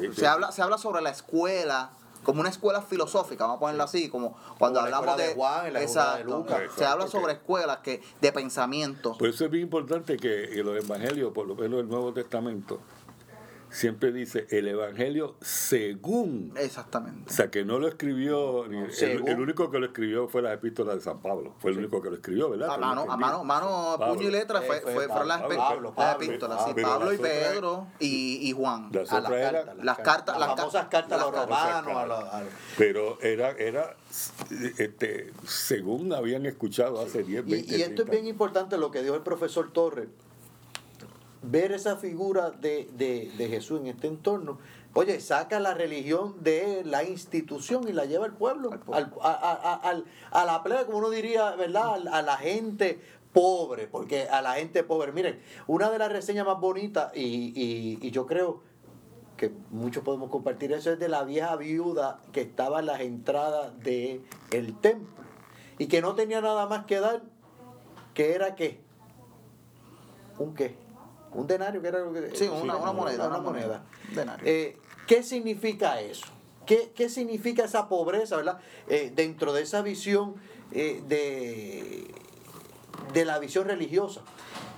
Sí. 0.00 0.08
se 0.20 0.26
habla, 0.26 0.50
se 0.52 0.60
habla 0.62 0.76
sobre 0.78 1.02
la 1.02 1.10
escuela, 1.10 1.90
como 2.22 2.40
una 2.40 2.50
escuela 2.50 2.82
filosófica, 2.82 3.44
vamos 3.44 3.56
a 3.56 3.60
ponerlo 3.60 3.84
así, 3.84 4.08
como 4.08 4.36
cuando 4.58 4.80
Como 4.80 4.94
hablamos 4.94 5.16
de, 5.16 5.28
de 5.28 5.34
Juan 5.34 5.72
la 5.72 5.80
escuela 5.82 6.14
de 6.14 6.20
Exacto. 6.20 6.38
Lucas. 6.38 6.60
Se 6.76 6.84
habla 6.84 7.06
sobre 7.06 7.32
escuelas 7.34 7.78
que, 7.78 8.00
de 8.20 8.32
pensamiento. 8.32 9.16
Por 9.18 9.28
eso 9.28 9.44
es 9.44 9.50
bien 9.50 9.64
importante 9.64 10.16
que 10.16 10.62
los 10.62 10.84
evangelios, 10.84 11.32
por 11.32 11.46
lo 11.46 11.54
menos 11.54 11.80
el 11.80 11.88
Nuevo 11.88 12.12
Testamento, 12.12 12.80
siempre 13.72 14.12
dice 14.12 14.46
el 14.50 14.68
evangelio 14.68 15.34
según. 15.40 16.52
Exactamente. 16.56 17.30
O 17.30 17.32
sea, 17.34 17.50
que 17.50 17.64
no 17.64 17.78
lo 17.78 17.88
escribió, 17.88 18.66
el, 18.66 18.92
Según. 18.92 19.26
el 19.28 19.40
único 19.40 19.70
que 19.70 19.78
lo 19.78 19.86
escribió 19.86 20.28
fue 20.28 20.42
la 20.42 20.52
epístola 20.52 20.94
de 20.94 21.00
San 21.00 21.20
Pablo. 21.20 21.54
Fue 21.58 21.70
el 21.70 21.78
único 21.78 22.00
que 22.02 22.10
lo 22.10 22.16
escribió, 22.16 22.50
¿verdad? 22.50 22.70
A 22.70 22.76
mano, 22.76 23.06
a 23.08 23.16
mano, 23.16 23.42
mano, 23.44 23.96
Pablo. 23.98 24.14
puño 24.14 24.28
y 24.28 24.30
letra 24.32 24.60
fue, 24.62 24.76
Eh, 24.76 24.80
fue 24.82 24.92
fue- 24.94 25.08
fueron 25.08 25.28
las, 25.28 25.40
Pablo, 25.42 25.56
las 25.56 25.92
Pablo, 25.94 26.24
epístolas, 26.24 26.64
sí, 26.66 26.70
Pablo. 26.74 26.88
Pablo 26.88 27.12
y 27.12 27.16
las 27.16 27.30
Pedro 27.30 27.86
y, 27.98 28.48
y 28.48 28.52
Juan. 28.52 28.90
Las 28.92 29.10
A 29.10 29.14
las 29.20 29.24
otras 29.24 29.40
eran- 29.40 29.52
cartas, 29.66 29.84
las 29.84 29.98
cartas- 29.98 30.38
Las 30.38 30.48
las 30.48 30.56
famosas 30.58 30.84
ca- 30.84 30.90
cartas 30.90 31.12
a 31.12 31.16
las 31.24 31.32
los 31.32 31.44
romanos. 31.46 31.96
a 31.96 32.06
los- 32.06 32.24
a- 32.24 32.42
Pero 32.78 33.18
era, 33.22 33.50
era 33.52 33.96
este, 34.78 35.32
según 35.46 36.12
habían 36.12 36.46
escuchado 36.46 37.00
hace 37.00 37.22
10, 37.22 37.44
20 37.46 37.74
Y, 37.74 37.78
y 37.78 37.82
esto 37.82 38.02
es 38.02 38.06
30 38.08 38.12
bien 38.12 38.26
importante 38.26 38.76
lo 38.76 38.90
que 38.90 39.02
dijo 39.02 39.14
el 39.14 39.22
profesor 39.22 39.72
Torres. 39.72 40.08
Ver 41.42 41.72
esa 41.72 41.96
figura 41.96 42.50
de, 42.50 42.88
de- 42.96 43.30
de 43.36 43.48
Jesús 43.48 43.80
en 43.80 43.88
este 43.88 44.06
entorno. 44.06 44.58
Oye, 44.94 45.18
saca 45.20 45.58
la 45.58 45.74
religión 45.74 46.36
de 46.44 46.82
la 46.84 47.02
institución 47.04 47.88
y 47.88 47.92
la 47.92 48.04
lleva 48.04 48.26
al 48.26 48.34
pueblo, 48.34 48.70
Al 48.92 49.12
a, 49.22 49.30
a- 49.30 49.90
a- 49.90 50.02
a 50.40 50.44
la 50.44 50.62
plebe, 50.62 50.84
como 50.86 50.98
uno 50.98 51.10
diría, 51.10 51.56
¿verdad? 51.56 52.06
A, 52.08 52.18
a 52.18 52.22
la 52.22 52.36
gente 52.36 53.00
pobre, 53.32 53.88
porque 53.88 54.28
a 54.28 54.40
la 54.42 54.52
gente 54.54 54.84
pobre. 54.84 55.10
Miren, 55.12 55.40
una 55.66 55.90
de 55.90 55.98
las 55.98 56.12
reseñas 56.12 56.46
más 56.46 56.60
bonitas, 56.60 57.10
y, 57.16 57.52
y- 57.60 57.98
y 58.06 58.10
yo 58.10 58.26
creo 58.26 58.60
que 59.36 59.50
muchos 59.70 60.04
podemos 60.04 60.30
compartir 60.30 60.70
eso, 60.72 60.92
es 60.92 60.98
de 61.00 61.08
la 61.08 61.24
vieja 61.24 61.56
viuda 61.56 62.20
que 62.30 62.42
estaba 62.42 62.78
en 62.80 62.86
las 62.86 63.00
entradas 63.00 63.76
del 63.80 64.22
el 64.52 64.78
templo 64.78 65.24
y 65.78 65.86
que 65.88 66.00
no 66.02 66.14
tenía 66.14 66.40
nada 66.40 66.66
más 66.66 66.84
que 66.84 67.00
dar, 67.00 67.22
que 68.14 68.34
era 68.34 68.54
qué? 68.54 68.78
¿Un 70.38 70.54
qué? 70.54 70.76
Un 71.34 71.46
denario, 71.46 71.80
que 71.80 71.88
era 71.88 72.00
lo 72.00 72.12
que 72.12 72.30
Sí, 72.36 72.46
una, 72.48 72.76
una 72.76 72.92
moneda, 72.92 73.26
una 73.28 73.38
moneda. 73.38 73.82
Denario. 74.14 74.44
Eh, 74.46 74.76
¿Qué 75.06 75.22
significa 75.22 76.00
eso? 76.00 76.26
¿Qué, 76.66 76.92
qué 76.94 77.08
significa 77.08 77.64
esa 77.64 77.88
pobreza, 77.88 78.36
verdad? 78.36 78.58
Eh, 78.88 79.12
dentro 79.14 79.52
de 79.52 79.62
esa 79.62 79.82
visión 79.82 80.34
eh, 80.72 81.02
de, 81.08 82.06
de 83.12 83.24
la 83.24 83.38
visión 83.38 83.66
religiosa. 83.66 84.20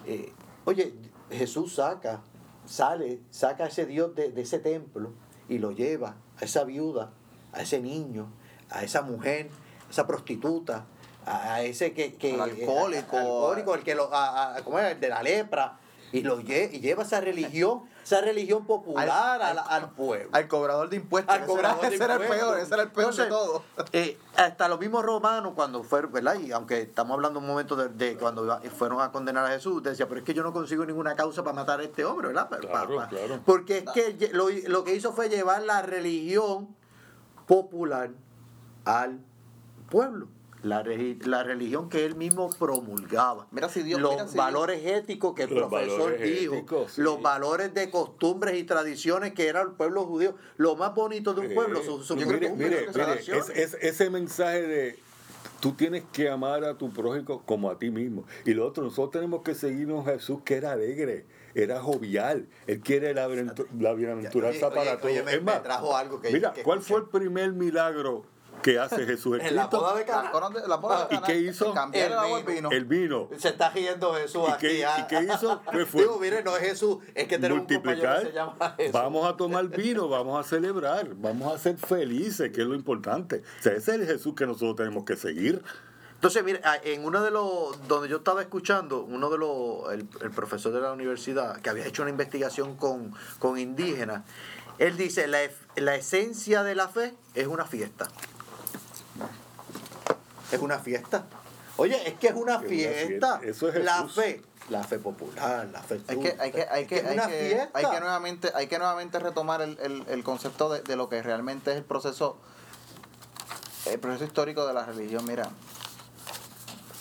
Eh, 0.06 0.32
oye, 0.64 0.94
Jesús 1.30 1.74
saca, 1.74 2.22
sale, 2.66 3.20
saca 3.30 3.64
a 3.64 3.66
ese 3.68 3.84
Dios 3.86 4.14
de, 4.14 4.30
de 4.30 4.42
ese 4.42 4.58
templo 4.60 5.12
y 5.48 5.58
lo 5.58 5.72
lleva 5.72 6.16
a 6.40 6.44
esa 6.44 6.64
viuda, 6.64 7.10
a 7.52 7.62
ese 7.62 7.80
niño, 7.80 8.28
a 8.70 8.82
esa 8.82 9.02
mujer, 9.02 9.50
a 9.88 9.90
esa 9.90 10.06
prostituta, 10.06 10.86
a, 11.26 11.54
a 11.54 11.62
ese 11.62 11.92
que, 11.92 12.14
que 12.14 12.34
Al 12.34 12.40
alcohólico. 12.50 13.16
al 13.16 13.22
alcohólico, 13.22 13.74
el 13.74 13.82
que 13.82 13.94
lo, 13.94 14.12
a- 14.14 14.56
a- 14.56 14.62
¿cómo 14.64 14.78
es? 14.78 14.92
El 14.92 15.00
de 15.00 15.08
la 15.10 15.22
lepra 15.22 15.78
y 16.18 16.22
lo 16.22 16.40
lle- 16.40 16.70
y 16.72 16.80
lleva 16.80 17.02
esa 17.02 17.20
religión, 17.20 17.82
esa 18.02 18.20
religión 18.20 18.66
popular 18.66 19.42
al, 19.42 19.58
al 19.58 19.90
pueblo. 19.90 20.28
Al 20.32 20.46
cobrador 20.48 20.88
de 20.88 20.96
impuestos. 20.96 21.34
Al 21.34 21.42
ese 21.42 21.52
era, 21.58 21.74
de 21.74 21.86
ese 21.94 22.04
era 22.04 22.14
el 22.14 22.20
peor, 22.20 22.58
ese 22.58 22.74
era 22.74 22.82
el 22.84 22.90
peor 22.92 23.14
de 23.14 23.22
Entonces, 23.24 23.28
todo. 23.28 23.64
eh, 23.92 24.18
hasta 24.36 24.68
los 24.68 24.78
mismos 24.78 25.04
romanos 25.04 25.52
cuando 25.54 25.82
fueron, 25.82 26.12
¿verdad? 26.12 26.36
Y 26.38 26.52
aunque 26.52 26.82
estamos 26.82 27.14
hablando 27.14 27.40
un 27.40 27.46
momento 27.46 27.74
de, 27.76 27.88
de 27.88 28.16
cuando 28.16 28.44
iba- 28.44 28.60
fueron 28.76 29.00
a 29.00 29.10
condenar 29.10 29.44
a 29.46 29.50
Jesús, 29.50 29.82
decía, 29.82 30.06
pero 30.06 30.20
es 30.20 30.24
que 30.26 30.34
yo 30.34 30.42
no 30.42 30.52
consigo 30.52 30.84
ninguna 30.86 31.16
causa 31.16 31.42
para 31.42 31.54
matar 31.54 31.80
a 31.80 31.82
este 31.84 32.04
hombre, 32.04 32.28
¿verdad? 32.28 32.48
Claro, 32.60 32.96
pa- 32.96 33.08
claro. 33.08 33.40
Porque 33.44 33.78
es 33.78 33.90
que 34.18 34.30
lo, 34.32 34.48
lo 34.68 34.84
que 34.84 34.94
hizo 34.94 35.12
fue 35.12 35.28
llevar 35.28 35.62
la 35.62 35.82
religión 35.82 36.68
popular 37.46 38.10
al 38.84 39.18
pueblo. 39.90 40.28
La, 40.64 40.82
la 41.26 41.42
religión 41.44 41.88
que 41.90 42.04
él 42.06 42.16
mismo 42.16 42.48
promulgaba. 42.58 43.46
Mira 43.50 43.68
si 43.68 43.82
Dios- 43.82 44.00
los 44.00 44.12
mira 44.14 44.26
si 44.28 44.36
valores 44.36 44.84
éticos 44.84 45.34
que 45.34 45.42
el 45.44 45.50
Los 45.54 45.68
profesor 45.68 46.18
dijo, 46.18 46.54
éticos, 46.54 46.92
sí. 46.92 47.02
los 47.02 47.20
valores 47.20 47.74
de 47.74 47.90
costumbres 47.90 48.56
y 48.58 48.64
tradiciones 48.64 49.34
que 49.34 49.46
era 49.46 49.60
el 49.60 49.72
pueblo 49.72 50.04
judío. 50.06 50.34
Lo 50.56 50.74
más 50.74 50.94
bonito 50.94 51.34
de 51.34 51.46
un 51.48 51.54
pueblo, 51.54 51.80
Eh, 51.80 51.84
su, 51.84 52.02
su 52.02 52.16
mire, 52.16 52.26
mire, 52.50 52.50
mire, 52.50 52.86
es- 53.18 53.50
es- 53.50 53.74
ese 53.80 54.08
mensaje 54.10 54.62
de 54.66 54.98
tú 55.60 55.72
tienes 55.72 56.02
que 56.12 56.28
amar 56.30 56.64
a 56.64 56.76
tu 56.76 56.90
prójimo 56.90 57.42
como 57.44 57.70
a 57.70 57.78
ti 57.78 57.90
mismo. 57.90 58.24
Y 58.44 58.54
lo 58.54 58.66
otro, 58.66 58.84
nosotros 58.84 59.10
tenemos 59.12 59.42
que 59.42 59.54
seguirnos 59.54 60.06
a 60.08 60.12
Jesús 60.12 60.40
que 60.44 60.56
era 60.56 60.72
alegre, 60.72 61.26
era 61.54 61.80
jovial. 61.80 62.48
Él 62.66 62.80
quiere 62.80 63.12
la, 63.14 63.28
la 63.28 63.92
bienaventuranza 63.94 64.70
para 64.70 64.80
oye, 64.80 64.96
todos. 64.96 65.04
oye, 65.12 65.22
me- 65.22 65.34
es 65.34 65.42
más, 65.42 65.56
me 65.56 65.60
trajo 65.62 65.96
algo 65.96 66.20
que- 66.20 66.30
mira, 66.32 66.52
que 66.52 66.62
¿cuál 66.62 66.78
escuché. 66.80 66.94
fue 66.94 67.02
el 67.02 67.08
primer 67.10 67.52
milagro 67.52 68.24
¿Qué 68.64 68.78
hace 68.78 69.04
Jesús 69.04 69.34
el 69.34 69.42
En 69.46 69.56
la 69.56 69.62
Cristo? 69.68 69.80
boda 69.80 69.94
de 69.94 70.00
La 70.00 70.06
Cana. 70.06 70.30
boda 70.32 70.48
de- 70.50 70.68
la 70.68 70.76
boda 70.76 71.06
de 71.06 71.14
¿Y 71.16 71.20
qué 71.20 71.36
hizo? 71.38 71.74
Cambiar 71.74 72.06
el 72.06 72.12
El 72.12 72.18
agua 72.18 72.38
al 72.38 72.44
vino. 72.44 72.54
vino. 72.56 72.70
El 72.72 72.84
vino. 72.86 73.28
Se 73.38 73.48
está 73.50 73.68
riendo 73.68 74.14
Jesús 74.14 74.42
¿Y 74.48 74.52
aquí. 74.52 74.66
qué- 74.68 74.84
ah. 74.86 74.96
y 75.00 75.06
qué 75.06 75.22
hizo? 75.34 75.60
¿Qué 75.70 75.84
fue? 75.84 76.00
Digo, 76.00 76.18
mire, 76.18 76.42
no 76.42 76.56
es 76.56 76.62
Jesús, 76.62 76.96
es 77.14 77.28
que 77.28 77.38
tenemos 77.38 77.68
un 77.70 77.74
compañero 77.74 78.08
multiplicar. 78.08 78.20
que 78.22 78.26
se 78.28 78.32
llama 78.34 78.74
Jesús. 78.78 78.92
Vamos 78.92 79.28
a 79.28 79.36
tomar 79.36 79.68
vino, 79.68 80.08
vamos 80.08 80.40
a 80.44 80.48
celebrar, 80.48 81.14
vamos 81.14 81.54
a 81.54 81.58
ser 81.58 81.76
felices, 81.76 82.50
que 82.52 82.62
es 82.62 82.66
lo 82.66 82.74
importante. 82.74 83.42
O 83.60 83.62
sea, 83.62 83.72
ese 83.74 83.90
es 83.96 84.00
el 84.00 84.06
Jesús 84.06 84.34
que 84.34 84.46
nosotros 84.46 84.76
tenemos 84.76 85.04
que 85.04 85.16
seguir. 85.16 85.62
Entonces, 86.14 86.42
mire, 86.42 86.62
ah, 86.64 86.78
en 86.82 87.04
uno 87.04 87.22
de 87.22 87.30
los, 87.30 87.86
donde 87.86 88.08
yo 88.08 88.16
estaba 88.16 88.40
escuchando, 88.40 89.02
uno 89.02 89.28
de 89.28 89.36
los, 89.36 89.92
el, 89.92 90.08
el 90.22 90.30
profesor 90.30 90.72
de 90.72 90.80
la 90.80 90.90
universidad, 90.92 91.60
que 91.60 91.68
había 91.68 91.84
hecho 91.84 92.00
una 92.00 92.10
investigación 92.10 92.76
con, 92.76 93.12
con 93.38 93.58
indígenas, 93.58 94.22
él 94.78 94.96
dice, 94.96 95.26
la, 95.28 95.40
la 95.76 95.96
esencia 95.96 96.62
de 96.62 96.74
la 96.74 96.88
fe 96.88 97.12
es 97.34 97.46
una 97.46 97.66
fiesta. 97.66 98.08
Es 100.52 100.60
una 100.60 100.78
fiesta. 100.78 101.24
Oye, 101.76 102.08
es 102.08 102.14
que 102.14 102.28
es 102.28 102.34
una 102.34 102.54
Es 102.54 102.58
una 102.60 102.68
fiesta. 102.68 103.06
fiesta. 103.06 103.40
Eso 103.42 103.68
es 103.68 103.84
la 103.84 104.06
fe. 104.08 104.42
La 104.70 104.82
fe 104.82 104.98
popular, 104.98 105.68
la 105.70 105.82
fe 105.82 106.00
Hay 106.08 106.18
que, 106.18 106.36
hay 106.40 106.50
que, 106.50 106.62
hay 106.70 106.86
que, 106.86 106.96
Es 106.96 107.04
hay 107.06 107.14
una 107.18 107.26
que, 107.26 107.38
fiesta. 107.50 107.70
hay 107.78 107.84
que 107.90 108.00
nuevamente, 108.00 108.52
hay 108.54 108.66
que 108.66 108.78
nuevamente 108.78 109.18
retomar 109.18 109.60
el, 109.60 109.78
el, 109.82 110.04
el 110.08 110.24
concepto 110.24 110.70
de, 110.70 110.80
de 110.80 110.96
lo 110.96 111.10
que 111.10 111.20
realmente 111.22 111.70
es 111.72 111.76
el 111.76 111.84
proceso, 111.84 112.38
el 113.84 113.98
proceso 114.00 114.24
histórico 114.24 114.66
de 114.66 114.72
la 114.72 114.86
religión. 114.86 115.26
Mira, 115.26 115.50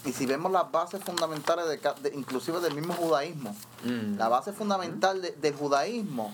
y 0.03 0.11
si 0.11 0.26
vemos 0.26 0.51
las 0.51 0.70
bases 0.74 1.01
fundamentales 1.05 1.66
de, 2.01 2.11
inclusive 2.14 2.59
del 2.59 2.74
mismo 2.76 2.93
judaísmo, 2.95 3.55
Mm. 3.86 4.18
la 4.18 4.28
base 4.30 4.51
fundamental 4.53 5.22
de- 5.22 5.32
del 5.32 5.55
judaísmo 5.55 6.34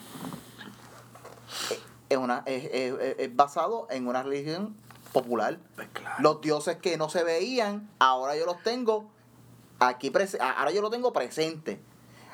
eh, 1.69 1.79
es, 2.09 2.17
una, 2.17 2.41
es, 2.47 2.63
es- 2.65 2.93
es- 2.99 3.15
es 3.19 3.35
basado 3.35 3.85
en 3.91 4.07
una 4.07 4.23
religión 4.23 4.75
popular. 5.13 5.59
Pues 5.75 5.87
claro. 5.93 6.15
Los 6.19 6.41
dioses 6.41 6.77
que 6.77 6.97
no 6.97 7.09
se 7.09 7.23
veían, 7.23 7.89
ahora 7.99 8.35
yo 8.35 8.45
los 8.45 8.61
tengo 8.63 9.09
aquí, 9.79 10.11
ahora 10.39 10.71
yo 10.71 10.81
lo 10.81 10.89
tengo 10.89 11.13
presente. 11.13 11.81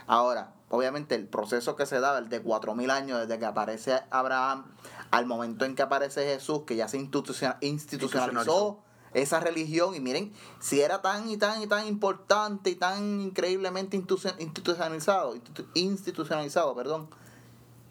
Ahora, 0.08 0.54
obviamente 0.70 1.16
el 1.16 1.28
proceso 1.28 1.76
que 1.76 1.86
se 1.86 2.00
da, 2.00 2.18
el 2.18 2.30
de 2.30 2.44
4.000 2.44 2.92
años 2.92 3.20
desde 3.22 3.40
que 3.40 3.46
aparece 3.46 4.02
Abraham 4.12 4.66
al 5.12 5.26
momento 5.26 5.66
en 5.66 5.76
que 5.76 5.82
aparece 5.84 6.26
Jesús, 6.26 6.62
que 6.66 6.76
ya 6.76 6.88
se 6.88 6.98
instituciona- 6.98 7.58
institucionalizó 7.62 8.42
Institucionalizó. 8.42 8.80
esa 9.14 9.40
religión, 9.40 9.96
y 9.96 10.00
miren, 10.00 10.34
si 10.60 10.82
era 10.82 11.02
tan 11.02 11.30
y 11.30 11.38
tan 11.38 11.62
y 11.62 11.68
tan 11.68 11.88
importante 11.88 12.70
y 12.72 12.76
tan 12.76 13.22
increíblemente 13.22 13.96
institu- 13.98 14.36
institucionalizado, 14.40 15.36
institu- 15.36 15.68
institucionalizado, 15.74 16.76
perdón, 16.76 17.10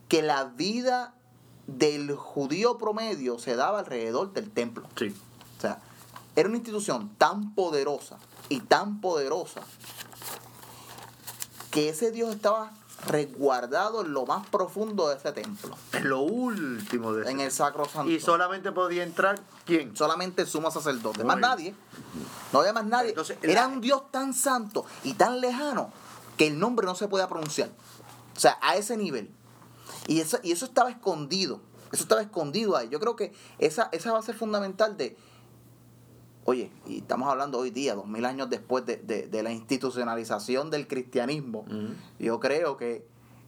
que 0.09 0.20
la 0.22 0.45
vida 0.45 1.14
del 1.67 2.15
judío 2.15 2.79
promedio 2.79 3.39
se 3.39 3.57
daba 3.57 3.81
alrededor 3.81 4.33
del 4.33 4.51
templo. 4.51 4.87
Sí. 4.97 5.15
O 5.59 5.61
sea, 5.61 5.79
era 6.37 6.49
una 6.49 6.59
institución 6.59 7.15
tan 7.17 7.55
poderosa 7.55 8.19
y 8.49 8.61
tan 8.61 9.01
poderosa 9.01 9.61
que 11.71 11.89
ese 11.89 12.11
Dios 12.12 12.35
estaba 12.35 12.73
resguardado 13.07 14.03
en 14.03 14.12
lo 14.12 14.25
más 14.25 14.47
profundo 14.47 15.09
de 15.09 15.17
ese 15.17 15.33
templo, 15.33 15.77
Es 15.93 16.05
lo 16.05 16.21
último 16.21 17.12
de 17.12 17.29
en 17.31 17.37
ese- 17.39 17.47
el 17.47 17.53
Sacro 17.53 17.85
Santo. 17.87 18.11
Y 18.11 18.21
solamente 18.21 18.73
podía 18.73 19.03
entrar 19.03 19.41
quién? 19.67 19.97
solamente 19.97 20.43
el 20.43 20.49
sumo 20.49 20.71
sacerdote, 20.71 21.19
Muy 21.19 21.27
más 21.27 21.37
bien. 21.37 21.41
nadie. 21.51 21.75
No 22.53 22.61
había 22.61 22.73
más 22.73 22.87
nadie. 22.87 23.11
Entonces, 23.11 23.37
Era 23.43 23.62
la- 23.62 23.69
un 23.69 23.81
Dios 23.81 24.11
tan 24.11 24.33
santo 24.33 24.87
y 25.03 25.15
tan 25.15 25.41
lejano 25.41 25.91
que 26.39 26.47
el 26.47 26.59
nombre 26.59 26.87
no 26.87 26.95
se 26.95 27.09
podía 27.09 27.29
pronunciar. 27.29 27.71
O 28.37 28.41
sea, 28.41 28.59
a 28.62 28.77
ese 28.77 28.97
nivel. 28.97 29.31
Y 30.07 30.21
eso, 30.21 30.39
y 30.43 30.53
eso 30.53 30.65
estaba 30.67 30.91
escondido. 30.91 31.61
Eso 31.93 32.03
estaba 32.03 32.21
escondido 32.23 32.77
ahí. 32.77 32.89
Yo 32.89 32.99
creo 33.01 33.17
que 33.17 33.33
esa, 33.59 33.89
esa 33.93 34.13
base 34.13 34.33
fundamental 34.33 34.97
de, 34.97 35.17
oye, 36.45 36.71
y 36.87 36.99
estamos 36.99 37.29
hablando 37.31 37.59
hoy 37.59 37.71
día, 37.71 37.95
dos 37.95 38.07
mil 38.07 38.25
años 38.25 38.51
después 38.51 38.85
de, 38.85 38.97
de- 38.97 39.29
de 39.29 39.43
la 39.43 39.53
institucionalización 39.53 40.71
del 40.71 40.87
cristianismo, 40.89 41.65
yo 42.19 42.41
creo 42.41 42.77
que 42.77 43.07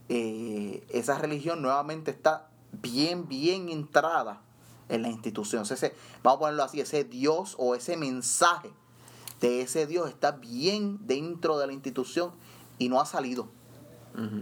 eh, 0.08 0.84
esa 0.90 1.18
religión 1.18 1.60
nuevamente 1.62 2.10
está 2.10 2.48
bien, 2.80 3.28
bien 3.28 3.68
entrada 3.68 4.40
en 4.88 5.02
la 5.02 5.08
institución. 5.08 5.62
O 5.62 5.64
sea, 5.64 5.74
ese, 5.76 5.94
vamos 6.22 6.36
a 6.36 6.40
ponerlo 6.40 6.62
así, 6.62 6.80
ese 6.80 7.02
Dios 7.04 7.54
o 7.58 7.74
ese 7.74 7.96
mensaje 7.96 8.70
de 9.40 9.60
ese 9.60 9.86
Dios 9.86 10.08
está 10.08 10.30
bien 10.32 10.98
dentro 11.06 11.58
de 11.58 11.66
la 11.66 11.72
institución 11.72 12.30
y 12.78 12.88
no 12.88 13.00
ha 13.00 13.06
salido. 13.06 13.48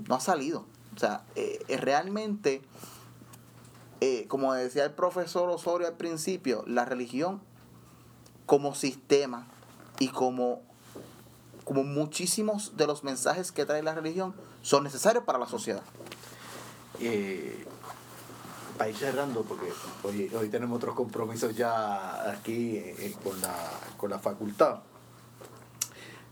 No 0.06 0.14
ha 0.14 0.20
salido. 0.20 0.66
O 0.94 0.98
sea, 0.98 1.24
eh, 1.34 1.64
eh, 1.68 1.76
realmente, 1.76 2.62
eh, 4.00 4.26
como 4.28 4.52
decía 4.54 4.84
el 4.84 4.92
profesor 4.92 5.48
Osorio 5.50 5.86
al 5.86 5.96
principio, 5.96 6.64
la 6.66 6.84
religión 6.84 7.42
como 8.46 8.74
sistema 8.74 9.46
y 9.98 10.08
como, 10.08 10.62
como 11.64 11.84
muchísimos 11.84 12.76
de 12.76 12.86
los 12.86 13.04
mensajes 13.04 13.52
que 13.52 13.64
trae 13.64 13.82
la 13.82 13.94
religión 13.94 14.34
son 14.62 14.84
necesarios 14.84 15.24
para 15.24 15.38
la 15.38 15.46
sociedad. 15.46 15.82
Eh, 17.00 17.66
para 18.78 18.90
ir 18.90 18.96
cerrando, 18.96 19.42
porque 19.42 19.72
hoy, 20.02 20.30
hoy 20.34 20.48
tenemos 20.48 20.76
otros 20.76 20.94
compromisos 20.94 21.56
ya 21.56 22.30
aquí 22.30 22.76
eh, 22.76 23.14
con, 23.22 23.40
la, 23.40 23.54
con 23.96 24.10
la 24.10 24.18
facultad. 24.18 24.80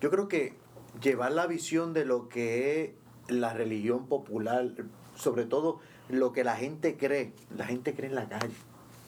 Yo 0.01 0.11
creo 0.11 0.27
que 0.29 0.57
llevar 1.01 1.33
la 1.33 1.47
visión 1.47 1.93
de 1.93 2.05
lo 2.05 2.29
que 2.29 2.83
es 2.83 2.91
la 3.29 3.53
religión 3.53 4.07
popular, 4.07 4.71
sobre 5.17 5.45
todo 5.45 5.81
lo 6.09 6.33
que 6.33 6.45
la 6.45 6.57
gente 6.57 6.97
cree, 6.97 7.33
la 7.57 7.67
gente 7.67 7.95
cree 7.95 8.09
en 8.09 8.17
la 8.17 8.29
calle, 8.29 8.55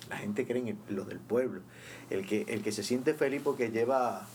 la 0.08 0.16
gente 0.16 0.46
cree 0.46 0.68
en 0.68 0.78
lo 0.88 1.04
del 1.04 1.18
pueblo, 1.18 1.60
el 2.10 2.26
que, 2.26 2.42
el 2.48 2.62
que 2.62 2.72
se 2.72 2.82
siente 2.82 3.14
feliz 3.14 3.42
porque 3.42 3.70
lleva 3.70 4.26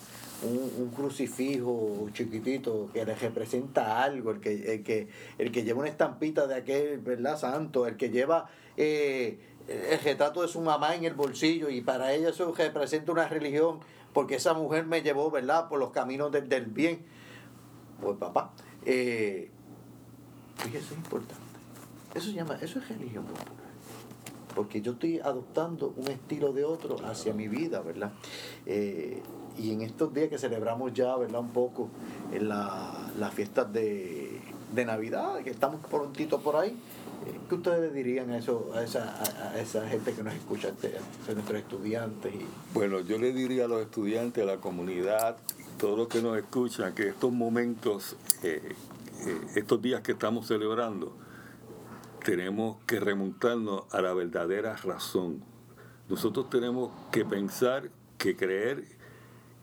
un, 0.43 0.71
un 0.77 0.89
crucifijo 0.91 2.09
chiquitito 2.13 2.89
que 2.93 3.03
representa 3.05 4.03
algo, 4.03 4.31
el 4.31 4.39
que, 4.39 4.73
el 4.73 4.83
que, 4.83 5.07
el 5.37 5.51
que 5.51 5.63
lleva 5.63 5.79
una 5.79 5.89
estampita 5.89 6.47
de 6.47 6.55
aquel, 6.55 6.99
¿verdad? 6.99 7.37
Santo, 7.37 7.87
el 7.87 7.97
que 7.97 8.09
lleva 8.09 8.49
eh, 8.77 9.39
el 9.67 9.99
retrato 9.99 10.41
de 10.41 10.47
su 10.47 10.61
mamá 10.61 10.95
en 10.95 11.03
el 11.03 11.13
bolsillo 11.13 11.69
y 11.69 11.81
para 11.81 12.13
ella 12.13 12.29
eso 12.29 12.53
representa 12.53 13.11
una 13.11 13.27
religión 13.27 13.79
porque 14.13 14.35
esa 14.35 14.53
mujer 14.53 14.85
me 14.85 15.01
llevó, 15.01 15.29
¿verdad?, 15.29 15.69
por 15.69 15.79
los 15.79 15.91
caminos 15.91 16.31
del, 16.31 16.49
del 16.49 16.65
bien. 16.65 17.05
Pues 18.01 18.17
papá, 18.17 18.53
eh, 18.85 19.51
eso 20.67 20.77
es 20.77 20.91
importante. 20.91 21.43
Eso 22.13 22.27
se 22.27 22.33
llama, 22.33 22.57
eso 22.61 22.79
es 22.79 22.89
religión 22.89 23.25
popular 23.25 23.59
porque 24.55 24.81
yo 24.81 24.93
estoy 24.93 25.19
adoptando 25.19 25.93
un 25.95 26.07
estilo 26.07 26.51
de 26.51 26.65
otro 26.65 26.97
hacia 27.05 27.33
mi 27.33 27.47
vida, 27.47 27.79
¿verdad? 27.81 28.11
Eh, 28.65 29.21
y 29.57 29.71
en 29.71 29.81
estos 29.81 30.13
días 30.13 30.27
que 30.27 30.37
celebramos 30.37 30.93
ya, 30.93 31.15
¿verdad? 31.15 31.39
Un 31.39 31.51
poco 31.51 31.87
en 32.33 32.49
la, 32.49 32.91
las 33.17 33.33
fiestas 33.33 33.71
de, 33.71 34.41
de 34.73 34.85
Navidad, 34.85 35.39
que 35.43 35.49
estamos 35.49 35.79
prontito 35.85 36.39
por 36.41 36.55
ahí, 36.55 36.69
eh, 36.71 37.39
¿qué 37.47 37.55
ustedes 37.55 37.79
le 37.79 37.91
dirían 37.91 38.31
a, 38.31 38.37
eso, 38.37 38.71
a, 38.75 38.83
esa, 38.83 39.21
a, 39.51 39.59
esa 39.59 39.87
gente 39.87 40.13
que 40.13 40.23
nos 40.23 40.33
escucha, 40.33 40.69
este, 40.69 40.93
a 40.97 41.33
nuestros 41.33 41.59
estudiantes? 41.59 42.33
Y, 42.33 42.45
Bueno, 42.73 43.01
yo 43.01 43.17
le 43.17 43.31
diría 43.31 43.65
a 43.65 43.67
los 43.67 43.81
estudiantes, 43.81 44.43
a 44.43 44.45
la 44.45 44.57
comunidad, 44.57 45.37
todos 45.77 45.97
los 45.97 46.07
que 46.07 46.21
nos 46.21 46.37
escuchan, 46.37 46.93
que 46.93 47.07
estos 47.07 47.31
momentos, 47.31 48.15
eh, 48.43 48.75
estos 49.55 49.81
días 49.81 50.01
que 50.01 50.13
estamos 50.13 50.47
celebrando, 50.47 51.15
tenemos 52.23 52.77
que 52.85 52.99
remontarnos 52.99 53.83
a 53.91 54.01
la 54.01 54.13
verdadera 54.13 54.75
razón. 54.75 55.43
Nosotros 56.09 56.49
tenemos 56.49 56.91
que 57.11 57.25
pensar, 57.25 57.91
que 58.17 58.35
creer 58.35 58.83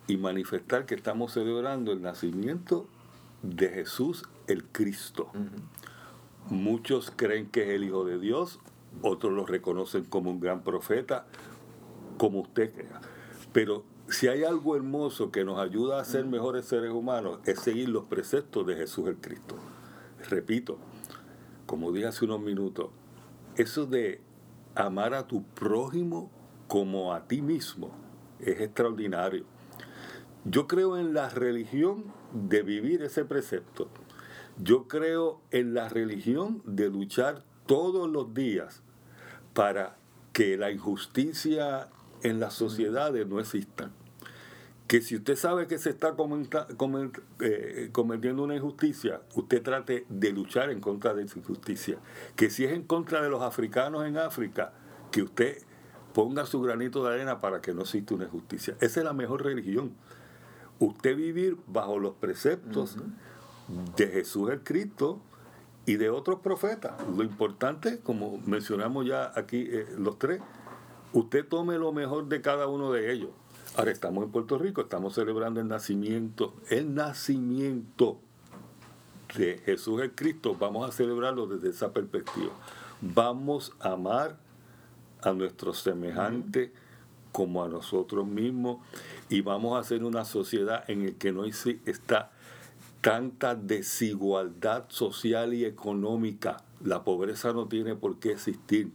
y 0.07 0.17
manifestar 0.17 0.87
que 0.87 0.95
estamos 0.95 1.33
celebrando 1.33 1.93
el 1.93 2.03
nacimiento 2.03 2.89
de 3.43 3.69
Jesús 3.69 4.25
el 4.47 4.65
Cristo. 4.65 5.31
Muchos 6.49 7.13
creen 7.15 7.51
que 7.51 7.63
es 7.63 7.69
el 7.71 7.85
Hijo 7.85 8.05
de 8.05 8.19
Dios, 8.19 8.61
otros 9.03 9.33
lo 9.33 9.45
reconocen 9.45 10.05
como 10.05 10.31
un 10.31 10.41
gran 10.41 10.63
profeta, 10.63 11.27
como 12.19 12.41
usted 12.41 12.73
crea. 12.73 13.01
Pero 13.53 13.85
si 14.09 14.29
hay 14.29 14.45
algo 14.45 14.77
hermoso 14.77 15.31
que 15.31 15.45
nos 15.45 15.59
ayuda 15.59 16.01
a 16.01 16.05
ser 16.05 16.27
mejores 16.27 16.67
seres 16.67 16.93
humanos, 16.93 17.41
es 17.45 17.61
seguir 17.61 17.89
los 17.89 18.05
preceptos 18.05 18.67
de 18.67 18.77
Jesús 18.77 19.09
el 19.09 19.17
Cristo. 19.17 19.57
Repito, 20.29 20.79
como 21.67 21.93
dije 21.93 22.07
hace 22.07 22.25
unos 22.25 22.41
minutos, 22.41 22.91
eso 23.57 23.87
de 23.87 24.21
amar 24.75 25.15
a 25.15 25.27
tu 25.27 25.43
prójimo 25.43 26.31
como 26.69 27.13
a 27.13 27.27
ti 27.27 27.43
mismo 27.43 27.91
es 28.39 28.61
extraordinario. 28.61 29.45
Yo 30.45 30.69
creo 30.69 30.97
en 30.97 31.13
la 31.13 31.29
religión 31.29 32.05
de 32.33 32.63
vivir 32.63 33.03
ese 33.03 33.25
precepto. 33.25 33.89
Yo 34.59 34.87
creo 34.87 35.41
en 35.51 35.75
la 35.75 35.89
religión 35.89 36.63
de 36.65 36.89
luchar 36.89 37.43
todos 37.67 38.09
los 38.09 38.33
días 38.33 38.83
para 39.53 39.97
que 40.33 40.57
la 40.57 40.71
injusticia 40.71 41.89
en 42.29 42.41
las 42.41 42.55
sociedades 42.55 43.27
no 43.27 43.41
exista. 43.41 43.91
Que 44.87 45.01
si 45.03 45.17
usted 45.17 45.35
sabe 45.35 45.67
que 45.67 45.79
se 45.79 45.91
está 45.91 46.15
comenta- 46.15 46.69
comen- 46.77 47.11
eh, 47.41 47.89
cometiendo 47.93 48.45
una 48.45 48.55
injusticia, 48.55 49.21
usted 49.35 49.61
trate 49.63 50.07
de 50.09 50.31
luchar 50.33 50.71
en 50.71 50.81
contra 50.81 51.13
de 51.13 51.25
esa 51.25 51.39
injusticia. 51.41 51.99
Que 52.37 52.51
si 52.51 52.65
es 52.65 52.73
en 52.73 52.85
contra 52.85 53.21
de 53.21 53.29
los 53.29 53.43
africanos 53.43 54.05
en 54.07 54.17
África, 54.17 54.73
que 55.11 55.23
usted 55.23 55.59
ponga 56.15 56.47
su 56.47 56.61
granito 56.61 57.05
de 57.05 57.15
arena 57.15 57.41
para 57.41 57.61
que 57.61 57.75
no 57.75 57.83
exista 57.83 58.15
una 58.15 58.25
injusticia. 58.27 58.75
Esa 58.81 59.01
es 59.01 59.05
la 59.05 59.13
mejor 59.13 59.43
religión. 59.45 59.93
Usted 60.79 61.17
vivir 61.17 61.57
bajo 61.67 61.99
los 61.99 62.15
preceptos 62.15 62.97
de 63.97 64.07
Jesús 64.09 64.51
el 64.51 64.61
Cristo 64.63 65.21
y 65.85 65.97
de 65.97 66.11
otros 66.11 66.41
profetas. 66.41 66.93
Lo 67.17 67.25
importante, 67.25 67.99
como 68.01 68.39
mencionamos 68.47 69.05
ya 69.07 69.33
aquí 69.35 69.67
eh, 69.69 69.87
los 69.99 70.19
tres, 70.19 70.41
usted 71.19 71.47
tome 71.49 71.79
lo 71.79 71.93
mejor 71.93 72.29
de 72.29 72.43
cada 72.43 72.67
uno 72.67 72.93
de 72.93 73.13
ellos. 73.13 73.31
Ahora 73.75 73.91
estamos 73.91 74.25
en 74.25 74.31
Puerto 74.31 74.59
Rico, 74.59 74.83
estamos 74.83 75.15
celebrando 75.15 75.61
el 75.61 75.69
nacimiento, 75.69 76.55
el 76.69 76.95
nacimiento 76.95 78.19
de 79.35 79.59
Jesús 79.65 80.03
el 80.03 80.13
Cristo. 80.15 80.57
Vamos 80.59 80.89
a 80.89 80.93
celebrarlo 80.93 81.47
desde 81.47 81.71
esa 81.71 81.93
perspectiva. 81.93 82.53
Vamos 83.01 83.73
a 83.81 83.93
amar 83.93 84.37
a 85.23 85.33
nuestros 85.33 85.81
semejantes 85.81 86.71
como 87.33 87.65
a 87.65 87.69
nosotros 87.69 88.27
mismos 88.27 88.79
y 89.29 89.41
vamos 89.41 89.77
a 89.77 89.81
hacer 89.81 90.05
una 90.05 90.25
sociedad 90.25 90.85
en 90.89 91.07
la 91.07 91.13
que 91.13 91.33
no 91.33 91.45
está 91.45 92.31
tanta 93.01 93.55
desigualdad 93.55 94.85
social 94.89 95.55
y 95.55 95.65
económica. 95.65 96.59
La 96.83 97.05
pobreza 97.05 97.53
no 97.53 97.69
tiene 97.69 97.95
por 97.95 98.19
qué 98.19 98.33
existir. 98.33 98.91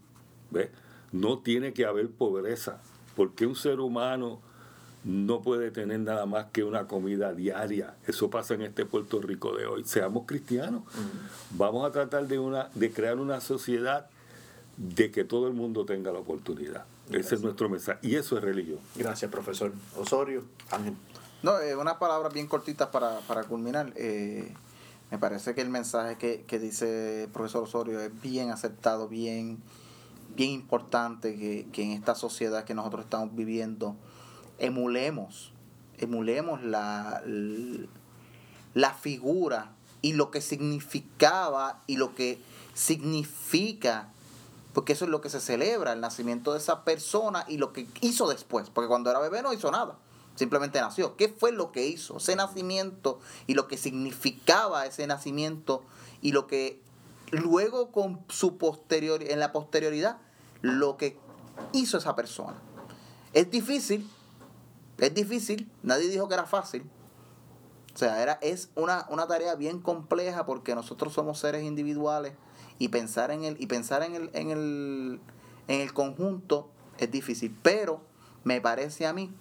No 1.12 1.40
tiene 1.40 1.74
que 1.74 1.86
haber 1.86 2.10
pobreza. 2.10 2.82
Porque 3.16 3.46
un 3.46 3.56
ser 3.56 3.80
humano 3.80 4.40
no 5.04 5.42
puede 5.42 5.72
tener 5.72 6.00
nada 6.00 6.26
más 6.26 6.48
que 6.52 6.64
una 6.64 6.88
comida 6.88 7.34
diaria. 7.34 7.96
Eso 8.08 8.30
pasa 8.30 8.54
en 8.54 8.62
este 8.62 8.86
Puerto 8.86 9.22
Rico 9.22 9.56
de 9.56 9.66
hoy. 9.66 9.84
Seamos 9.84 10.26
cristianos. 10.26 10.84
Vamos 11.52 11.88
a 11.88 11.92
tratar 11.92 12.28
de, 12.28 12.40
una, 12.40 12.70
de 12.76 12.92
crear 12.92 13.18
una 13.18 13.42
sociedad 13.42 14.08
de 14.78 15.12
que 15.12 15.24
todo 15.24 15.48
el 15.48 15.54
mundo 15.54 15.86
tenga 15.86 16.12
la 16.12 16.20
oportunidad. 16.20 16.86
Ese 17.12 17.36
es 17.36 17.42
nuestro 17.42 17.68
mensaje. 17.68 18.00
Y 18.02 18.16
eso 18.16 18.38
es 18.38 18.44
religión. 18.44 18.80
Gracias, 18.96 19.30
profesor. 19.30 19.74
Osorio, 19.98 20.44
Ángel. 20.70 20.96
No, 21.44 21.60
eh, 21.60 21.76
unas 21.76 21.96
palabras 21.96 22.32
bien 22.34 22.48
cortitas 22.48 22.90
para, 22.90 23.20
para 23.22 23.44
culminar. 23.44 23.92
Eh, 23.96 24.54
me 25.10 25.18
parece 25.18 25.56
que 25.56 25.62
el 25.62 25.70
mensaje 25.70 26.18
que, 26.18 26.44
que, 26.44 26.60
dice 26.60 27.24
el 27.24 27.30
profesor 27.30 27.64
Osorio 27.64 28.00
es 28.00 28.22
bien 28.22 28.52
aceptado, 28.52 29.08
bien, 29.08 29.58
bien 30.36 30.52
importante 30.52 31.36
que, 31.36 31.68
que, 31.72 31.84
en 31.84 31.92
esta 31.92 32.16
sociedad 32.16 32.64
que 32.64 32.74
nosotros 32.74 33.06
estamos 33.06 33.36
viviendo 33.36 33.96
emulemos, 34.60 35.52
emulemos 35.98 36.64
la, 36.64 37.22
la 38.74 38.94
figura 38.94 39.74
y 40.02 40.14
lo 40.14 40.32
que 40.32 40.42
significaba 40.42 41.82
y 41.88 41.98
lo 41.98 42.16
que 42.16 42.40
significa 42.74 44.12
porque 44.74 44.94
eso 44.94 45.06
es 45.06 45.12
lo 45.12 45.22
que 45.22 45.30
se 45.30 45.42
celebra, 45.42 45.94
el 45.94 46.02
nacimiento 46.02 46.54
de 46.54 46.60
esa 46.60 46.84
persona 46.84 47.46
y 47.48 47.58
lo 47.58 47.74
que 47.74 47.88
hizo 48.00 48.30
después, 48.30 48.70
porque 48.70 48.88
cuando 48.88 49.10
era 49.10 49.20
bebé 49.20 49.42
no 49.42 49.54
hizo 49.54 49.70
nada. 49.72 49.98
Simplemente 50.36 50.80
nació. 50.80 51.18
¿Qué 51.18 51.28
fue 51.28 51.52
lo 51.52 51.74
que 51.74 51.88
hizo? 51.88 52.18
Ese 52.18 52.38
nacimiento 52.38 53.20
y 53.48 53.54
lo 53.54 53.68
que 53.68 53.78
significaba 53.78 54.86
ese 54.86 55.06
nacimiento 55.08 55.84
y 56.22 56.32
lo 56.32 56.48
que 56.48 56.82
luego 57.32 57.92
con 57.92 58.24
su 58.30 58.58
posterior, 58.58 59.24
en 59.24 59.40
la 59.40 59.52
posterioridad, 59.52 60.18
lo 60.62 60.98
que 60.98 61.18
hizo 61.74 61.98
esa 61.98 62.16
persona. 62.16 62.56
Es 63.34 63.50
difícil, 63.50 64.08
es 64.98 65.14
difícil, 65.14 65.72
nadie 65.84 66.10
dijo 66.10 66.28
que 66.28 66.34
era 66.34 66.46
fácil. 66.46 66.90
O 67.94 67.98
sea, 67.98 68.22
era, 68.22 68.34
es 68.42 68.70
una, 68.76 69.06
una 69.10 69.28
tarea 69.28 69.56
bien 69.56 69.80
compleja 69.80 70.46
porque 70.46 70.76
nosotros 70.76 71.14
somos 71.14 71.40
seres 71.40 71.64
individuales 71.64 72.34
y 72.78 72.88
pensar 72.88 73.32
en 73.32 73.44
el, 73.44 73.62
y 73.62 73.68
pensar 73.68 74.04
en 74.04 74.16
el, 74.16 74.30
en 74.34 74.50
el, 74.50 75.20
en 75.68 75.82
el 75.82 75.94
conjunto 75.94 76.70
es 76.98 77.12
difícil. 77.12 77.58
Pero 77.62 78.02
me 78.44 78.62
parece 78.62 79.06
a 79.06 79.14
mí 79.14 79.34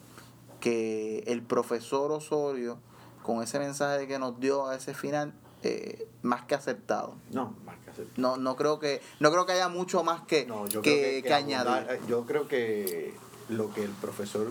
que 0.60 1.24
el 1.26 1.42
profesor 1.42 2.12
Osorio, 2.12 2.78
con 3.22 3.42
ese 3.42 3.58
mensaje 3.58 4.06
que 4.06 4.18
nos 4.18 4.38
dio 4.40 4.66
a 4.66 4.76
ese 4.76 4.94
final, 4.94 5.32
eh, 5.62 6.08
más 6.22 6.44
que 6.44 6.54
aceptado. 6.54 7.14
No, 7.30 7.56
más 7.64 7.78
que 7.78 7.90
aceptado. 7.90 8.20
No, 8.20 8.36
no 8.36 8.56
creo 8.56 8.78
que, 8.78 9.00
no 9.20 9.30
creo 9.30 9.46
que 9.46 9.52
haya 9.52 9.68
mucho 9.68 10.02
más 10.02 10.22
que, 10.22 10.46
que, 10.82 11.32
añadir. 11.32 11.90
Eh, 11.90 12.00
yo 12.08 12.26
creo 12.26 12.48
que 12.48 13.14
lo 13.48 13.72
que 13.72 13.84
el 13.84 13.90
profesor 13.90 14.50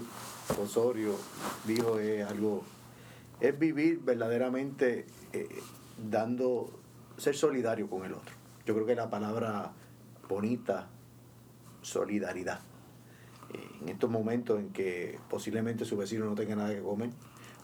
Osorio 0.62 1.16
dijo 1.66 2.00
es 2.00 2.26
algo, 2.26 2.64
es 3.40 3.58
vivir 3.58 4.00
verdaderamente 4.00 5.06
eh, 5.34 5.48
dando, 5.98 6.72
ser 7.18 7.36
solidario 7.36 7.90
con 7.90 8.06
el 8.06 8.14
otro. 8.14 8.36
Yo 8.66 8.74
creo 8.74 8.86
que 8.86 8.96
la 8.96 9.10
palabra 9.10 9.72
bonita, 10.28 10.88
solidaridad 11.82 12.60
en 13.82 13.90
estos 13.90 14.10
momentos 14.10 14.60
en 14.60 14.70
que 14.70 15.20
posiblemente 15.30 15.86
su 15.86 15.98
vecino 15.98 16.26
no 16.26 16.36
tenga 16.36 16.56
nada 16.56 16.74
que 16.74 16.82
comer, 16.82 17.10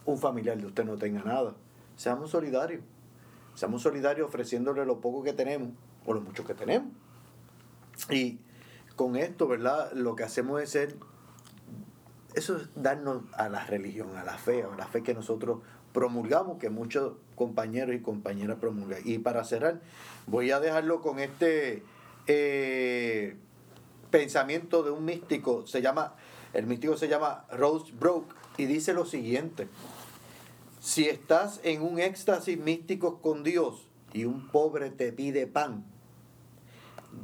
un 0.05 0.17
familiar 0.17 0.57
de 0.57 0.67
usted 0.67 0.85
no 0.85 0.97
tenga 0.97 1.23
nada, 1.23 1.53
seamos 1.95 2.31
solidarios. 2.31 2.81
Seamos 3.55 3.81
solidarios 3.81 4.27
ofreciéndole 4.27 4.85
lo 4.85 4.99
poco 4.99 5.23
que 5.23 5.33
tenemos 5.33 5.69
o 6.05 6.13
lo 6.13 6.21
mucho 6.21 6.45
que 6.45 6.53
tenemos. 6.53 6.89
Y 8.09 8.39
con 8.95 9.15
esto, 9.15 9.47
¿verdad? 9.47 9.91
Lo 9.93 10.15
que 10.15 10.23
hacemos 10.23 10.61
es 10.61 10.75
eso 12.35 12.57
es 12.57 12.67
darnos 12.75 13.23
a 13.33 13.47
la 13.47 13.65
religión, 13.65 14.15
a 14.17 14.23
la 14.23 14.37
fe, 14.37 14.63
a 14.63 14.75
la 14.75 14.87
fe 14.87 15.03
que 15.03 15.13
nosotros 15.13 15.59
promulgamos, 15.93 16.57
que 16.57 16.69
muchos 16.69 17.13
compañeros 17.35 17.95
y 17.95 18.01
compañeras 18.01 18.57
promulgan. 18.59 18.99
Y 19.05 19.19
para 19.19 19.45
cerrar, 19.45 19.79
voy 20.27 20.51
a 20.51 20.59
dejarlo 20.59 21.01
con 21.01 21.19
este 21.19 21.83
eh, 22.27 23.37
pensamiento 24.11 24.83
de 24.83 24.91
un 24.91 25.05
místico, 25.05 25.65
se 25.65 25.81
llama, 25.81 26.15
el 26.53 26.67
místico 26.67 26.97
se 26.97 27.07
llama 27.07 27.45
Rose 27.51 27.93
Broke 27.97 28.35
y 28.57 28.65
dice 28.65 28.93
lo 28.93 29.05
siguiente, 29.05 29.69
si 30.85 31.09
estás 31.09 31.59
en 31.63 31.81
un 31.81 31.97
éxtasis 31.97 32.59
místico 32.59 33.19
con 33.19 33.43
Dios 33.43 33.87
y 34.13 34.25
un 34.25 34.49
pobre 34.49 34.91
te 34.91 35.11
pide 35.11 35.47
pan, 35.47 35.83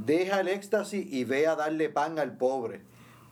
deja 0.03 0.39
el 0.39 0.47
éxtasis 0.47 1.05
y 1.13 1.25
ve 1.25 1.45
a 1.45 1.55
darle 1.55 1.89
pan 1.89 2.17
al 2.17 2.37
pobre, 2.37 2.81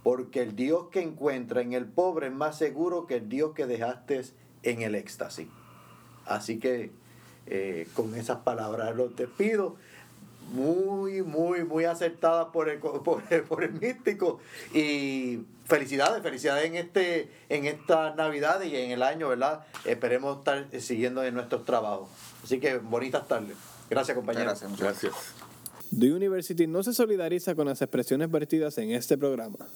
porque 0.03 0.43
el 0.43 0.55
Dios 0.55 0.89
que 0.91 1.01
encuentra 1.01 1.61
en 1.61 1.73
el 1.73 1.87
pobre 1.87 2.27
es 2.27 2.33
más 2.33 2.59
seguro 2.59 3.07
que 3.07 3.15
el 3.15 3.27
Dios 3.27 3.55
que 3.55 3.65
dejaste 3.65 4.21
en 4.61 4.83
el 4.83 4.93
éxtasis. 4.93 5.47
Así 6.27 6.59
que 6.59 6.91
eh, 7.47 7.87
con 7.95 8.13
esas 8.13 8.41
palabras 8.41 8.95
los 8.95 9.15
despido 9.15 9.77
muy, 10.51 11.21
muy, 11.21 11.63
muy 11.63 11.85
acertada 11.85 12.51
por 12.51 12.69
el, 12.69 12.79
por, 12.79 13.23
por 13.23 13.63
el 13.63 13.73
místico. 13.73 14.39
Y 14.73 15.39
felicidades, 15.65 16.21
felicidades 16.21 16.65
en 16.65 16.75
este, 16.75 17.29
en 17.49 17.65
esta 17.65 18.15
Navidad 18.15 18.61
y 18.61 18.75
en 18.75 18.91
el 18.91 19.03
año, 19.03 19.29
¿verdad? 19.29 19.65
Esperemos 19.85 20.39
estar 20.39 20.67
siguiendo 20.79 21.23
en 21.23 21.33
nuestros 21.33 21.63
trabajos. 21.65 22.09
Así 22.43 22.59
que 22.59 22.77
bonitas 22.77 23.27
tardes. 23.27 23.55
Gracias, 23.89 24.15
compañeros. 24.15 24.63
Gracias. 24.77 25.13
The 25.97 26.13
University 26.13 26.67
no 26.67 26.83
se 26.83 26.93
solidariza 26.93 27.55
con 27.55 27.67
las 27.67 27.81
expresiones 27.81 28.29
vertidas 28.29 28.77
en 28.77 28.91
este 28.91 29.17
programa. 29.17 29.67